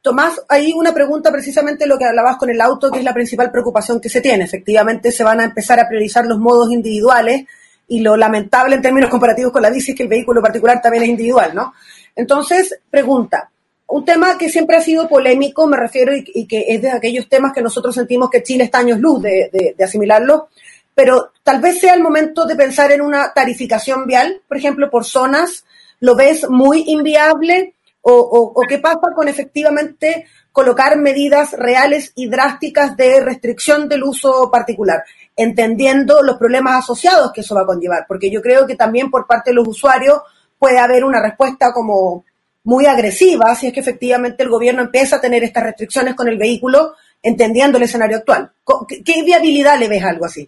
Tomás, 0.00 0.40
hay 0.48 0.72
una 0.72 0.94
pregunta 0.94 1.32
precisamente 1.32 1.86
lo 1.86 1.98
que 1.98 2.04
hablabas 2.04 2.36
con 2.36 2.50
el 2.50 2.60
auto, 2.60 2.90
que 2.90 2.98
es 2.98 3.04
la 3.04 3.14
principal 3.14 3.50
preocupación 3.50 4.00
que 4.00 4.08
se 4.08 4.20
tiene. 4.20 4.44
Efectivamente, 4.44 5.10
se 5.10 5.24
van 5.24 5.40
a 5.40 5.44
empezar 5.44 5.80
a 5.80 5.88
priorizar 5.88 6.24
los 6.26 6.38
modos 6.38 6.70
individuales 6.70 7.46
y 7.88 8.00
lo 8.00 8.16
lamentable 8.16 8.76
en 8.76 8.82
términos 8.82 9.10
comparativos 9.10 9.52
con 9.52 9.62
la 9.62 9.70
bici 9.70 9.92
es 9.92 9.96
que 9.96 10.04
el 10.04 10.08
vehículo 10.08 10.40
particular 10.40 10.80
también 10.80 11.04
es 11.04 11.08
individual, 11.08 11.54
¿no? 11.54 11.72
Entonces, 12.14 12.78
pregunta, 12.90 13.50
un 13.88 14.04
tema 14.04 14.36
que 14.36 14.48
siempre 14.50 14.76
ha 14.76 14.80
sido 14.80 15.08
polémico, 15.08 15.66
me 15.66 15.76
refiero, 15.76 16.14
y, 16.14 16.24
y 16.34 16.46
que 16.46 16.66
es 16.68 16.82
de 16.82 16.90
aquellos 16.90 17.28
temas 17.28 17.52
que 17.52 17.62
nosotros 17.62 17.94
sentimos 17.94 18.30
que 18.30 18.42
Chile 18.42 18.64
está 18.64 18.78
años 18.78 18.98
luz 18.98 19.22
de, 19.22 19.50
de, 19.52 19.74
de 19.76 19.84
asimilarlo, 19.84 20.48
pero 20.94 21.32
tal 21.42 21.60
vez 21.60 21.80
sea 21.80 21.94
el 21.94 22.02
momento 22.02 22.44
de 22.44 22.56
pensar 22.56 22.92
en 22.92 23.00
una 23.00 23.32
tarificación 23.32 24.06
vial, 24.06 24.42
por 24.46 24.56
ejemplo, 24.56 24.90
por 24.90 25.04
zonas, 25.04 25.64
¿lo 26.00 26.16
ves 26.16 26.48
muy 26.50 26.84
inviable? 26.86 27.74
¿O, 28.00 28.12
o, 28.12 28.60
o 28.60 28.62
qué 28.68 28.78
pasa 28.78 29.12
con 29.14 29.28
efectivamente 29.28 30.26
colocar 30.52 30.96
medidas 30.96 31.52
reales 31.52 32.12
y 32.14 32.28
drásticas 32.28 32.96
de 32.96 33.20
restricción 33.20 33.88
del 33.88 34.02
uso 34.02 34.50
particular, 34.50 35.02
entendiendo 35.36 36.22
los 36.22 36.36
problemas 36.36 36.84
asociados 36.84 37.32
que 37.32 37.40
eso 37.40 37.54
va 37.54 37.62
a 37.62 37.66
conllevar? 37.66 38.06
Porque 38.06 38.30
yo 38.30 38.40
creo 38.40 38.66
que 38.66 38.76
también 38.76 39.10
por 39.10 39.26
parte 39.26 39.50
de 39.50 39.54
los 39.54 39.68
usuarios 39.68 40.20
puede 40.58 40.78
haber 40.78 41.04
una 41.04 41.22
respuesta 41.22 41.72
como 41.72 42.24
muy 42.68 42.84
agresiva 42.84 43.54
si 43.54 43.68
es 43.68 43.72
que 43.72 43.80
efectivamente 43.80 44.42
el 44.42 44.50
gobierno 44.50 44.82
empieza 44.82 45.16
a 45.16 45.20
tener 45.22 45.42
estas 45.42 45.64
restricciones 45.64 46.14
con 46.14 46.28
el 46.28 46.36
vehículo, 46.36 46.96
entendiendo 47.22 47.78
el 47.78 47.84
escenario 47.84 48.18
actual. 48.18 48.50
¿Qué, 48.86 49.22
viabilidad 49.24 49.80
le 49.80 49.88
ves 49.88 50.04
a 50.04 50.10
algo 50.10 50.26
así? 50.26 50.46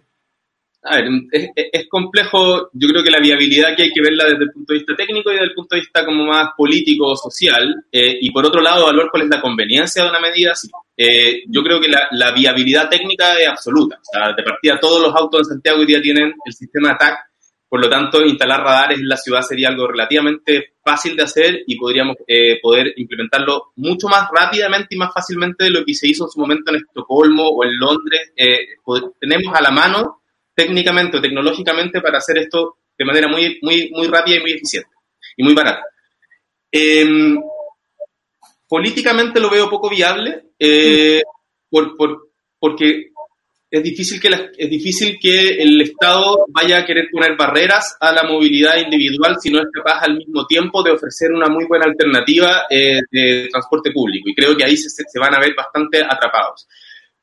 A 0.83 0.97
ver, 0.97 1.05
es, 1.31 1.87
complejo, 1.89 2.69
yo 2.73 2.89
creo 2.89 3.03
que 3.03 3.09
la 3.09 3.19
viabilidad 3.19 3.75
que 3.75 3.83
hay 3.83 3.91
que 3.91 4.03
verla 4.03 4.25
desde 4.25 4.43
el 4.43 4.51
punto 4.51 4.71
de 4.71 4.79
vista 4.79 4.95
técnico 4.95 5.31
y 5.31 5.33
desde 5.33 5.47
el 5.47 5.55
punto 5.55 5.75
de 5.75 5.81
vista 5.81 6.05
como 6.05 6.25
más 6.27 6.49
político 6.55 7.07
o 7.07 7.15
social, 7.15 7.85
eh, 7.91 8.19
y 8.21 8.29
por 8.29 8.45
otro 8.45 8.61
lado, 8.61 8.83
evaluar 8.83 9.07
cuál 9.09 9.23
es 9.23 9.29
la 9.29 9.41
conveniencia 9.41 10.03
de 10.03 10.09
una 10.09 10.19
medida 10.19 10.51
así. 10.51 10.69
Eh, 10.95 11.41
yo 11.47 11.63
creo 11.63 11.81
que 11.81 11.87
la, 11.87 12.07
la 12.11 12.33
viabilidad 12.33 12.87
técnica 12.87 13.33
es 13.39 13.47
absoluta. 13.47 13.95
O 13.95 14.05
sea, 14.13 14.33
de 14.33 14.43
partida, 14.43 14.79
todos 14.79 15.01
los 15.01 15.15
autos 15.15 15.39
en 15.39 15.53
Santiago 15.55 15.79
hoy 15.79 15.87
día 15.87 16.01
tienen 16.01 16.33
el 16.45 16.53
sistema 16.53 16.95
TAC, 16.95 17.30
por 17.71 17.79
lo 17.79 17.89
tanto, 17.89 18.21
instalar 18.25 18.59
radares 18.59 18.99
en 18.99 19.07
la 19.07 19.15
ciudad 19.15 19.41
sería 19.43 19.69
algo 19.69 19.87
relativamente 19.87 20.73
fácil 20.83 21.15
de 21.15 21.23
hacer 21.23 21.63
y 21.65 21.77
podríamos 21.77 22.17
eh, 22.27 22.59
poder 22.61 22.91
implementarlo 22.97 23.71
mucho 23.77 24.09
más 24.09 24.27
rápidamente 24.29 24.93
y 24.93 24.97
más 24.97 25.13
fácilmente 25.13 25.63
de 25.63 25.69
lo 25.69 25.85
que 25.85 25.93
se 25.93 26.09
hizo 26.09 26.25
en 26.25 26.31
su 26.31 26.39
momento 26.41 26.69
en 26.71 26.81
Estocolmo 26.81 27.47
o 27.47 27.63
en 27.63 27.77
Londres. 27.79 28.33
Eh, 28.35 28.57
tenemos 29.21 29.55
a 29.55 29.61
la 29.61 29.71
mano 29.71 30.21
técnicamente 30.53 31.15
o 31.15 31.21
tecnológicamente 31.21 32.01
para 32.01 32.17
hacer 32.17 32.39
esto 32.39 32.75
de 32.97 33.05
manera 33.05 33.29
muy, 33.29 33.57
muy, 33.61 33.89
muy 33.95 34.07
rápida 34.07 34.35
y 34.35 34.41
muy 34.41 34.51
eficiente 34.51 34.89
y 35.37 35.43
muy 35.43 35.53
barata. 35.53 35.85
Em, 36.73 37.39
políticamente 38.67 39.39
lo 39.39 39.49
veo 39.49 39.69
poco 39.69 39.89
viable 39.89 40.45
eh, 40.59 41.21
por, 41.69 41.95
por- 41.95 42.29
porque 42.59 43.11
es 43.71 43.81
difícil, 43.83 44.19
que 44.19 44.27
es 44.57 44.69
difícil 44.69 45.17
que 45.19 45.61
el 45.63 45.79
Estado 45.81 46.45
vaya 46.49 46.79
a 46.79 46.85
querer 46.85 47.05
poner 47.11 47.37
barreras 47.37 47.95
a 48.01 48.11
la 48.11 48.23
movilidad 48.23 48.75
individual 48.77 49.37
si 49.41 49.49
no 49.49 49.59
es 49.59 49.67
capaz 49.73 49.99
al 50.03 50.17
mismo 50.17 50.45
tiempo 50.45 50.83
de 50.83 50.91
ofrecer 50.91 51.31
una 51.31 51.47
muy 51.47 51.65
buena 51.65 51.85
alternativa 51.85 52.63
eh, 52.69 52.99
de 53.09 53.47
transporte 53.49 53.91
público. 53.91 54.27
Y 54.29 54.35
creo 54.35 54.57
que 54.57 54.65
ahí 54.65 54.75
se, 54.75 54.89
se- 54.89 55.05
se 55.09 55.19
van 55.19 55.33
a 55.33 55.39
ver 55.39 55.53
bastante 55.55 56.03
atrapados. 56.03 56.67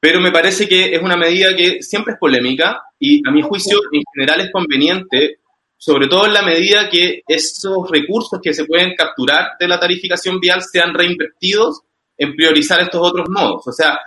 Pero 0.01 0.21
me 0.21 0.31
parece 0.33 0.67
que 0.69 0.95
es 0.95 1.03
una 1.03 1.17
medida 1.17 1.55
que 1.55 1.83
siempre 1.83 2.15
es 2.15 2.19
polémica 2.19 2.81
y 2.99 3.21
a 3.29 3.31
mi 3.31 3.43
juicio 3.43 3.79
en 3.93 4.03
general 4.15 4.41
es 4.41 4.51
conveniente, 4.53 5.41
sobre 5.77 6.07
todo 6.07 6.27
en 6.27 6.33
la 6.33 6.43
medida 6.43 6.89
que 6.89 7.23
esos 7.29 7.91
recursos 7.91 8.41
que 8.43 8.55
se 8.55 8.65
pueden 8.65 8.95
capturar 8.97 9.51
de 9.61 9.69
la 9.69 9.79
tarificación 9.79 10.41
vial 10.41 10.63
sean 10.63 10.95
reinvertidos 10.95 11.83
en 12.17 12.35
priorizar 12.35 12.81
estos 12.81 13.01
otros 13.07 13.29
modos. 13.29 13.67
O 13.67 13.73
sea, 13.73 13.99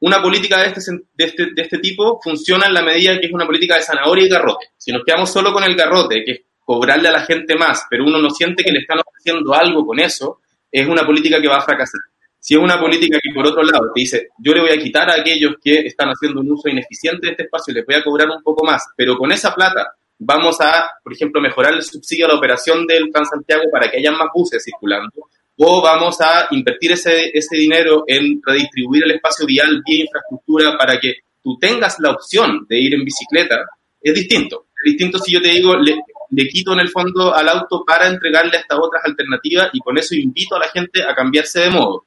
una 0.00 0.20
política 0.20 0.58
de 0.60 0.66
este, 0.68 0.80
de, 1.14 1.24
este, 1.24 1.46
de 1.54 1.62
este 1.62 1.78
tipo 1.78 2.20
funciona 2.22 2.66
en 2.66 2.74
la 2.74 2.82
medida 2.82 3.18
que 3.18 3.26
es 3.26 3.32
una 3.32 3.46
política 3.46 3.76
de 3.76 3.82
zanahoria 3.82 4.26
y 4.26 4.28
garrote. 4.28 4.66
Si 4.76 4.92
nos 4.92 5.02
quedamos 5.04 5.32
solo 5.32 5.52
con 5.52 5.64
el 5.64 5.74
garrote, 5.74 6.22
que 6.24 6.32
es 6.32 6.40
cobrarle 6.64 7.08
a 7.08 7.12
la 7.12 7.20
gente 7.20 7.56
más, 7.56 7.86
pero 7.88 8.04
uno 8.04 8.18
no 8.18 8.28
siente 8.30 8.62
que 8.62 8.72
le 8.72 8.80
están 8.80 8.98
ofreciendo 8.98 9.54
algo 9.54 9.86
con 9.86 9.98
eso, 10.00 10.40
es 10.70 10.86
una 10.86 11.06
política 11.06 11.40
que 11.40 11.48
va 11.48 11.56
a 11.56 11.62
fracasar. 11.62 12.00
Si 12.38 12.54
es 12.54 12.60
una 12.60 12.78
política 12.78 13.18
que, 13.22 13.32
por 13.34 13.46
otro 13.46 13.62
lado, 13.62 13.90
te 13.94 14.00
dice, 14.00 14.28
yo 14.38 14.52
le 14.52 14.60
voy 14.60 14.70
a 14.70 14.78
quitar 14.78 15.10
a 15.10 15.14
aquellos 15.20 15.54
que 15.62 15.80
están 15.80 16.08
haciendo 16.10 16.40
un 16.40 16.52
uso 16.52 16.68
ineficiente 16.68 17.26
de 17.26 17.30
este 17.32 17.42
espacio 17.44 17.74
les 17.74 17.84
voy 17.86 17.94
a 17.96 18.04
cobrar 18.04 18.28
un 18.28 18.42
poco 18.42 18.64
más, 18.64 18.84
pero 18.96 19.16
con 19.16 19.32
esa 19.32 19.54
plata 19.54 19.94
vamos 20.18 20.60
a, 20.60 20.90
por 21.02 21.12
ejemplo, 21.12 21.40
mejorar 21.40 21.74
el 21.74 21.82
subsidio 21.82 22.26
a 22.26 22.28
la 22.28 22.36
operación 22.36 22.86
del 22.86 23.10
Transantiago 23.10 23.64
para 23.70 23.90
que 23.90 23.98
haya 23.98 24.12
más 24.12 24.28
buses 24.34 24.62
circulando, 24.62 25.28
o 25.58 25.80
vamos 25.80 26.20
a 26.20 26.48
invertir 26.50 26.92
ese, 26.92 27.30
ese 27.32 27.56
dinero 27.56 28.04
en 28.06 28.40
redistribuir 28.44 29.04
el 29.04 29.12
espacio 29.12 29.46
vial 29.46 29.82
vía 29.86 30.04
infraestructura 30.04 30.76
para 30.76 30.98
que 31.00 31.16
tú 31.42 31.56
tengas 31.58 31.98
la 32.00 32.10
opción 32.10 32.66
de 32.68 32.78
ir 32.78 32.94
en 32.94 33.04
bicicleta, 33.04 33.56
es 34.00 34.14
distinto. 34.14 34.66
Es 34.84 34.92
distinto 34.92 35.18
si 35.18 35.32
yo 35.32 35.40
te 35.40 35.48
digo, 35.48 35.76
le, 35.76 35.96
le 36.30 36.48
quito 36.48 36.72
en 36.72 36.80
el 36.80 36.88
fondo 36.88 37.34
al 37.34 37.48
auto 37.48 37.84
para 37.86 38.06
entregarle 38.08 38.58
estas 38.58 38.78
otras 38.80 39.04
alternativas 39.04 39.70
y 39.72 39.78
con 39.80 39.96
eso 39.96 40.14
invito 40.14 40.56
a 40.56 40.60
la 40.60 40.68
gente 40.68 41.02
a 41.02 41.14
cambiarse 41.14 41.60
de 41.60 41.70
modo. 41.70 42.06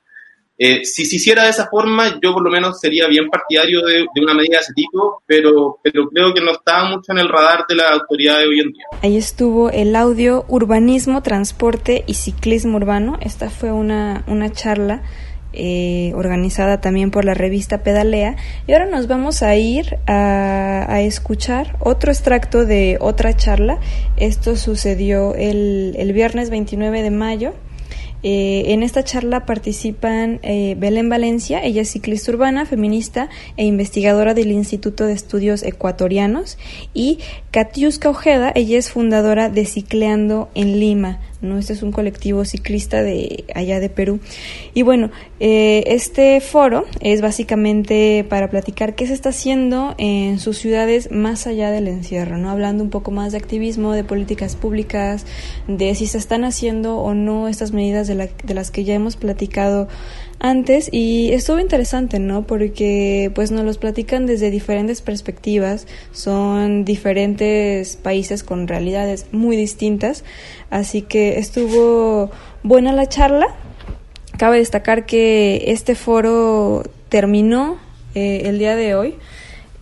Eh, 0.62 0.84
si 0.84 1.06
se 1.06 1.16
hiciera 1.16 1.46
de 1.46 1.52
esa 1.52 1.70
forma, 1.70 2.20
yo 2.22 2.34
por 2.34 2.44
lo 2.44 2.52
menos 2.52 2.82
sería 2.82 3.08
bien 3.08 3.30
partidario 3.30 3.82
de, 3.82 4.06
una 4.22 4.34
medida 4.34 4.58
de 4.58 4.64
ese 4.64 4.74
tipo, 4.74 5.24
pero, 5.26 5.80
pero 5.82 6.10
creo 6.10 6.34
que 6.34 6.42
no 6.42 6.52
está 6.52 6.84
mucho 6.84 7.14
en 7.14 7.20
el 7.20 7.30
radar 7.30 7.64
de 7.70 7.76
la 7.76 7.92
autoridad 7.94 8.40
de 8.40 8.48
hoy 8.48 8.60
en 8.60 8.74
día. 8.74 8.84
Ahí 9.02 9.16
estuvo 9.16 9.70
el 9.70 9.96
audio 9.96 10.44
Urbanismo, 10.50 11.24
Transporte 11.24 12.04
y 12.08 12.16
Ciclismo 12.16 12.76
Urbano. 12.76 13.18
Esta 13.22 13.50
fue 13.50 13.72
una, 13.72 14.26
una 14.28 14.52
charla 14.52 15.02
eh, 15.54 16.12
organizada 16.14 16.82
también 16.82 17.10
por 17.10 17.24
la 17.24 17.36
revista 17.36 17.82
Pedalea. 17.82 18.36
Y 18.68 18.74
ahora 18.74 18.86
nos 18.86 19.08
vamos 19.08 19.44
a 19.44 19.56
ir 19.56 19.98
a, 20.08 20.86
a 20.90 21.02
escuchar 21.04 21.78
otro 21.80 22.12
extracto 22.12 22.66
de 22.66 22.98
otra 23.00 23.34
charla. 23.34 23.80
Esto 24.18 24.58
sucedió 24.58 25.36
el, 25.36 25.96
el 25.98 26.12
viernes 26.12 26.50
29 26.50 27.02
de 27.02 27.12
mayo 27.12 27.54
eh, 28.22 28.74
en 28.74 28.84
esta 28.84 29.04
charla 29.04 29.46
participan 29.46 30.40
eh, 30.44 30.76
Belén 30.78 31.10
Valencia, 31.10 31.64
ella 31.64 31.82
es 31.84 31.92
ciclista 31.92 32.32
urbana, 32.32 32.66
feminista 32.66 33.30
e 33.56 33.66
investigadora 33.66 34.34
del 34.34 34.52
Instituto 34.52 35.06
de 35.06 35.14
Estudios 35.14 35.64
Ecuatorianos, 35.64 36.58
y 36.94 37.20
Katiuska 37.52 38.10
Ojeda, 38.10 38.52
ella 38.54 38.78
es 38.78 38.92
fundadora 38.92 39.50
de 39.50 39.66
Cicleando 39.66 40.50
en 40.54 40.80
Lima. 40.80 41.20
¿No? 41.42 41.58
Este 41.58 41.74
es 41.74 41.84
un 41.84 41.92
colectivo 41.92 42.46
ciclista 42.46 43.02
de 43.02 43.46
allá 43.56 43.80
de 43.80 43.90
Perú. 43.90 44.20
Y 44.74 44.82
bueno, 44.82 45.12
eh, 45.40 45.84
este 45.88 46.42
foro 46.42 46.86
es 47.02 47.22
básicamente 47.22 48.26
para 48.28 48.50
platicar 48.50 48.96
qué 48.96 49.08
se 49.08 49.14
está 49.14 49.30
haciendo 49.30 49.96
en 49.98 50.40
sus 50.40 50.58
ciudades 50.58 51.12
más 51.12 51.48
allá 51.48 51.72
del 51.72 51.88
encierro, 51.88 52.38
¿no? 52.38 52.50
Hablando 52.50 52.84
un 52.84 52.90
poco 52.90 53.12
más 53.12 53.32
de 53.32 53.38
activismo, 53.38 53.94
de 53.94 54.04
políticas 54.04 54.56
públicas, 54.56 55.26
de 55.68 55.96
si 55.96 56.08
se 56.08 56.18
están 56.18 56.44
haciendo 56.44 56.98
o 56.98 57.14
no 57.14 57.48
estas 57.48 57.72
medidas 57.72 58.08
de, 58.08 58.16
la, 58.16 58.28
de 58.44 58.54
las 58.54 58.72
que 58.72 58.84
ya 58.84 58.94
hemos 58.94 59.16
platicado 59.16 59.88
antes 60.40 60.90
y 60.92 61.32
estuvo 61.34 61.60
interesante, 61.60 62.20
¿no? 62.20 62.44
Porque 62.44 63.32
pues 63.36 63.52
nos 63.52 63.66
los 63.66 63.78
platican 63.78 64.26
desde 64.26 64.50
diferentes 64.52 65.02
perspectivas, 65.02 65.86
son 66.12 66.86
diferentes 66.86 67.98
países 67.98 68.44
con 68.44 68.68
realidades 68.68 69.28
muy 69.32 69.58
distintas, 69.58 70.24
así 70.70 71.02
que 71.02 71.38
estuvo 71.40 72.32
buena 72.64 72.94
la 72.94 73.08
charla. 73.08 73.48
Cabe 74.38 74.60
destacar 74.60 75.06
que 75.06 75.66
este 75.68 75.96
foro 75.96 76.84
terminó 77.10 77.78
eh, 78.16 78.44
el 78.46 78.58
día 78.58 78.78
de 78.78 78.96
hoy 78.96 79.16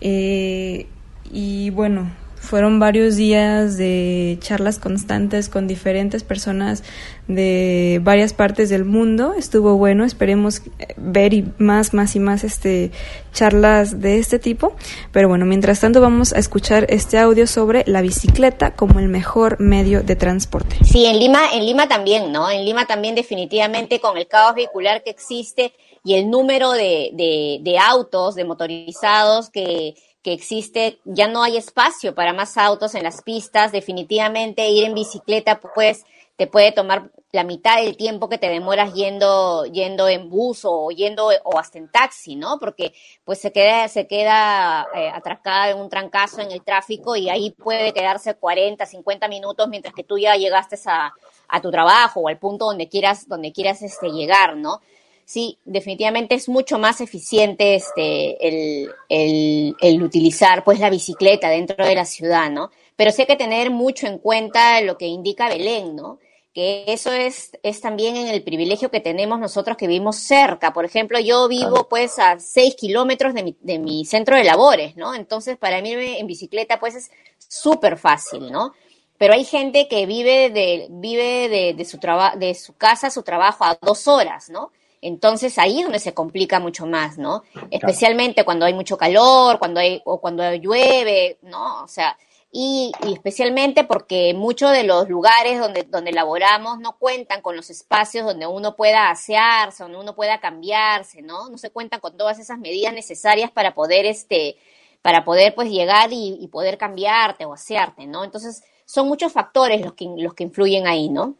eh, 0.00 0.86
y 1.32 1.70
bueno, 1.70 2.10
fueron 2.40 2.80
varios 2.80 3.16
días 3.16 3.76
de 3.76 4.38
charlas 4.40 4.78
constantes 4.78 5.48
con 5.48 5.66
diferentes 5.66 6.24
personas 6.24 6.82
de 7.26 8.00
varias 8.02 8.32
partes 8.32 8.70
del 8.70 8.84
mundo. 8.84 9.34
Estuvo 9.36 9.76
bueno, 9.76 10.04
esperemos 10.04 10.62
ver 10.96 11.34
y 11.34 11.44
más, 11.58 11.94
más 11.94 12.16
y 12.16 12.20
más 12.20 12.44
este 12.44 12.90
charlas 13.32 14.00
de 14.00 14.18
este 14.18 14.38
tipo. 14.38 14.72
Pero 15.12 15.28
bueno, 15.28 15.44
mientras 15.44 15.80
tanto 15.80 16.00
vamos 16.00 16.32
a 16.32 16.38
escuchar 16.38 16.86
este 16.88 17.18
audio 17.18 17.46
sobre 17.46 17.84
la 17.86 18.00
bicicleta 18.00 18.74
como 18.74 18.98
el 18.98 19.08
mejor 19.08 19.60
medio 19.60 20.02
de 20.02 20.16
transporte. 20.16 20.76
Sí, 20.84 21.06
en 21.06 21.18
Lima, 21.18 21.52
en 21.52 21.66
Lima 21.66 21.88
también, 21.88 22.32
¿no? 22.32 22.50
En 22.50 22.64
Lima 22.64 22.86
también 22.86 23.14
definitivamente 23.14 24.00
con 24.00 24.16
el 24.16 24.26
caos 24.26 24.54
vehicular 24.54 25.02
que 25.02 25.10
existe 25.10 25.72
y 26.04 26.14
el 26.14 26.30
número 26.30 26.72
de, 26.72 27.10
de, 27.12 27.58
de 27.62 27.78
autos, 27.78 28.34
de 28.34 28.44
motorizados 28.44 29.50
que 29.50 29.94
que 30.22 30.32
existe, 30.32 30.98
ya 31.04 31.28
no 31.28 31.42
hay 31.42 31.56
espacio 31.56 32.14
para 32.14 32.32
más 32.32 32.56
autos 32.56 32.94
en 32.94 33.04
las 33.04 33.22
pistas, 33.22 33.72
definitivamente 33.72 34.68
ir 34.68 34.84
en 34.84 34.94
bicicleta 34.94 35.60
pues 35.60 36.04
te 36.36 36.46
puede 36.46 36.70
tomar 36.70 37.10
la 37.32 37.42
mitad 37.42 37.82
del 37.82 37.96
tiempo 37.96 38.28
que 38.28 38.38
te 38.38 38.48
demoras 38.48 38.94
yendo 38.94 39.64
yendo 39.66 40.08
en 40.08 40.30
bus 40.30 40.60
o 40.64 40.90
yendo 40.90 41.30
o 41.44 41.58
hasta 41.58 41.78
en 41.78 41.90
taxi, 41.90 42.36
¿no? 42.36 42.58
Porque 42.58 42.94
pues 43.24 43.40
se 43.40 43.50
queda 43.50 43.88
se 43.88 44.06
queda 44.06 44.86
eh, 44.94 45.10
atracada 45.12 45.70
en 45.70 45.78
un 45.78 45.90
trancazo 45.90 46.40
en 46.40 46.52
el 46.52 46.62
tráfico 46.62 47.16
y 47.16 47.28
ahí 47.28 47.50
puede 47.50 47.92
quedarse 47.92 48.34
40, 48.34 48.86
50 48.86 49.28
minutos 49.28 49.68
mientras 49.68 49.92
que 49.92 50.04
tú 50.04 50.16
ya 50.16 50.36
llegaste 50.36 50.76
a, 50.86 51.12
a 51.48 51.60
tu 51.60 51.70
trabajo 51.72 52.20
o 52.20 52.28
al 52.28 52.38
punto 52.38 52.66
donde 52.66 52.88
quieras 52.88 53.28
donde 53.28 53.52
quieras 53.52 53.82
este 53.82 54.08
llegar, 54.10 54.56
¿no? 54.56 54.80
Sí, 55.28 55.58
definitivamente 55.66 56.34
es 56.34 56.48
mucho 56.48 56.78
más 56.78 57.02
eficiente 57.02 57.74
este, 57.74 58.48
el, 58.48 58.90
el, 59.10 59.76
el, 59.78 60.02
utilizar 60.02 60.64
pues 60.64 60.80
la 60.80 60.88
bicicleta 60.88 61.50
dentro 61.50 61.84
de 61.84 61.94
la 61.94 62.06
ciudad, 62.06 62.50
¿no? 62.50 62.70
Pero 62.96 63.10
sí 63.10 63.22
hay 63.22 63.26
que 63.26 63.36
tener 63.36 63.70
mucho 63.70 64.06
en 64.06 64.16
cuenta 64.16 64.80
lo 64.80 64.96
que 64.96 65.04
indica 65.04 65.50
Belén, 65.50 65.94
¿no? 65.94 66.18
Que 66.54 66.84
eso 66.88 67.12
es, 67.12 67.50
es 67.62 67.82
también 67.82 68.16
en 68.16 68.28
el 68.28 68.42
privilegio 68.42 68.90
que 68.90 69.00
tenemos 69.00 69.38
nosotros 69.38 69.76
que 69.76 69.86
vivimos 69.86 70.16
cerca. 70.16 70.72
Por 70.72 70.86
ejemplo, 70.86 71.20
yo 71.20 71.46
vivo 71.46 71.88
pues 71.90 72.18
a 72.18 72.40
seis 72.40 72.74
kilómetros 72.74 73.34
de 73.34 73.42
mi, 73.42 73.56
de 73.60 73.78
mi 73.78 74.06
centro 74.06 74.34
de 74.34 74.44
labores, 74.44 74.96
¿no? 74.96 75.14
Entonces, 75.14 75.58
para 75.58 75.82
mí 75.82 75.92
en 75.92 76.26
bicicleta 76.26 76.80
pues 76.80 76.94
es 76.94 77.10
súper 77.36 77.98
fácil, 77.98 78.50
¿no? 78.50 78.72
pero 79.18 79.34
hay 79.34 79.44
gente 79.44 79.88
que 79.88 80.06
vive 80.06 80.48
de 80.50 80.86
vive 80.90 81.48
de, 81.48 81.74
de 81.74 81.84
su 81.84 81.98
trabajo 81.98 82.38
de 82.38 82.54
su 82.54 82.76
casa 82.76 83.08
a 83.08 83.10
su 83.10 83.24
trabajo 83.24 83.64
a 83.64 83.76
dos 83.82 84.06
horas, 84.06 84.48
¿no? 84.48 84.70
Entonces 85.00 85.58
ahí 85.58 85.78
es 85.78 85.84
donde 85.84 85.98
se 85.98 86.14
complica 86.14 86.60
mucho 86.60 86.86
más, 86.86 87.18
¿no? 87.18 87.42
Especialmente 87.70 88.44
cuando 88.44 88.66
hay 88.66 88.74
mucho 88.74 88.96
calor, 88.96 89.58
cuando 89.58 89.80
hay, 89.80 90.02
o 90.04 90.20
cuando 90.20 90.54
llueve, 90.54 91.38
¿no? 91.42 91.82
O 91.84 91.88
sea, 91.88 92.16
y, 92.50 92.92
y, 93.06 93.12
especialmente 93.12 93.84
porque 93.84 94.32
muchos 94.34 94.72
de 94.72 94.84
los 94.84 95.08
lugares 95.08 95.60
donde, 95.60 95.82
donde 95.82 96.12
laboramos 96.12 96.78
no 96.78 96.96
cuentan 96.98 97.42
con 97.42 97.56
los 97.56 97.68
espacios 97.68 98.24
donde 98.24 98.46
uno 98.46 98.74
pueda 98.74 99.10
asearse, 99.10 99.82
donde 99.82 99.98
uno 99.98 100.14
pueda 100.14 100.40
cambiarse, 100.40 101.20
¿no? 101.20 101.50
No 101.50 101.58
se 101.58 101.70
cuentan 101.70 102.00
con 102.00 102.16
todas 102.16 102.38
esas 102.38 102.58
medidas 102.58 102.94
necesarias 102.94 103.50
para 103.50 103.74
poder, 103.74 104.06
este, 104.06 104.56
para 105.02 105.24
poder 105.24 105.54
pues 105.54 105.70
llegar 105.70 106.10
y, 106.10 106.38
y 106.40 106.48
poder 106.48 106.78
cambiarte 106.78 107.44
o 107.44 107.52
asearte, 107.52 108.06
¿no? 108.06 108.24
Entonces, 108.24 108.64
son 108.86 109.06
muchos 109.06 109.30
factores 109.32 109.82
los 109.82 109.92
que, 109.92 110.06
los 110.16 110.32
que 110.32 110.44
influyen 110.44 110.86
ahí, 110.86 111.10
¿no? 111.10 111.34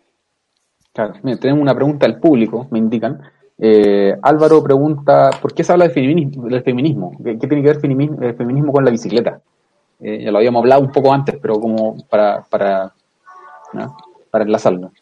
Claro, 0.93 1.15
mira, 1.23 1.39
tenemos 1.39 1.63
una 1.63 1.75
pregunta 1.75 2.07
del 2.07 2.21
público, 2.21 2.69
me 2.71 2.79
indican. 2.79 3.23
Eh, 3.61 4.17
Álvaro 4.23 4.63
pregunta, 4.63 5.31
¿por 5.43 5.53
qué 5.53 5.65
se 5.65 5.73
habla 5.73 5.85
del 5.87 5.95
feminismo? 5.95 6.49
Del 6.49 6.63
feminismo? 6.63 7.13
¿Qué, 7.23 7.37
tiene 7.37 7.63
que 7.63 7.69
ver 7.69 7.77
el 7.77 8.37
feminismo, 8.37 8.73
con 8.73 8.85
la 8.85 8.91
bicicleta? 8.91 9.41
Eh, 10.01 10.23
ya 10.25 10.31
lo 10.31 10.39
habíamos 10.39 10.61
hablado 10.61 10.83
un 10.83 10.93
poco 10.93 11.13
antes, 11.13 11.37
pero 11.43 11.61
como 11.61 11.97
para, 12.09 12.43
para, 12.45 12.93
¿no? 13.73 13.97
para 14.31 14.45
enlazarlo. 14.45 14.93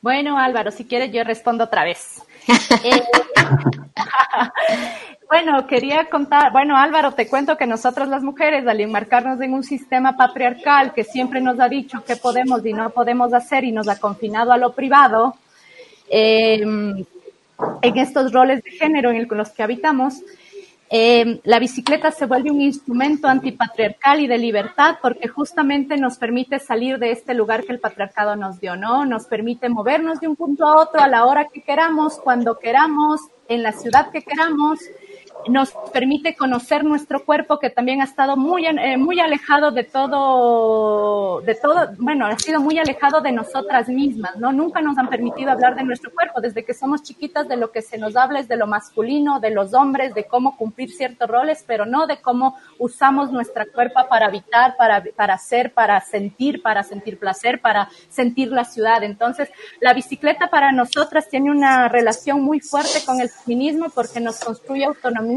Bueno, 0.00 0.38
Álvaro, 0.38 0.70
si 0.70 0.84
quieres 0.84 1.12
yo 1.12 1.24
respondo 1.24 1.64
otra 1.64 1.84
vez. 1.84 2.22
Eh, 2.84 3.02
bueno, 5.30 5.66
quería 5.66 6.04
contar, 6.10 6.52
bueno, 6.52 6.76
Álvaro, 6.76 7.12
te 7.12 7.26
cuento 7.26 7.56
que 7.56 7.66
nosotras 7.66 8.08
las 8.08 8.22
mujeres, 8.22 8.66
al 8.66 8.80
enmarcarnos 8.80 9.40
en 9.40 9.54
un 9.54 9.62
sistema 9.62 10.16
patriarcal 10.16 10.92
que 10.92 11.04
siempre 11.04 11.40
nos 11.40 11.58
ha 11.58 11.68
dicho 11.68 12.04
qué 12.06 12.16
podemos 12.16 12.64
y 12.66 12.74
no 12.74 12.90
podemos 12.90 13.32
hacer 13.32 13.64
y 13.64 13.72
nos 13.72 13.88
ha 13.88 13.98
confinado 13.98 14.52
a 14.52 14.58
lo 14.58 14.72
privado, 14.72 15.36
eh, 16.08 16.60
en 17.82 17.98
estos 17.98 18.32
roles 18.32 18.62
de 18.62 18.70
género 18.70 19.10
en 19.10 19.26
los 19.30 19.50
que 19.50 19.62
habitamos, 19.62 20.22
eh, 20.90 21.40
la 21.44 21.58
bicicleta 21.58 22.10
se 22.10 22.26
vuelve 22.26 22.50
un 22.50 22.60
instrumento 22.60 23.26
antipatriarcal 23.26 24.20
y 24.20 24.26
de 24.26 24.38
libertad 24.38 24.98
porque 25.00 25.28
justamente 25.28 25.96
nos 25.96 26.18
permite 26.18 26.58
salir 26.58 26.98
de 26.98 27.10
este 27.10 27.34
lugar 27.34 27.64
que 27.64 27.72
el 27.72 27.80
patriarcado 27.80 28.36
nos 28.36 28.60
dio, 28.60 28.76
¿no? 28.76 29.04
Nos 29.04 29.24
permite 29.24 29.68
movernos 29.68 30.20
de 30.20 30.28
un 30.28 30.36
punto 30.36 30.66
a 30.66 30.80
otro 30.80 31.00
a 31.00 31.08
la 31.08 31.24
hora 31.24 31.48
que 31.48 31.62
queramos, 31.62 32.18
cuando 32.18 32.58
queramos, 32.58 33.20
en 33.48 33.62
la 33.62 33.72
ciudad 33.72 34.10
que 34.10 34.22
queramos 34.22 34.78
nos 35.48 35.72
permite 35.92 36.34
conocer 36.34 36.84
nuestro 36.84 37.24
cuerpo 37.24 37.58
que 37.58 37.70
también 37.70 38.00
ha 38.00 38.04
estado 38.04 38.36
muy, 38.36 38.66
eh, 38.66 38.96
muy 38.96 39.20
alejado 39.20 39.70
de 39.70 39.84
todo, 39.84 41.40
de 41.42 41.54
todo, 41.54 41.90
bueno, 41.98 42.26
ha 42.26 42.38
sido 42.38 42.60
muy 42.60 42.78
alejado 42.78 43.20
de 43.20 43.32
nosotras 43.32 43.88
mismas, 43.88 44.36
¿no? 44.36 44.52
Nunca 44.52 44.80
nos 44.80 44.96
han 44.98 45.08
permitido 45.08 45.50
hablar 45.50 45.74
de 45.74 45.84
nuestro 45.84 46.10
cuerpo. 46.12 46.40
Desde 46.40 46.64
que 46.64 46.74
somos 46.74 47.02
chiquitas 47.02 47.48
de 47.48 47.56
lo 47.56 47.70
que 47.72 47.82
se 47.82 47.98
nos 47.98 48.16
habla 48.16 48.40
es 48.40 48.48
de 48.48 48.56
lo 48.56 48.66
masculino, 48.66 49.40
de 49.40 49.50
los 49.50 49.74
hombres, 49.74 50.14
de 50.14 50.24
cómo 50.24 50.56
cumplir 50.56 50.90
ciertos 50.90 51.28
roles, 51.28 51.64
pero 51.66 51.86
no 51.86 52.06
de 52.06 52.20
cómo 52.20 52.56
usamos 52.78 53.30
nuestra 53.30 53.66
cuerpo 53.66 54.00
para 54.08 54.26
habitar, 54.26 54.76
para, 54.76 55.02
para 55.16 55.34
hacer, 55.34 55.72
para 55.72 56.00
sentir, 56.00 56.62
para 56.62 56.82
sentir 56.82 57.18
placer, 57.18 57.60
para 57.60 57.88
sentir 58.08 58.48
la 58.48 58.64
ciudad. 58.64 59.02
Entonces, 59.02 59.50
la 59.80 59.92
bicicleta 59.92 60.48
para 60.48 60.72
nosotras 60.72 61.28
tiene 61.28 61.50
una 61.50 61.88
relación 61.88 62.42
muy 62.42 62.60
fuerte 62.60 63.04
con 63.04 63.20
el 63.20 63.28
feminismo 63.28 63.86
porque 63.94 64.20
nos 64.20 64.40
construye 64.40 64.84
autonomía 64.84 65.33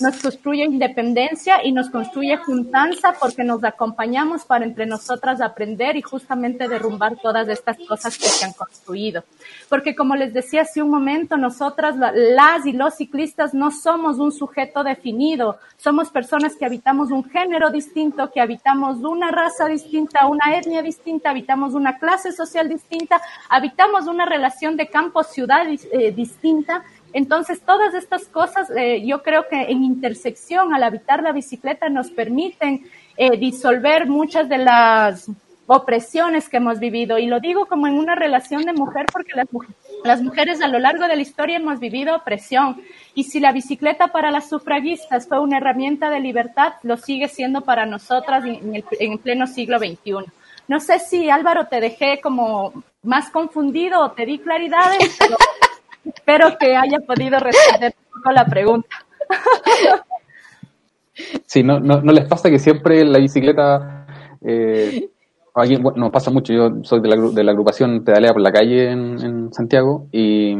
nos 0.00 0.16
construye 0.18 0.64
independencia 0.64 1.64
y 1.64 1.72
nos 1.72 1.90
construye 1.90 2.36
juntanza 2.36 3.14
porque 3.18 3.44
nos 3.44 3.64
acompañamos 3.64 4.44
para 4.44 4.64
entre 4.64 4.86
nosotras 4.86 5.40
aprender 5.40 5.96
y 5.96 6.02
justamente 6.02 6.68
derrumbar 6.68 7.16
todas 7.16 7.48
estas 7.48 7.78
cosas 7.88 8.16
que 8.18 8.26
se 8.26 8.44
han 8.44 8.52
construido. 8.52 9.24
Porque 9.68 9.94
como 9.94 10.14
les 10.16 10.32
decía 10.34 10.62
hace 10.62 10.82
un 10.82 10.90
momento, 10.90 11.36
nosotras, 11.36 11.96
las 11.96 12.66
y 12.66 12.72
los 12.72 12.94
ciclistas, 12.94 13.54
no 13.54 13.70
somos 13.70 14.18
un 14.18 14.32
sujeto 14.32 14.84
definido, 14.84 15.58
somos 15.76 16.10
personas 16.10 16.56
que 16.56 16.66
habitamos 16.66 17.10
un 17.10 17.24
género 17.24 17.70
distinto, 17.70 18.30
que 18.30 18.40
habitamos 18.40 18.98
una 18.98 19.30
raza 19.30 19.66
distinta, 19.66 20.26
una 20.26 20.56
etnia 20.56 20.82
distinta, 20.82 21.30
habitamos 21.30 21.74
una 21.74 21.98
clase 21.98 22.32
social 22.32 22.68
distinta, 22.68 23.20
habitamos 23.48 24.06
una 24.06 24.26
relación 24.26 24.76
de 24.76 24.88
campo-ciudad 24.88 25.66
eh, 25.68 26.12
distinta 26.12 26.84
entonces, 27.16 27.62
todas 27.62 27.94
estas 27.94 28.26
cosas, 28.26 28.68
eh, 28.76 29.02
yo 29.06 29.22
creo 29.22 29.48
que 29.48 29.58
en 29.72 29.82
intersección, 29.82 30.74
al 30.74 30.82
habitar 30.82 31.22
la 31.22 31.32
bicicleta, 31.32 31.88
nos 31.88 32.10
permiten 32.10 32.90
eh, 33.16 33.38
disolver 33.38 34.06
muchas 34.06 34.50
de 34.50 34.58
las 34.58 35.30
opresiones 35.66 36.50
que 36.50 36.58
hemos 36.58 36.78
vivido. 36.78 37.16
Y 37.16 37.24
lo 37.24 37.40
digo 37.40 37.64
como 37.64 37.86
en 37.86 37.94
una 37.94 38.16
relación 38.16 38.66
de 38.66 38.74
mujer, 38.74 39.06
porque 39.10 39.32
las, 40.04 40.20
mujeres 40.20 40.60
a 40.60 40.68
lo 40.68 40.78
largo 40.78 41.08
de 41.08 41.16
la 41.16 41.22
historia 41.22 41.56
hemos 41.56 41.80
vivido 41.80 42.14
opresión 42.14 42.82
y 43.14 43.24
si 43.24 43.40
la 43.40 43.52
bicicleta 43.52 44.08
para 44.08 44.30
las 44.30 44.50
sufragistas 44.50 45.26
fue 45.26 45.40
una 45.40 45.56
herramienta 45.56 46.10
de 46.10 46.20
libertad, 46.20 46.74
lo 46.82 46.98
sigue 46.98 47.28
siendo 47.28 47.62
para 47.62 47.86
nosotras 47.86 48.44
en 48.44 48.74
el, 48.74 48.84
en 49.00 49.12
el 49.12 49.18
pleno 49.20 49.46
siglo 49.46 49.78
XXI. 49.78 50.30
No 50.68 50.80
sé 50.80 50.98
si 50.98 51.30
Álvaro 51.30 51.66
te 51.66 51.80
dejé 51.80 52.20
como 52.20 52.74
más 53.02 53.30
confundido 53.30 54.02
o 54.02 54.10
te 54.10 54.26
di 54.26 54.38
claridades, 54.38 55.16
espero 56.14 56.56
que 56.58 56.76
haya 56.76 56.98
podido 57.00 57.38
responder 57.38 57.94
un 58.14 58.20
poco 58.20 58.32
la 58.32 58.44
pregunta. 58.46 58.88
Sí, 61.46 61.62
no, 61.62 61.80
no, 61.80 62.00
no 62.02 62.12
les 62.12 62.26
pasa 62.26 62.50
que 62.50 62.58
siempre 62.58 63.04
la 63.04 63.18
bicicleta, 63.18 64.06
eh, 64.42 65.08
alguien- 65.54 65.82
bueno, 65.82 65.98
nos 65.98 66.10
pasa 66.10 66.30
mucho, 66.30 66.52
yo 66.52 66.70
soy 66.82 67.00
de 67.00 67.08
la, 67.08 67.16
de 67.16 67.44
la 67.44 67.52
agrupación 67.52 68.04
Pedalea 68.04 68.32
por 68.34 68.42
la 68.42 68.52
calle 68.52 68.90
en, 68.90 69.18
en 69.24 69.52
Santiago 69.52 70.08
y 70.12 70.54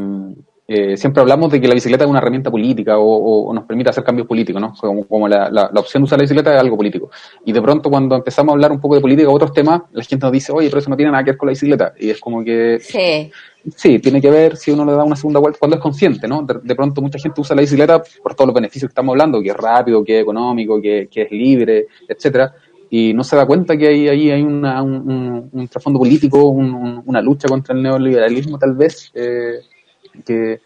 eh, 0.68 0.97
siempre 0.97 1.20
hablamos 1.20 1.53
de 1.53 1.61
que 1.61 1.68
la 1.68 1.74
bicicleta 1.74 2.05
es 2.05 2.11
una 2.11 2.18
herramienta 2.20 2.51
política 2.51 2.97
o, 2.99 3.05
o- 3.05 3.51
o 3.51 3.53
nos 3.55 3.64
permite 3.66 3.90
hacer 3.90 4.03
cambios 4.03 4.26
políticos, 4.26 4.61
¿no? 4.61 4.72
Como, 4.80 5.07
como 5.07 5.28
la, 5.28 5.51
la- 5.51 5.70
la 5.72 5.80
opción 5.80 6.03
de 6.03 6.07
usar 6.07 6.18
la 6.18 6.22
bicicleta 6.22 6.55
es 6.55 6.61
algo 6.61 6.76
político. 6.78 7.11
Y 7.44 7.53
de 7.53 7.61
pronto 7.62 7.90
cuando 7.90 8.16
empezamos 8.16 8.53
a 8.53 8.55
hablar 8.55 8.72
un 8.72 8.80
poco 8.80 8.94
de 8.94 9.01
política 9.03 9.28
o 9.28 9.34
otros 9.34 9.53
temas, 9.53 9.82
la 9.92 10.03
gente 10.03 10.24
nos 10.24 10.32
dice, 10.32 10.53
oye, 10.53 10.68
pero 10.68 10.78
eso 10.80 10.88
no 10.90 10.97
tiene 10.97 11.12
nada 11.12 11.22
que 11.22 11.32
ver 11.32 11.38
con 11.38 11.49
la 11.49 11.53
bicicleta. 11.53 11.92
Y 12.01 12.09
es 12.11 12.18
como 12.18 12.42
que 12.42 12.78
Sí. 12.80 13.30
Sí, 13.74 13.98
tiene 13.98 14.20
que 14.20 14.30
ver 14.30 14.56
si 14.56 14.70
uno 14.70 14.84
le 14.84 14.92
da 14.92 15.02
una 15.02 15.16
segunda 15.16 15.40
vuelta, 15.40 15.58
cuando 15.58 15.76
es 15.76 15.82
consciente, 15.82 16.28
¿no? 16.28 16.42
De, 16.42 16.60
de 16.62 16.74
pronto 16.76 17.00
mucha 17.02 17.18
gente 17.18 17.40
usa 17.40 17.56
la 17.56 17.62
bicicleta 17.62 18.00
por 18.22 18.34
todos 18.34 18.46
los 18.48 18.54
beneficios 18.54 18.88
que 18.88 18.92
estamos 18.92 19.12
hablando, 19.12 19.42
que 19.42 19.48
es 19.50 19.56
rápido, 19.56 20.04
que 20.04 20.16
es 20.18 20.22
económico, 20.22 20.80
que, 20.80 21.08
que 21.10 21.22
es 21.22 21.30
libre, 21.32 21.86
etcétera, 22.06 22.54
y 22.90 23.12
no 23.12 23.24
se 23.24 23.34
da 23.34 23.44
cuenta 23.44 23.76
que 23.76 23.88
ahí, 23.88 24.08
ahí 24.08 24.30
hay 24.30 24.42
una- 24.42 24.80
un, 24.82 24.94
un- 25.10 25.48
un 25.52 25.68
trasfondo 25.68 25.98
político, 25.98 26.44
un- 26.48 26.72
un- 26.74 27.02
una 27.06 27.20
lucha 27.20 27.48
contra 27.48 27.74
el 27.74 27.82
neoliberalismo 27.82 28.56
tal 28.58 28.74
vez, 28.74 29.10
eh, 29.14 29.58
que, 30.24 30.60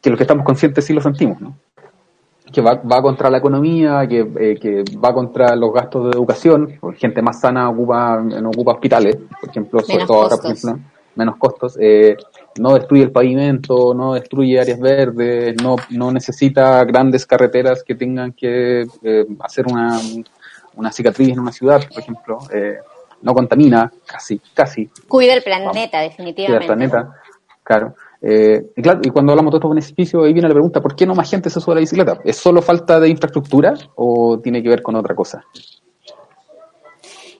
que 0.00 0.10
los 0.10 0.16
que 0.16 0.24
estamos 0.24 0.44
conscientes 0.44 0.84
sí 0.84 0.92
lo 0.92 1.00
sentimos, 1.00 1.40
¿no? 1.40 1.56
que 2.52 2.60
va, 2.60 2.74
va 2.74 3.00
contra 3.00 3.30
la 3.30 3.38
economía, 3.38 4.08
que, 4.08 4.28
eh, 4.40 4.58
que 4.60 4.82
va 4.98 5.14
contra 5.14 5.54
los 5.54 5.72
gastos 5.72 6.06
de 6.10 6.16
educación, 6.16 6.78
porque 6.80 6.98
gente 6.98 7.22
más 7.22 7.40
sana 7.40 7.70
ocupa, 7.70 8.20
no 8.20 8.48
ocupa 8.48 8.72
hospitales, 8.72 9.16
por 9.40 9.50
ejemplo, 9.50 9.78
sobre 9.80 9.94
Menos 9.98 10.08
todo 10.08 10.16
ahora, 10.22 10.36
por 10.36 10.44
costos. 10.46 10.64
ejemplo, 10.64 10.90
menos 11.14 11.36
costos, 11.36 11.78
eh, 11.80 12.16
no 12.58 12.74
destruye 12.74 13.04
el 13.04 13.12
pavimento, 13.12 13.94
no 13.94 14.14
destruye 14.14 14.60
áreas 14.60 14.80
verdes, 14.80 15.54
no, 15.62 15.76
no 15.90 16.10
necesita 16.10 16.84
grandes 16.84 17.26
carreteras 17.26 17.82
que 17.82 17.94
tengan 17.94 18.32
que 18.32 18.86
eh, 19.02 19.26
hacer 19.40 19.66
una, 19.66 19.98
una 20.76 20.92
cicatriz 20.92 21.28
en 21.30 21.40
una 21.40 21.52
ciudad, 21.52 21.82
por 21.88 22.00
ejemplo, 22.00 22.38
eh, 22.52 22.78
no 23.22 23.34
contamina, 23.34 23.90
casi, 24.06 24.40
casi, 24.54 24.90
Cuida 25.08 25.34
el 25.34 25.42
planeta, 25.42 26.00
definitivamente. 26.00 26.66
planeta, 26.66 27.14
claro. 27.62 27.94
Eh, 28.22 28.72
y 28.76 28.82
claro, 28.82 29.00
y 29.02 29.10
cuando 29.10 29.32
hablamos 29.32 29.52
de 29.52 29.58
estos 29.58 29.70
beneficios, 29.70 30.24
ahí 30.24 30.32
viene 30.32 30.48
la 30.48 30.54
pregunta, 30.54 30.80
¿por 30.80 30.94
qué 30.94 31.06
no 31.06 31.14
más 31.14 31.30
gente 31.30 31.48
se 31.48 31.60
sube 31.60 31.72
a 31.72 31.76
la 31.76 31.80
bicicleta? 31.80 32.20
¿Es 32.24 32.36
solo 32.36 32.60
falta 32.60 33.00
de 33.00 33.08
infraestructura 33.08 33.74
o 33.94 34.38
tiene 34.40 34.62
que 34.62 34.68
ver 34.68 34.82
con 34.82 34.96
otra 34.96 35.14
cosa? 35.14 35.42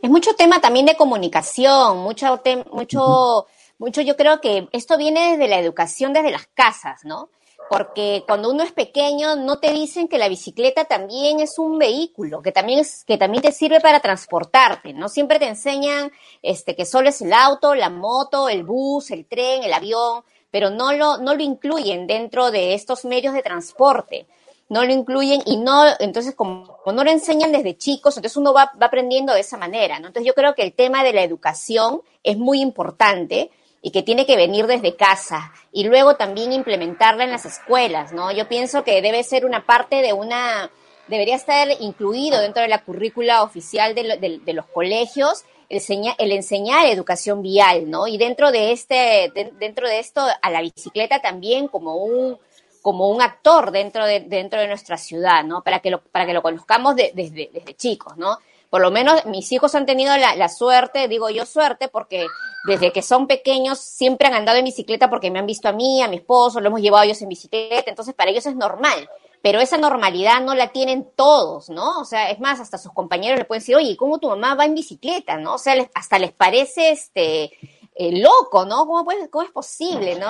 Es 0.02 0.08
mucho 0.08 0.34
tema 0.34 0.60
también 0.60 0.86
de 0.86 0.96
comunicación, 0.96 1.98
mucho, 1.98 2.40
mucho, 2.72 3.46
mucho, 3.80 4.02
yo 4.02 4.14
creo 4.14 4.42
que 4.42 4.68
esto 4.72 4.98
viene 4.98 5.30
desde 5.30 5.48
la 5.48 5.58
educación, 5.58 6.12
desde 6.12 6.30
las 6.30 6.46
casas, 6.48 7.00
¿no? 7.04 7.30
Porque 7.70 8.24
cuando 8.26 8.50
uno 8.50 8.62
es 8.62 8.72
pequeño 8.72 9.36
no 9.36 9.58
te 9.58 9.72
dicen 9.72 10.06
que 10.06 10.18
la 10.18 10.28
bicicleta 10.28 10.84
también 10.84 11.40
es 11.40 11.58
un 11.58 11.78
vehículo, 11.78 12.42
que 12.42 12.52
también 12.52 12.80
es, 12.80 13.04
que 13.06 13.16
también 13.16 13.42
te 13.42 13.52
sirve 13.52 13.80
para 13.80 14.00
transportarte, 14.00 14.92
¿no? 14.92 15.08
Siempre 15.08 15.38
te 15.38 15.46
enseñan 15.46 16.12
este 16.42 16.76
que 16.76 16.84
solo 16.84 17.08
es 17.08 17.22
el 17.22 17.32
auto, 17.32 17.74
la 17.74 17.88
moto, 17.88 18.50
el 18.50 18.64
bus, 18.64 19.10
el 19.12 19.24
tren, 19.24 19.64
el 19.64 19.72
avión, 19.72 20.24
pero 20.50 20.68
no 20.68 20.92
lo, 20.92 21.16
no 21.16 21.34
lo 21.34 21.42
incluyen 21.42 22.06
dentro 22.06 22.50
de 22.50 22.74
estos 22.74 23.06
medios 23.06 23.32
de 23.32 23.42
transporte 23.42 24.26
no 24.68 24.84
lo 24.84 24.92
incluyen 24.92 25.42
y 25.46 25.56
no, 25.56 25.84
entonces 25.98 26.36
como 26.36 26.78
no 26.86 27.02
lo 27.02 27.10
enseñan 27.10 27.50
desde 27.50 27.76
chicos, 27.76 28.16
entonces 28.16 28.36
uno 28.36 28.52
va, 28.52 28.70
va 28.80 28.86
aprendiendo 28.86 29.34
de 29.34 29.40
esa 29.40 29.56
manera, 29.56 29.98
¿no? 29.98 30.06
Entonces 30.06 30.28
yo 30.28 30.34
creo 30.34 30.54
que 30.54 30.62
el 30.62 30.74
tema 30.74 31.02
de 31.02 31.12
la 31.12 31.24
educación 31.24 32.02
es 32.22 32.38
muy 32.38 32.60
importante 32.60 33.50
y 33.82 33.90
que 33.92 34.02
tiene 34.02 34.26
que 34.26 34.36
venir 34.36 34.66
desde 34.66 34.96
casa 34.96 35.52
y 35.72 35.84
luego 35.84 36.16
también 36.16 36.52
implementarla 36.52 37.24
en 37.24 37.30
las 37.30 37.46
escuelas, 37.46 38.12
¿no? 38.12 38.30
Yo 38.30 38.46
pienso 38.48 38.84
que 38.84 39.00
debe 39.02 39.22
ser 39.22 39.44
una 39.46 39.64
parte 39.64 40.02
de 40.02 40.12
una, 40.12 40.70
debería 41.08 41.36
estar 41.36 41.66
incluido 41.80 42.40
dentro 42.40 42.62
de 42.62 42.68
la 42.68 42.84
currícula 42.84 43.42
oficial 43.42 43.94
de, 43.94 44.04
lo- 44.04 44.16
de- 44.16 44.38
de 44.44 44.52
los 44.52 44.66
colegios 44.66 45.44
el, 45.70 45.80
el 46.18 46.32
enseñar 46.32 46.86
educación 46.86 47.42
vial, 47.42 47.88
¿no? 47.88 48.06
Y 48.08 48.18
dentro 48.18 48.50
de 48.50 48.72
este, 48.72 49.30
de- 49.34 49.52
dentro 49.58 49.88
de 49.88 50.00
esto, 50.00 50.20
a 50.42 50.50
la 50.50 50.60
bicicleta 50.62 51.20
también 51.22 51.68
como 51.68 51.94
un, 51.96 52.36
como 52.82 53.08
un 53.08 53.22
actor 53.22 53.70
dentro 53.70 54.04
de, 54.04 54.20
dentro 54.20 54.60
de 54.60 54.66
nuestra 54.66 54.96
ciudad, 54.98 55.44
¿no? 55.44 55.62
Para 55.62 55.78
que 55.78 55.90
lo, 55.90 56.00
para 56.02 56.26
que 56.26 56.32
lo 56.34 56.42
conozcamos 56.42 56.96
de- 56.96 57.12
desde, 57.14 57.50
desde 57.52 57.74
chicos, 57.74 58.16
¿no? 58.16 58.36
Por 58.70 58.80
lo 58.80 58.90
menos 58.90 59.26
mis 59.26 59.50
hijos 59.52 59.74
han 59.74 59.84
tenido 59.84 60.16
la, 60.16 60.36
la 60.36 60.48
suerte, 60.48 61.08
digo 61.08 61.28
yo 61.28 61.44
suerte, 61.44 61.88
porque 61.88 62.26
desde 62.66 62.92
que 62.92 63.02
son 63.02 63.26
pequeños 63.26 63.78
siempre 63.80 64.28
han 64.28 64.34
andado 64.34 64.58
en 64.58 64.64
bicicleta 64.64 65.10
porque 65.10 65.30
me 65.30 65.40
han 65.40 65.46
visto 65.46 65.68
a 65.68 65.72
mí, 65.72 66.00
a 66.02 66.08
mi 66.08 66.16
esposo, 66.16 66.60
lo 66.60 66.68
hemos 66.68 66.80
llevado 66.80 67.02
ellos 67.04 67.20
en 67.22 67.28
bicicleta, 67.28 67.90
entonces 67.90 68.14
para 68.14 68.30
ellos 68.30 68.46
es 68.46 68.54
normal. 68.54 69.08
Pero 69.42 69.58
esa 69.58 69.78
normalidad 69.78 70.40
no 70.42 70.54
la 70.54 70.68
tienen 70.70 71.08
todos, 71.16 71.70
¿no? 71.70 71.98
O 72.00 72.04
sea, 72.04 72.30
es 72.30 72.38
más, 72.40 72.60
hasta 72.60 72.76
sus 72.76 72.92
compañeros 72.92 73.38
le 73.38 73.46
pueden 73.46 73.60
decir, 73.62 73.74
oye, 73.74 73.96
¿cómo 73.96 74.18
tu 74.18 74.28
mamá 74.28 74.54
va 74.54 74.66
en 74.66 74.74
bicicleta, 74.74 75.36
no? 75.38 75.54
O 75.54 75.58
sea, 75.58 75.74
les- 75.74 75.88
hasta 75.94 76.18
les 76.18 76.30
parece, 76.32 76.90
este, 76.90 77.44
eh, 77.94 78.20
loco, 78.20 78.66
¿no? 78.66 78.84
¿Cómo, 78.86 79.02
puede- 79.04 79.30
¿Cómo 79.30 79.42
es 79.44 79.50
posible, 79.50 80.16
no? 80.16 80.28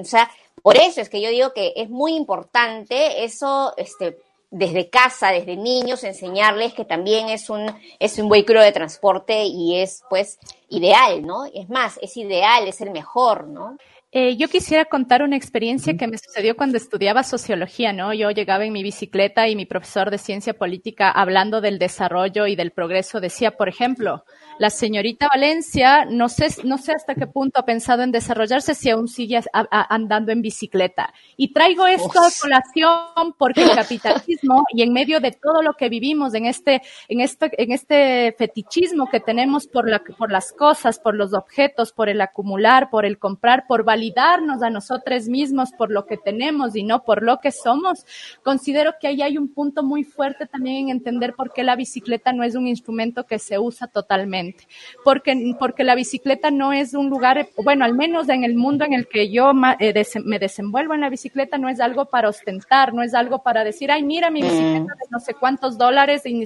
O 0.00 0.04
sea, 0.04 0.28
por 0.60 0.76
eso 0.76 1.00
es 1.00 1.08
que 1.08 1.20
yo 1.20 1.30
digo 1.30 1.52
que 1.52 1.72
es 1.76 1.88
muy 1.88 2.16
importante 2.16 3.22
eso, 3.24 3.72
este, 3.76 4.18
desde 4.52 4.90
casa, 4.90 5.32
desde 5.32 5.56
niños, 5.56 6.04
enseñarles 6.04 6.74
que 6.74 6.84
también 6.84 7.30
es 7.30 7.48
un, 7.48 7.74
es 7.98 8.18
un 8.18 8.28
vehículo 8.28 8.60
de 8.60 8.70
transporte 8.70 9.44
y 9.44 9.80
es, 9.80 10.04
pues, 10.10 10.38
ideal, 10.68 11.26
¿no? 11.26 11.46
Es 11.46 11.70
más, 11.70 11.98
es 12.02 12.16
ideal, 12.18 12.68
es 12.68 12.82
el 12.82 12.90
mejor, 12.90 13.48
¿no? 13.48 13.78
Eh, 14.14 14.36
yo 14.36 14.48
quisiera 14.48 14.84
contar 14.84 15.22
una 15.22 15.36
experiencia 15.36 15.96
que 15.96 16.06
me 16.06 16.18
sucedió 16.18 16.54
cuando 16.54 16.76
estudiaba 16.76 17.22
sociología, 17.22 17.94
¿no? 17.94 18.12
Yo 18.12 18.30
llegaba 18.30 18.66
en 18.66 18.72
mi 18.74 18.82
bicicleta 18.82 19.48
y 19.48 19.56
mi 19.56 19.64
profesor 19.64 20.10
de 20.10 20.18
ciencia 20.18 20.52
política 20.52 21.10
hablando 21.10 21.62
del 21.62 21.78
desarrollo 21.78 22.46
y 22.46 22.54
del 22.54 22.72
progreso 22.72 23.20
decía, 23.20 23.52
por 23.56 23.70
ejemplo, 23.70 24.26
la 24.58 24.68
señorita 24.68 25.28
Valencia, 25.32 26.04
no 26.04 26.28
sé, 26.28 26.48
no 26.62 26.76
sé 26.76 26.92
hasta 26.92 27.14
qué 27.14 27.26
punto 27.26 27.58
ha 27.58 27.64
pensado 27.64 28.02
en 28.02 28.12
desarrollarse 28.12 28.74
si 28.74 28.90
aún 28.90 29.08
sigue 29.08 29.38
a- 29.38 29.44
a- 29.54 29.94
andando 29.94 30.30
en 30.30 30.42
bicicleta. 30.42 31.14
Y 31.38 31.54
traigo 31.54 31.86
esto 31.86 32.20
a 32.20 32.28
colación 32.38 33.32
porque 33.38 33.62
el 33.62 33.70
capitalismo 33.74 34.64
y 34.74 34.82
en 34.82 34.92
medio 34.92 35.20
de 35.20 35.32
todo 35.32 35.62
lo 35.62 35.72
que 35.72 35.88
vivimos 35.88 36.34
en 36.34 36.44
este, 36.44 36.82
en 37.08 37.22
este, 37.22 37.50
en 37.62 37.72
este 37.72 38.34
fetichismo 38.36 39.08
que 39.08 39.20
tenemos 39.20 39.66
por 39.66 39.88
la, 39.88 40.02
por 40.18 40.30
las 40.30 40.52
cosas, 40.52 40.98
por 40.98 41.14
los 41.14 41.32
objetos, 41.32 41.92
por 41.92 42.10
el 42.10 42.20
acumular, 42.20 42.90
por 42.90 43.06
el 43.06 43.18
comprar, 43.18 43.64
por 43.66 43.84
validarnos 44.02 44.62
a 44.62 44.70
nosotros 44.70 45.28
mismos 45.28 45.70
por 45.70 45.92
lo 45.92 46.06
que 46.06 46.16
tenemos 46.16 46.74
y 46.74 46.82
no 46.82 47.04
por 47.04 47.22
lo 47.22 47.38
que 47.38 47.52
somos, 47.52 48.04
considero 48.42 48.94
que 49.00 49.06
ahí 49.06 49.22
hay 49.22 49.38
un 49.38 49.48
punto 49.54 49.84
muy 49.84 50.02
fuerte 50.02 50.46
también 50.46 50.88
en 50.88 50.96
entender 50.96 51.34
por 51.34 51.52
qué 51.52 51.62
la 51.62 51.76
bicicleta 51.76 52.32
no 52.32 52.42
es 52.42 52.56
un 52.56 52.66
instrumento 52.66 53.24
que 53.24 53.38
se 53.38 53.60
usa 53.60 53.86
totalmente. 53.86 54.66
Porque, 55.04 55.54
porque 55.58 55.84
la 55.84 55.94
bicicleta 55.94 56.50
no 56.50 56.72
es 56.72 56.94
un 56.94 57.10
lugar, 57.10 57.48
bueno, 57.62 57.84
al 57.84 57.94
menos 57.94 58.28
en 58.28 58.42
el 58.42 58.56
mundo 58.56 58.84
en 58.84 58.92
el 58.92 59.06
que 59.06 59.30
yo 59.30 59.52
eh, 59.78 60.04
me 60.24 60.38
desenvuelvo 60.40 60.94
en 60.94 61.00
la 61.00 61.08
bicicleta, 61.08 61.58
no 61.58 61.68
es 61.68 61.78
algo 61.78 62.06
para 62.06 62.28
ostentar, 62.28 62.92
no 62.92 63.02
es 63.02 63.14
algo 63.14 63.42
para 63.42 63.62
decir, 63.62 63.92
ay, 63.92 64.02
mira 64.02 64.30
mi 64.30 64.42
bicicleta 64.42 64.94
de 65.00 65.10
no 65.10 65.20
sé 65.20 65.34
cuántos 65.34 65.78
dólares, 65.78 66.22
y 66.26 66.42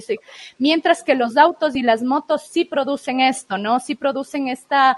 mientras 0.59 1.03
que 1.03 1.15
los 1.15 1.37
autos 1.37 1.75
y 1.75 1.81
las 1.81 2.03
motos 2.03 2.43
sí 2.43 2.65
producen 2.65 3.19
esto, 3.19 3.57
¿no? 3.57 3.79
Sí 3.79 3.95
producen 3.95 4.47
esta, 4.47 4.97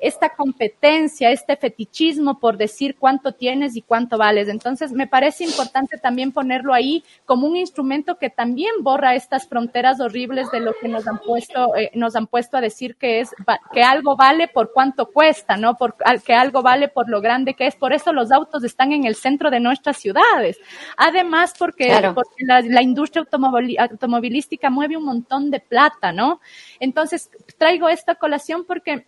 esta 0.00 0.30
competencia, 0.30 1.30
este 1.30 1.56
fetichismo 1.56 2.38
por 2.38 2.56
decir 2.56 2.96
cuánto 2.98 3.32
tienes 3.32 3.76
y 3.76 3.82
cuánto 3.82 4.16
vales. 4.16 4.48
Entonces, 4.48 4.92
me 4.92 5.06
parece 5.06 5.44
importante 5.44 5.98
también 5.98 6.32
ponerlo 6.32 6.72
ahí 6.72 7.04
como 7.24 7.46
un 7.46 7.56
instrumento 7.56 8.16
que 8.16 8.30
también 8.30 8.70
borra 8.82 9.14
estas 9.14 9.48
fronteras 9.48 10.00
horribles 10.00 10.50
de 10.50 10.60
lo 10.60 10.72
que 10.80 10.88
nos 10.88 11.06
han 11.08 11.18
puesto, 11.18 11.74
eh, 11.76 11.90
nos 11.94 12.14
han 12.16 12.26
puesto 12.26 12.56
a 12.56 12.60
decir 12.60 12.96
que 12.96 13.20
es 13.20 13.30
que 13.72 13.82
algo 13.82 14.16
vale 14.16 14.48
por 14.48 14.72
cuánto 14.72 15.06
cuesta, 15.06 15.56
¿no? 15.56 15.76
Por, 15.76 15.96
que 16.24 16.34
algo 16.34 16.62
vale 16.62 16.88
por 16.88 17.08
lo 17.08 17.20
grande 17.20 17.54
que 17.54 17.66
es. 17.66 17.74
Por 17.74 17.92
eso 17.92 18.12
los 18.12 18.30
autos 18.30 18.64
están 18.64 18.92
en 18.92 19.04
el 19.04 19.14
centro 19.14 19.50
de 19.50 19.60
nuestras 19.60 19.96
ciudades. 19.96 20.58
Además, 20.96 21.54
porque, 21.58 21.86
Claro. 21.88 22.14
porque 22.14 22.44
la, 22.44 22.60
la 22.60 22.82
industria 22.82 23.24
automovilística 23.78 24.70
mueve 24.70 24.96
un 24.96 25.04
montón 25.04 25.50
de 25.50 25.60
plata, 25.60 26.12
¿no? 26.12 26.40
Entonces, 26.80 27.30
traigo 27.58 27.88
esta 27.88 28.14
colación 28.14 28.64
porque 28.64 29.06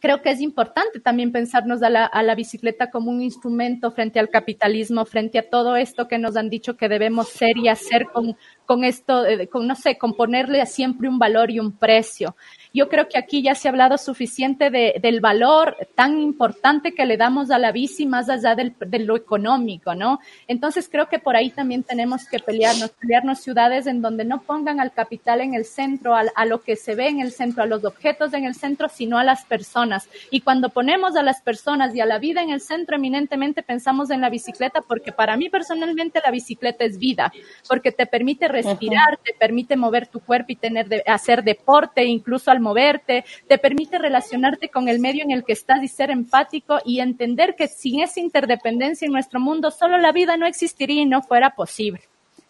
creo 0.00 0.22
que 0.22 0.30
es 0.30 0.40
importante 0.40 0.98
también 0.98 1.30
pensarnos 1.30 1.82
a 1.82 1.90
la, 1.90 2.34
bicicleta 2.34 2.90
como 2.90 3.10
un 3.10 3.22
instrumento 3.22 3.90
frente 3.90 4.18
al 4.18 4.30
capitalismo, 4.30 5.04
frente 5.04 5.38
a 5.38 5.48
todo 5.48 5.76
esto 5.76 6.08
que 6.08 6.18
nos 6.18 6.36
han 6.36 6.48
dicho 6.48 6.76
que 6.76 6.88
debemos 6.88 7.28
ser 7.28 7.56
y 7.58 7.68
hacer 7.68 8.06
con, 8.12 8.36
con 8.70 8.84
esto, 8.84 9.26
eh, 9.26 9.48
con, 9.48 9.66
no 9.66 9.74
sé, 9.74 9.98
con 9.98 10.14
ponerle 10.14 10.64
siempre 10.64 11.08
un 11.08 11.18
valor 11.18 11.50
y 11.50 11.58
un 11.58 11.72
precio. 11.72 12.36
Yo 12.72 12.88
creo 12.88 13.08
que 13.08 13.18
aquí 13.18 13.42
ya 13.42 13.56
se 13.56 13.66
ha 13.66 13.72
hablado 13.72 13.98
suficiente 13.98 14.70
de, 14.70 14.94
del 15.02 15.20
valor 15.20 15.76
tan 15.96 16.20
importante 16.20 16.94
que 16.94 17.04
le 17.04 17.16
damos 17.16 17.50
a 17.50 17.58
la 17.58 17.72
bici 17.72 18.06
más 18.06 18.28
allá 18.28 18.54
del, 18.54 18.76
de 18.78 19.00
lo 19.00 19.16
económico, 19.16 19.96
¿no? 19.96 20.20
Entonces 20.46 20.88
creo 20.88 21.08
que 21.08 21.18
por 21.18 21.34
ahí 21.34 21.50
también 21.50 21.82
tenemos 21.82 22.28
que 22.28 22.38
pelearnos, 22.38 22.90
pelearnos 22.90 23.40
ciudades 23.40 23.88
en 23.88 24.02
donde 24.02 24.24
no 24.24 24.42
pongan 24.42 24.78
al 24.78 24.92
capital 24.92 25.40
en 25.40 25.54
el 25.54 25.64
centro, 25.64 26.14
a, 26.14 26.22
a 26.36 26.44
lo 26.44 26.60
que 26.60 26.76
se 26.76 26.94
ve 26.94 27.08
en 27.08 27.18
el 27.18 27.32
centro, 27.32 27.64
a 27.64 27.66
los 27.66 27.84
objetos 27.84 28.32
en 28.34 28.44
el 28.44 28.54
centro, 28.54 28.88
sino 28.88 29.18
a 29.18 29.24
las 29.24 29.44
personas. 29.46 30.08
Y 30.30 30.42
cuando 30.42 30.68
ponemos 30.68 31.16
a 31.16 31.24
las 31.24 31.42
personas 31.42 31.92
y 31.96 32.00
a 32.00 32.06
la 32.06 32.20
vida 32.20 32.40
en 32.40 32.50
el 32.50 32.60
centro, 32.60 32.94
eminentemente 32.94 33.64
pensamos 33.64 34.10
en 34.10 34.20
la 34.20 34.30
bicicleta, 34.30 34.80
porque 34.80 35.10
para 35.10 35.36
mí 35.36 35.48
personalmente 35.48 36.20
la 36.24 36.30
bicicleta 36.30 36.84
es 36.84 37.00
vida, 37.00 37.32
porque 37.68 37.90
te 37.90 38.06
permite 38.06 38.46
respirar, 38.62 39.18
te 39.24 39.32
permite 39.32 39.76
mover 39.76 40.06
tu 40.06 40.20
cuerpo 40.20 40.52
y 40.52 40.56
tener 40.56 40.88
de, 40.88 41.02
hacer 41.06 41.42
deporte, 41.42 42.04
incluso 42.04 42.50
al 42.50 42.60
moverte, 42.60 43.24
te 43.48 43.58
permite 43.58 43.98
relacionarte 43.98 44.68
con 44.68 44.88
el 44.88 45.00
medio 45.00 45.24
en 45.24 45.30
el 45.30 45.44
que 45.44 45.52
estás 45.52 45.82
y 45.82 45.88
ser 45.88 46.10
empático 46.10 46.78
y 46.84 47.00
entender 47.00 47.54
que 47.56 47.68
sin 47.68 48.00
esa 48.00 48.20
interdependencia 48.20 49.06
en 49.06 49.12
nuestro 49.12 49.40
mundo, 49.40 49.70
solo 49.70 49.98
la 49.98 50.12
vida 50.12 50.36
no 50.36 50.46
existiría 50.46 51.02
y 51.02 51.06
no 51.06 51.22
fuera 51.22 51.50
posible. 51.50 52.00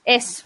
Eso. 0.05 0.45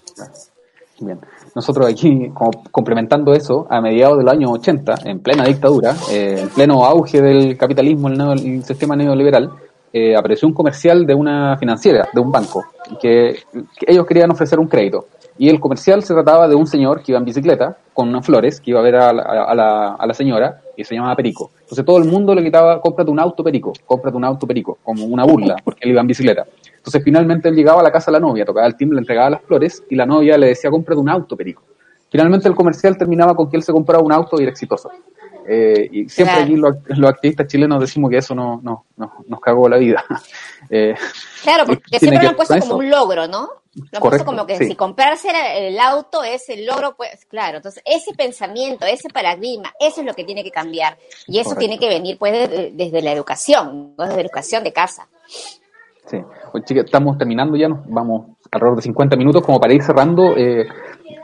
Bien. 1.01 1.19
Nosotros 1.55 1.89
aquí, 1.89 2.31
como 2.33 2.51
complementando 2.71 3.33
eso, 3.33 3.67
a 3.69 3.81
mediados 3.81 4.19
del 4.19 4.29
año 4.29 4.51
80, 4.51 4.95
en 5.05 5.21
plena 5.21 5.45
dictadura, 5.45 5.95
eh, 6.11 6.41
en 6.41 6.49
pleno 6.51 6.85
auge 6.85 7.21
del 7.21 7.57
capitalismo, 7.57 8.09
el, 8.09 8.19
neo, 8.19 8.33
el 8.33 8.65
sistema 8.65 8.95
neoliberal, 8.95 9.51
eh, 9.93 10.17
apareció 10.17 10.49
un 10.49 10.55
comercial 10.55 11.07
de 11.07 11.15
una 11.15 11.57
financiera, 11.57 12.09
de 12.13 12.21
un 12.21 12.31
banco, 12.31 12.65
que, 13.01 13.39
que 13.77 13.87
ellos 13.87 14.07
querían 14.07 14.31
ofrecer 14.31 14.59
un 14.59 14.69
crédito. 14.69 15.07
Y 15.37 15.49
el 15.49 15.59
comercial 15.59 16.03
se 16.05 16.15
trataba 16.15 16.47
de 16.47 16.55
un 16.55 16.67
señor 16.67 17.03
que 17.03 17.11
iba 17.13 17.19
en 17.19 17.25
bicicleta 17.25 17.77
con 17.93 18.09
unas 18.09 18.25
flores, 18.25 18.61
que 18.61 18.71
iba 18.71 18.81
a 18.81 18.83
ver 18.85 18.97
a 18.97 19.13
la, 19.13 19.23
a 19.23 19.55
la, 19.55 19.95
a 19.95 20.07
la 20.07 20.15
señora, 20.15 20.61
y 20.77 20.85
se 20.85 20.95
llamaba 20.95 21.17
Perico. 21.17 21.51
Entonces 21.61 21.85
todo 21.85 21.99
el 21.99 22.05
mundo 22.05 22.35
le 22.35 22.43
quitaba, 22.45 22.81
cómprate 22.81 23.11
un 23.11 23.19
auto 23.19 23.43
Perico, 23.43 23.73
cómprate 23.85 24.17
un 24.17 24.25
auto 24.25 24.47
Perico, 24.47 24.79
como 24.83 25.05
una 25.07 25.25
burla, 25.25 25.57
porque 25.65 25.81
él 25.85 25.91
iba 25.91 26.01
en 26.01 26.07
bicicleta. 26.07 26.45
Entonces 26.77 27.03
finalmente 27.03 27.49
él 27.49 27.57
llegaba 27.57 27.81
a 27.81 27.83
la 27.83 27.91
casa 27.91 28.11
de 28.11 28.19
la 28.19 28.21
novia, 28.21 28.45
tocaba 28.45 28.67
el 28.67 28.77
timbre, 28.77 28.97
le 28.97 29.01
entregaba 29.01 29.31
las 29.31 29.43
flores, 29.43 29.83
y 29.91 29.97
la 29.97 30.07
novia 30.07 30.39
le 30.39 30.49
decía, 30.49 30.71
cómprate 30.71 31.01
un 31.01 31.09
auto 31.09 31.37
Perico. 31.37 31.63
Finalmente 32.11 32.47
el 32.49 32.55
comercial 32.55 32.97
terminaba 32.97 33.35
con 33.35 33.51
que 33.51 33.57
él 33.57 33.63
se 33.65 33.73
compraba 33.73 34.03
un 34.05 34.13
auto 34.13 34.39
y 34.39 34.43
era 34.43 34.53
exitoso. 34.53 34.91
Eh, 35.49 35.89
y 35.91 36.09
siempre 36.09 36.37
Claro. 36.37 36.45
aquí 36.45 36.57
los, 36.57 36.99
los 36.99 37.11
activistas 37.11 37.47
chilenos 37.49 37.81
decimos 37.81 38.09
que 38.11 38.19
eso 38.19 38.35
no, 38.35 38.61
no, 38.63 38.85
no- 38.97 39.13
nos 39.27 39.41
cagó 39.41 39.69
la 39.69 39.79
vida. 39.79 40.05
Eh, 40.71 40.95
Claro, 41.43 41.65
porque 41.67 41.99
siempre 41.99 42.23
lo 42.23 42.29
han 42.31 42.37
puesto 42.37 42.55
como 42.61 42.77
un 42.77 42.89
logro, 42.89 43.27
¿no? 43.29 43.49
Lo 43.91 44.01
Correcto, 44.01 44.25
como 44.27 44.47
que 44.47 44.57
sí. 44.57 44.67
si 44.67 44.77
comprarse 44.77 45.29
el 45.69 45.79
auto 45.81 46.23
es 46.23 46.49
el 46.49 46.65
logro, 46.67 46.95
pues 46.97 47.25
claro. 47.27 47.57
Entonces, 47.57 47.83
ese 47.85 48.15
pensamiento, 48.15 48.87
ese 48.87 49.09
paradigma, 49.09 49.73
eso 49.81 50.01
es 50.01 50.07
lo 50.07 50.15
que 50.15 50.25
tiene 50.25 50.45
que 50.45 50.51
cambiar. 50.51 50.97
Y 51.27 51.39
eso 51.39 51.51
Correcto. 51.51 51.59
tiene 51.61 51.79
que 51.79 51.89
venir, 51.89 52.17
pues, 52.19 52.49
de- 52.49 52.71
desde 52.73 53.03
la 53.03 53.13
educación, 53.13 53.95
¿no? 53.99 54.05
desde 54.05 54.17
la 54.17 54.23
educación 54.23 54.63
de 54.65 54.73
casa. 54.73 55.09
Sí. 56.07 56.19
Oye, 56.53 56.65
chicas, 56.65 56.85
estamos 56.85 57.17
terminando 57.17 57.57
ya, 57.57 57.67
nos 57.69 57.79
vamos 57.89 58.27
alrededor 58.53 58.77
de 58.77 58.83
50 58.83 59.17
minutos 59.17 59.43
como 59.45 59.59
para 59.59 59.73
ir 59.73 59.83
cerrando. 59.83 60.37
eh, 60.37 60.67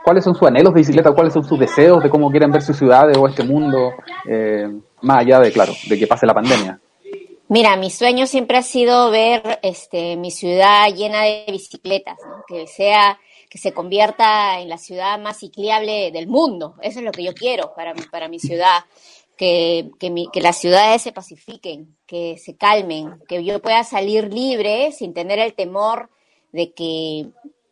¿Cuáles 0.03 0.23
son 0.23 0.33
sus 0.33 0.47
anhelos 0.47 0.73
de 0.73 0.79
bicicleta? 0.79 1.11
¿Cuáles 1.13 1.33
son 1.33 1.43
sus 1.43 1.59
deseos 1.59 2.01
de 2.01 2.09
cómo 2.09 2.29
quieren 2.31 2.51
ver 2.51 2.61
sus 2.63 2.75
ciudades 2.77 3.15
o 3.17 3.27
este 3.27 3.43
mundo? 3.43 3.91
eh, 4.27 4.67
más 5.03 5.19
allá 5.19 5.39
de, 5.39 5.51
claro, 5.51 5.73
de 5.87 5.97
que 5.99 6.05
pase 6.07 6.25
la 6.25 6.33
pandemia. 6.33 6.79
Mira, 7.53 7.75
mi 7.75 7.89
sueño 7.91 8.27
siempre 8.27 8.57
ha 8.57 8.61
sido 8.63 9.11
ver 9.11 9.59
este, 9.61 10.15
mi 10.15 10.31
ciudad 10.31 10.87
llena 10.95 11.23
de 11.23 11.43
bicicletas, 11.51 12.17
¿no? 12.25 12.43
que 12.47 12.65
sea, 12.65 13.19
que 13.49 13.57
se 13.57 13.73
convierta 13.73 14.61
en 14.61 14.69
la 14.69 14.77
ciudad 14.77 15.19
más 15.19 15.39
ciclable 15.39 16.11
del 16.11 16.27
mundo. 16.27 16.75
Eso 16.81 16.99
es 16.99 17.05
lo 17.05 17.11
que 17.11 17.23
yo 17.25 17.33
quiero 17.33 17.73
para 17.75 17.93
mi, 17.93 18.03
para 18.03 18.29
mi 18.29 18.39
ciudad. 18.39 18.85
Que, 19.35 19.89
que, 19.99 20.09
mi- 20.11 20.29
que 20.31 20.39
las 20.39 20.57
ciudades 20.59 21.01
se 21.01 21.11
pacifiquen, 21.11 21.97
que 22.05 22.37
se 22.37 22.55
calmen, 22.55 23.19
que 23.27 23.43
yo 23.43 23.59
pueda 23.61 23.83
salir 23.83 24.31
libre 24.31 24.91
sin 24.93 25.13
tener 25.13 25.39
el 25.39 25.53
temor 25.55 26.09
de 26.53 26.71
que, 26.73 27.25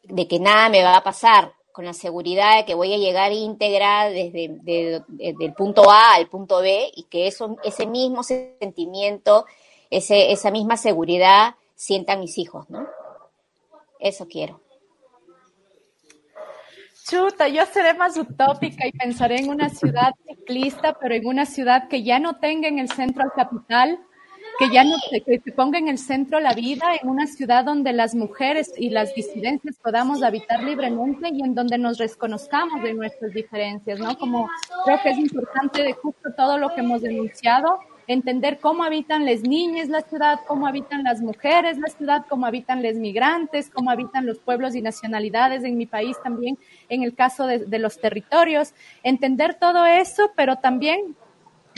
de 0.04 0.28
que 0.28 0.40
nada 0.40 0.68
me 0.70 0.82
va 0.84 0.98
a 0.98 1.04
pasar, 1.04 1.54
con 1.72 1.86
la 1.86 1.94
seguridad 1.94 2.58
de 2.58 2.66
que 2.66 2.74
voy 2.74 2.94
a 2.94 2.98
llegar 2.98 3.32
íntegra 3.32 4.10
desde 4.10 4.50
de- 4.50 5.04
de- 5.08 5.34
del 5.40 5.54
punto 5.54 5.90
A 5.92 6.16
al 6.16 6.28
punto 6.28 6.60
B 6.60 6.92
y 6.96 7.04
que 7.04 7.28
eso, 7.28 7.56
ese 7.64 7.86
mismo 7.86 8.24
sentimiento, 8.24 9.46
ese, 9.90 10.32
esa 10.32 10.52
misma 10.52 10.78
seguridad 10.78 11.56
sientan 11.76 12.20
mis 12.20 12.38
hijos, 12.38 12.70
¿no? 12.70 12.88
Eso 14.00 14.28
quiero. 14.28 14.62
Chuta, 17.10 17.48
yo 17.48 17.66
seré 17.66 17.96
más 17.96 18.16
utópica 18.18 18.86
y 18.86 18.92
pensaré 18.92 19.40
en 19.40 19.50
una 19.50 19.70
ciudad 19.70 20.14
ciclista, 20.28 20.94
pero 20.94 21.16
en 21.16 21.26
una 21.26 21.46
ciudad 21.46 21.88
que 21.88 22.04
ya 22.04 22.20
no 22.20 22.38
tenga 22.38 22.68
en 22.68 22.78
el 22.78 22.90
centro 22.90 23.24
al 23.24 23.34
capital, 23.34 24.00
que 24.60 24.70
ya 24.70 24.84
no 24.84 24.96
se, 25.10 25.40
ponga 25.54 25.80
en 25.80 25.88
el 25.88 25.98
centro 25.98 26.40
la 26.40 26.54
vida, 26.54 26.86
en 27.02 27.10
una 27.10 27.26
ciudad 27.26 27.66
donde 27.66 27.94
las 27.94 28.14
mujeres 28.14 28.74
y 28.78 28.90
las 28.90 29.16
disidencias 29.16 29.78
podamos 29.82 30.22
habitar 30.22 30.62
libremente 30.62 31.30
y 31.32 31.42
en 31.42 31.56
donde 31.56 31.78
nos 31.78 31.98
reconozcamos 31.98 32.84
de 32.84 32.94
nuestras 32.94 33.34
diferencias, 33.34 34.00
¿no? 34.00 34.18
Como 34.18 34.48
creo 34.86 35.00
que 35.02 35.10
es 35.10 35.18
importante 35.18 35.82
de 35.82 35.94
justo 35.94 36.30
todo 36.36 36.58
lo 36.58 36.70
que 36.76 36.82
hemos 36.82 37.02
denunciado, 37.02 37.80
entender 38.10 38.58
cómo 38.60 38.84
habitan 38.84 39.24
las 39.24 39.42
niñas 39.42 39.88
la 39.88 40.02
ciudad, 40.02 40.40
cómo 40.48 40.66
habitan 40.66 41.04
las 41.04 41.22
mujeres 41.22 41.78
la 41.78 41.90
ciudad, 41.90 42.26
cómo 42.28 42.48
habitan 42.48 42.82
los 42.82 42.96
migrantes, 42.96 43.70
cómo 43.70 43.92
habitan 43.92 44.26
los 44.26 44.40
pueblos 44.40 44.74
y 44.74 44.82
nacionalidades 44.82 45.64
en 45.64 45.78
mi 45.78 45.86
país 45.86 46.18
también, 46.24 46.58
en 46.90 47.04
el 47.04 47.14
caso 47.14 47.46
de, 47.46 47.80
los 47.80 48.02
territorios, 48.02 48.74
entender 49.04 49.54
todo 49.54 49.86
eso, 49.86 50.32
pero 50.36 50.56
también 50.56 51.16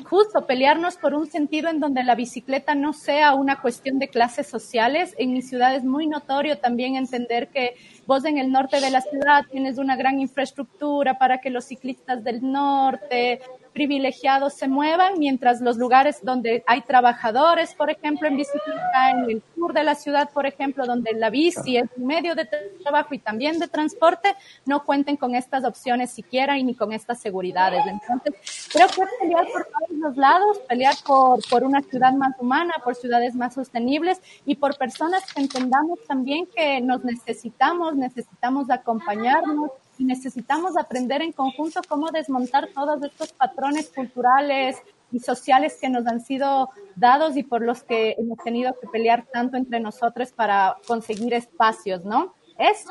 justo 0.10 0.48
pelearnos 0.48 0.96
por 0.96 1.14
un 1.16 1.28
sentido 1.28 1.70
en 1.70 1.82
donde 1.82 2.02
la 2.06 2.16
bicicleta 2.16 2.76
no 2.76 2.94
sea 2.94 3.34
una 3.34 3.60
cuestión 3.60 4.00
de 4.00 4.08
clases 4.08 4.48
sociales. 4.48 5.14
En 5.18 5.34
mi 5.34 5.42
ciudad 5.42 5.76
es 5.76 5.84
muy 5.84 6.08
notorio 6.08 6.60
también 6.60 6.96
entender 6.96 7.50
que 7.50 7.76
vos 8.08 8.24
en 8.24 8.38
el 8.38 8.54
norte 8.54 8.80
de 8.80 8.90
la 8.90 9.02
ciudad 9.02 9.44
tienes 9.52 9.78
una 9.78 9.98
gran 9.98 10.22
infraestructura 10.22 11.18
para 11.18 11.40
que 11.40 11.50
los 11.50 11.66
ciclistas 11.66 12.24
del 12.24 12.42
norte 12.42 13.42
privilegiados 13.74 14.54
se 14.54 14.68
muevan, 14.68 15.18
mientras 15.18 15.62
los 15.62 15.78
lugares 15.78 16.20
donde 16.24 16.64
hay 16.68 16.82
trabajadores, 16.82 17.74
por 17.74 17.90
ejemplo, 17.90 18.28
en 18.28 18.38
bicicleta, 18.38 19.12
en 19.12 19.30
el 19.30 19.44
sur 19.56 19.74
de 19.74 19.84
la 19.84 19.96
ciudad, 19.96 20.30
por 20.32 20.46
ejemplo, 20.46 20.86
donde 20.86 21.14
la 21.14 21.30
bici 21.30 21.78
es 21.78 21.90
un 21.96 22.08
medio 22.08 22.36
de 22.36 22.48
trabajo 22.84 23.14
y 23.14 23.20
también 23.20 23.60
de 23.60 23.68
transporte, 23.68 24.36
no 24.66 24.84
cuenten 24.84 25.18
con 25.18 25.36
estas 25.36 25.64
opciones 25.64 26.12
siquiera 26.12 26.58
y 26.58 26.64
ni 26.64 26.76
con 26.76 26.92
estas 26.94 27.20
seguridades. 27.20 27.84
Entonces, 27.88 28.70
creo 28.72 28.88
que 28.88 29.04
pelear 29.20 29.48
por 29.52 29.66
todos 29.66 30.00
los 30.00 30.18
lados, 30.18 30.60
pelear 30.68 30.96
por, 31.06 31.40
por 31.50 31.64
una 31.64 31.82
ciudad 31.82 32.14
más 32.14 32.34
humana, 32.40 32.74
por 32.84 32.96
ciudades 32.96 33.36
más 33.36 33.54
sostenibles 33.54 34.22
y 34.46 34.56
por 34.56 34.78
personas 34.78 35.24
que 35.34 35.42
entendamos 35.42 36.00
también 36.08 36.46
que 36.48 36.82
nos 36.82 37.04
necesitamos, 37.04 37.96
necesitamos 37.96 38.70
acompañarnos 38.70 39.72
y 39.98 40.06
necesitamos 40.06 40.78
aprender 40.78 41.22
en 41.22 41.32
conjunto 41.32 41.82
cómo 41.88 42.12
desmontar 42.12 42.70
todos 42.74 43.04
estos 43.04 43.34
patrones 43.34 43.92
culturales 43.94 44.82
y 45.12 45.20
sociales 45.20 45.78
que 45.80 45.90
nos 45.90 46.08
han 46.08 46.22
sido 46.22 46.70
dados 46.96 47.36
y 47.38 47.44
por 47.44 47.62
los 47.62 47.84
que 47.84 48.16
hemos 48.18 48.38
tenido 48.40 48.74
que 48.80 48.88
pelear 48.88 49.26
tanto 49.32 49.58
entre 49.58 49.80
nosotros 49.80 50.32
para 50.32 50.78
conseguir 50.88 51.34
espacios, 51.34 52.06
¿no? 52.06 52.34
Eso. 52.58 52.90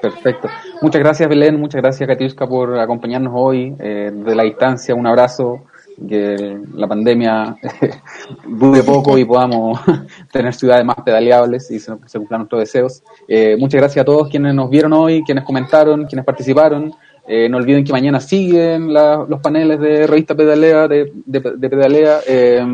Perfecto. 0.00 0.48
Muchas 0.80 1.00
gracias, 1.00 1.28
Belén. 1.28 1.58
Muchas 1.58 1.82
gracias, 1.82 2.06
Katiuska, 2.06 2.46
por 2.46 2.78
acompañarnos 2.78 3.32
hoy. 3.34 3.74
Eh, 3.80 4.10
de 4.12 4.34
la 4.34 4.44
distancia, 4.44 4.94
un 4.94 5.06
abrazo. 5.06 5.64
Que 6.08 6.58
la 6.74 6.88
pandemia 6.88 7.56
dure 8.48 8.82
poco 8.82 9.16
y 9.16 9.24
podamos 9.24 9.80
tener 10.32 10.52
ciudades 10.54 10.84
más 10.84 10.96
pedaleables 11.04 11.70
y 11.70 11.78
se, 11.78 11.92
cumplan 12.18 12.40
nuestros 12.40 12.60
deseos. 12.60 13.02
Eh, 13.28 13.56
muchas 13.58 13.80
gracias 13.80 14.02
a 14.02 14.04
todos 14.04 14.28
quienes 14.28 14.54
nos 14.54 14.68
vieron 14.70 14.92
hoy, 14.92 15.22
quienes 15.24 15.44
comentaron, 15.44 16.04
quienes 16.06 16.24
participaron. 16.24 16.92
Eh, 17.26 17.48
no 17.48 17.56
olviden 17.56 17.84
que 17.84 17.92
mañana 17.92 18.20
siguen 18.20 18.92
la- 18.92 19.24
los 19.28 19.40
paneles 19.40 19.80
de 19.80 20.06
revista 20.06 20.34
Pedalea, 20.34 20.88
de 20.88 21.70
Pedalea. 21.70 22.18
Eh, 22.26 22.66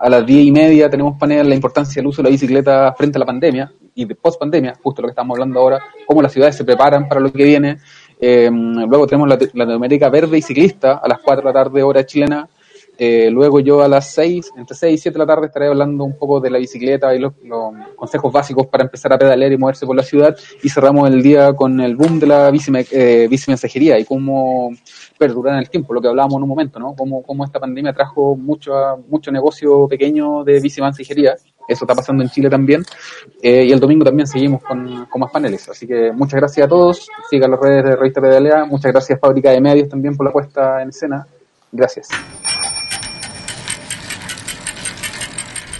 a 0.00 0.08
las 0.08 0.24
diez 0.24 0.46
y 0.46 0.52
media 0.52 0.88
tenemos 0.88 1.18
panel 1.18 1.48
la 1.48 1.54
importancia 1.54 2.00
del 2.00 2.06
uso 2.06 2.22
de 2.22 2.28
la 2.28 2.30
bicicleta 2.30 2.94
frente 2.96 3.18
a 3.18 3.20
la 3.20 3.26
pandemia 3.26 3.72
y 3.94 4.04
de 4.04 4.14
post 4.14 4.38
pandemia, 4.38 4.74
justo 4.80 5.02
lo 5.02 5.08
que 5.08 5.12
estamos 5.12 5.34
hablando 5.34 5.58
ahora, 5.58 5.80
cómo 6.06 6.22
las 6.22 6.32
ciudades 6.32 6.54
se 6.56 6.64
preparan 6.64 7.08
para 7.08 7.20
lo 7.20 7.32
que 7.32 7.42
viene. 7.42 7.78
Eh, 8.20 8.50
luego 8.50 9.06
tenemos 9.06 9.28
la 9.28 9.38
verde 10.08 10.38
y 10.38 10.42
ciclista 10.42 11.00
a 11.02 11.08
las 11.08 11.20
4 11.20 11.42
de 11.42 11.54
la 11.54 11.64
tarde 11.64 11.82
hora 11.82 12.04
chilena. 12.04 12.48
Eh, 13.00 13.30
luego 13.30 13.60
yo 13.60 13.80
a 13.80 13.86
las 13.86 14.12
6, 14.12 14.54
entre 14.56 14.76
6 14.76 14.92
y 14.92 14.98
7 14.98 15.14
de 15.14 15.24
la 15.24 15.26
tarde 15.26 15.46
estaré 15.46 15.68
hablando 15.68 16.02
un 16.02 16.18
poco 16.18 16.40
de 16.40 16.50
la 16.50 16.58
bicicleta 16.58 17.14
y 17.14 17.20
los, 17.20 17.32
los 17.44 17.72
consejos 17.94 18.32
básicos 18.32 18.66
para 18.66 18.82
empezar 18.82 19.12
a 19.12 19.18
pedalear 19.18 19.52
y 19.52 19.56
moverse 19.56 19.86
por 19.86 19.94
la 19.94 20.02
ciudad. 20.02 20.36
Y 20.64 20.68
cerramos 20.68 21.08
el 21.08 21.22
día 21.22 21.52
con 21.52 21.80
el 21.80 21.94
boom 21.94 22.18
de 22.18 22.26
la 22.26 22.50
bici, 22.50 22.72
eh, 22.90 23.28
y 23.30 24.04
cómo 24.04 24.72
perdurar 25.16 25.54
en 25.54 25.60
el 25.60 25.70
tiempo, 25.70 25.94
lo 25.94 26.00
que 26.00 26.08
hablábamos 26.08 26.38
en 26.38 26.42
un 26.42 26.48
momento, 26.48 26.80
¿no? 26.80 26.94
Cómo, 26.96 27.22
cómo 27.22 27.44
esta 27.44 27.60
pandemia 27.60 27.92
trajo 27.92 28.34
mucho, 28.34 28.72
mucho 29.08 29.30
negocio 29.30 29.86
pequeño 29.86 30.42
de 30.42 30.60
bicimensajería. 30.60 31.36
Eso 31.68 31.84
está 31.84 31.94
pasando 31.94 32.24
en 32.24 32.30
Chile 32.30 32.50
también. 32.50 32.82
Eh, 33.40 33.66
y 33.66 33.72
el 33.72 33.78
domingo 33.78 34.04
también 34.04 34.26
seguimos 34.26 34.60
con, 34.62 35.06
con, 35.06 35.20
más 35.20 35.30
paneles. 35.30 35.68
Así 35.68 35.86
que 35.86 36.10
muchas 36.12 36.40
gracias 36.40 36.66
a 36.66 36.68
todos. 36.68 37.08
Sigan 37.30 37.52
las 37.52 37.60
redes 37.60 37.84
de 37.84 37.96
Revista 37.96 38.20
Pedalea. 38.20 38.64
Muchas 38.64 38.90
gracias 38.90 39.20
Fábrica 39.20 39.50
de 39.50 39.60
Medios 39.60 39.88
también 39.88 40.16
por 40.16 40.26
la 40.26 40.32
puesta 40.32 40.82
en 40.82 40.88
escena. 40.88 41.26
Gracias. 41.70 42.08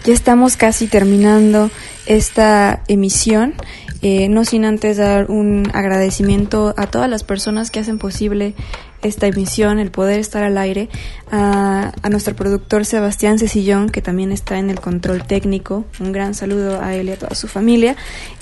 Ya 0.09 0.15
estamos 0.15 0.57
casi 0.57 0.87
terminando 0.87 1.71
esta 2.07 2.83
emisión. 2.89 3.53
Eh, 4.01 4.31
no 4.31 4.47
sin 4.47 4.65
antes 4.65 4.97
dar 4.97 5.31
un 5.31 5.71
agradecimiento 5.75 6.73
a 6.79 6.87
todas 6.87 7.11
las 7.11 7.25
personas 7.25 7.71
que 7.71 7.81
hacen 7.81 7.99
posible 7.99 8.55
esta 9.03 9.27
emisión, 9.27 9.79
el 9.79 9.91
poder 9.91 10.19
estar 10.19 10.45
al 10.45 10.57
aire, 10.57 10.89
a, 11.31 11.93
nuestro 12.11 12.35
productor 12.35 12.87
Sebastián 12.87 13.39
Cecillón, 13.39 13.91
que 13.91 14.01
también 14.01 14.33
está 14.33 14.59
en 14.59 14.71
el 14.71 14.81
control 14.81 15.27
técnico, 15.27 15.85
un 16.01 16.13
gran 16.13 16.33
saludo 16.33 16.81
a 16.81 16.95
él 16.95 17.09
y 17.09 17.13
a 17.13 17.19
toda 17.19 17.35
su 17.35 17.47
familia, 17.47 17.95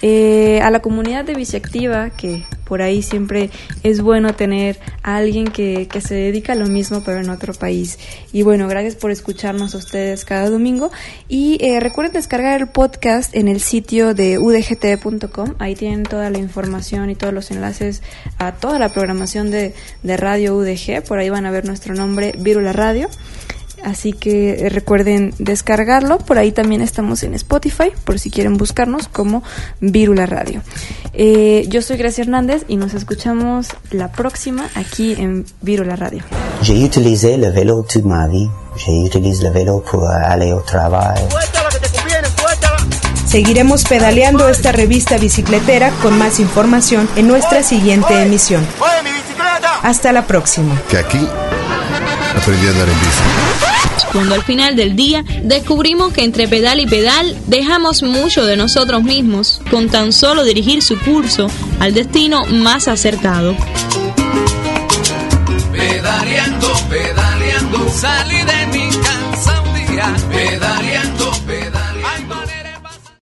eh, 0.02 0.60
a 0.62 0.70
la 0.70 0.78
comunidad 0.80 1.24
de 1.24 1.34
Biciactiva, 1.34 2.10
que 2.10 2.44
por 2.66 2.82
ahí 2.82 3.02
siempre 3.02 3.50
es 3.82 4.00
bueno 4.00 4.34
tener 4.34 4.78
a 5.02 5.16
alguien 5.16 5.46
que, 5.46 5.88
que 5.88 6.00
se 6.00 6.14
dedica 6.14 6.52
a 6.52 6.56
lo 6.56 6.66
mismo, 6.66 7.02
pero 7.04 7.20
en 7.20 7.30
otro 7.30 7.54
país. 7.54 7.98
Y 8.32 8.42
bueno, 8.42 8.68
gracias 8.68 8.96
por 8.96 9.10
escucharnos 9.10 9.74
a 9.74 9.78
ustedes 9.78 10.24
cada 10.24 10.50
domingo. 10.50 10.90
Y 11.28 11.58
eh, 11.60 11.80
recuerden 11.80 12.12
descargar 12.12 12.60
el 12.60 12.68
podcast 12.68 13.34
en 13.34 13.48
el 13.48 13.60
sitio 13.60 14.14
de 14.14 14.38
udgt.com, 14.38 15.54
ahí 15.58 15.74
tienen 15.74 16.02
toda 16.02 16.30
la 16.30 16.38
información 16.38 17.10
y 17.10 17.14
todos 17.14 17.32
los 17.32 17.50
enlaces 17.50 18.02
a 18.38 18.52
toda 18.52 18.78
la 18.78 18.88
programación 18.88 19.50
de, 19.50 19.74
de 20.02 20.16
radio 20.16 20.56
UDG, 20.56 21.02
por 21.06 21.18
ahí 21.18 21.30
van 21.30 21.46
a 21.46 21.50
ver 21.50 21.64
nuestro 21.64 21.94
nombre, 21.94 22.34
Virula 22.38 22.72
Radio. 22.72 23.08
Así 23.84 24.12
que 24.12 24.68
recuerden 24.70 25.32
descargarlo. 25.38 26.18
Por 26.18 26.38
ahí 26.38 26.52
también 26.52 26.80
estamos 26.80 27.22
en 27.22 27.34
Spotify, 27.34 27.92
por 28.04 28.18
si 28.18 28.30
quieren 28.30 28.56
buscarnos 28.56 29.08
como 29.08 29.42
Virula 29.80 30.26
Radio. 30.26 30.62
Eh, 31.12 31.66
yo 31.68 31.82
soy 31.82 31.96
Gracia 31.96 32.22
Hernández 32.22 32.64
y 32.68 32.76
nos 32.76 32.94
escuchamos 32.94 33.68
la 33.90 34.10
próxima 34.12 34.68
aquí 34.74 35.12
en 35.12 35.44
Virula 35.62 35.96
Radio. 35.96 36.24
J'ai 36.62 36.84
utilisé 36.84 37.36
le 37.36 37.50
vélo 37.50 37.82
toute 37.82 38.06
ma 38.06 38.26
vie. 38.26 38.48
J'utilise 38.76 39.42
le 39.42 39.50
vélo 39.50 39.82
pour 39.82 40.08
aller 40.08 40.52
au 40.52 40.62
travail. 40.62 41.22
Seguiremos 43.26 43.84
pedaleando 43.84 44.48
esta 44.48 44.72
revista 44.72 45.18
bicicletera 45.18 45.90
con 46.02 46.16
más 46.16 46.40
información 46.40 47.08
en 47.16 47.26
nuestra 47.26 47.62
siguiente 47.62 48.22
emisión. 48.22 48.64
Hasta 49.82 50.12
la 50.12 50.26
próxima. 50.26 50.80
Que 50.88 50.98
aquí 50.98 51.28
aprendí 52.36 52.66
a 52.66 52.70
andar 52.70 52.88
en 52.88 53.00
bici. 53.00 53.22
Cuando 54.12 54.34
al 54.34 54.42
final 54.42 54.76
del 54.76 54.94
día 54.96 55.24
descubrimos 55.42 56.12
que 56.12 56.24
entre 56.24 56.48
pedal 56.48 56.80
y 56.80 56.86
pedal 56.86 57.36
dejamos 57.46 58.02
mucho 58.02 58.44
de 58.44 58.56
nosotros 58.56 59.02
mismos 59.02 59.60
con 59.70 59.88
tan 59.88 60.12
solo 60.12 60.44
dirigir 60.44 60.82
su 60.82 60.98
curso 60.98 61.50
al 61.80 61.94
destino 61.94 62.44
más 62.46 62.88
acertado. 62.88 63.56
Pedaleando, 65.72 66.68
pedaleando, 66.88 67.88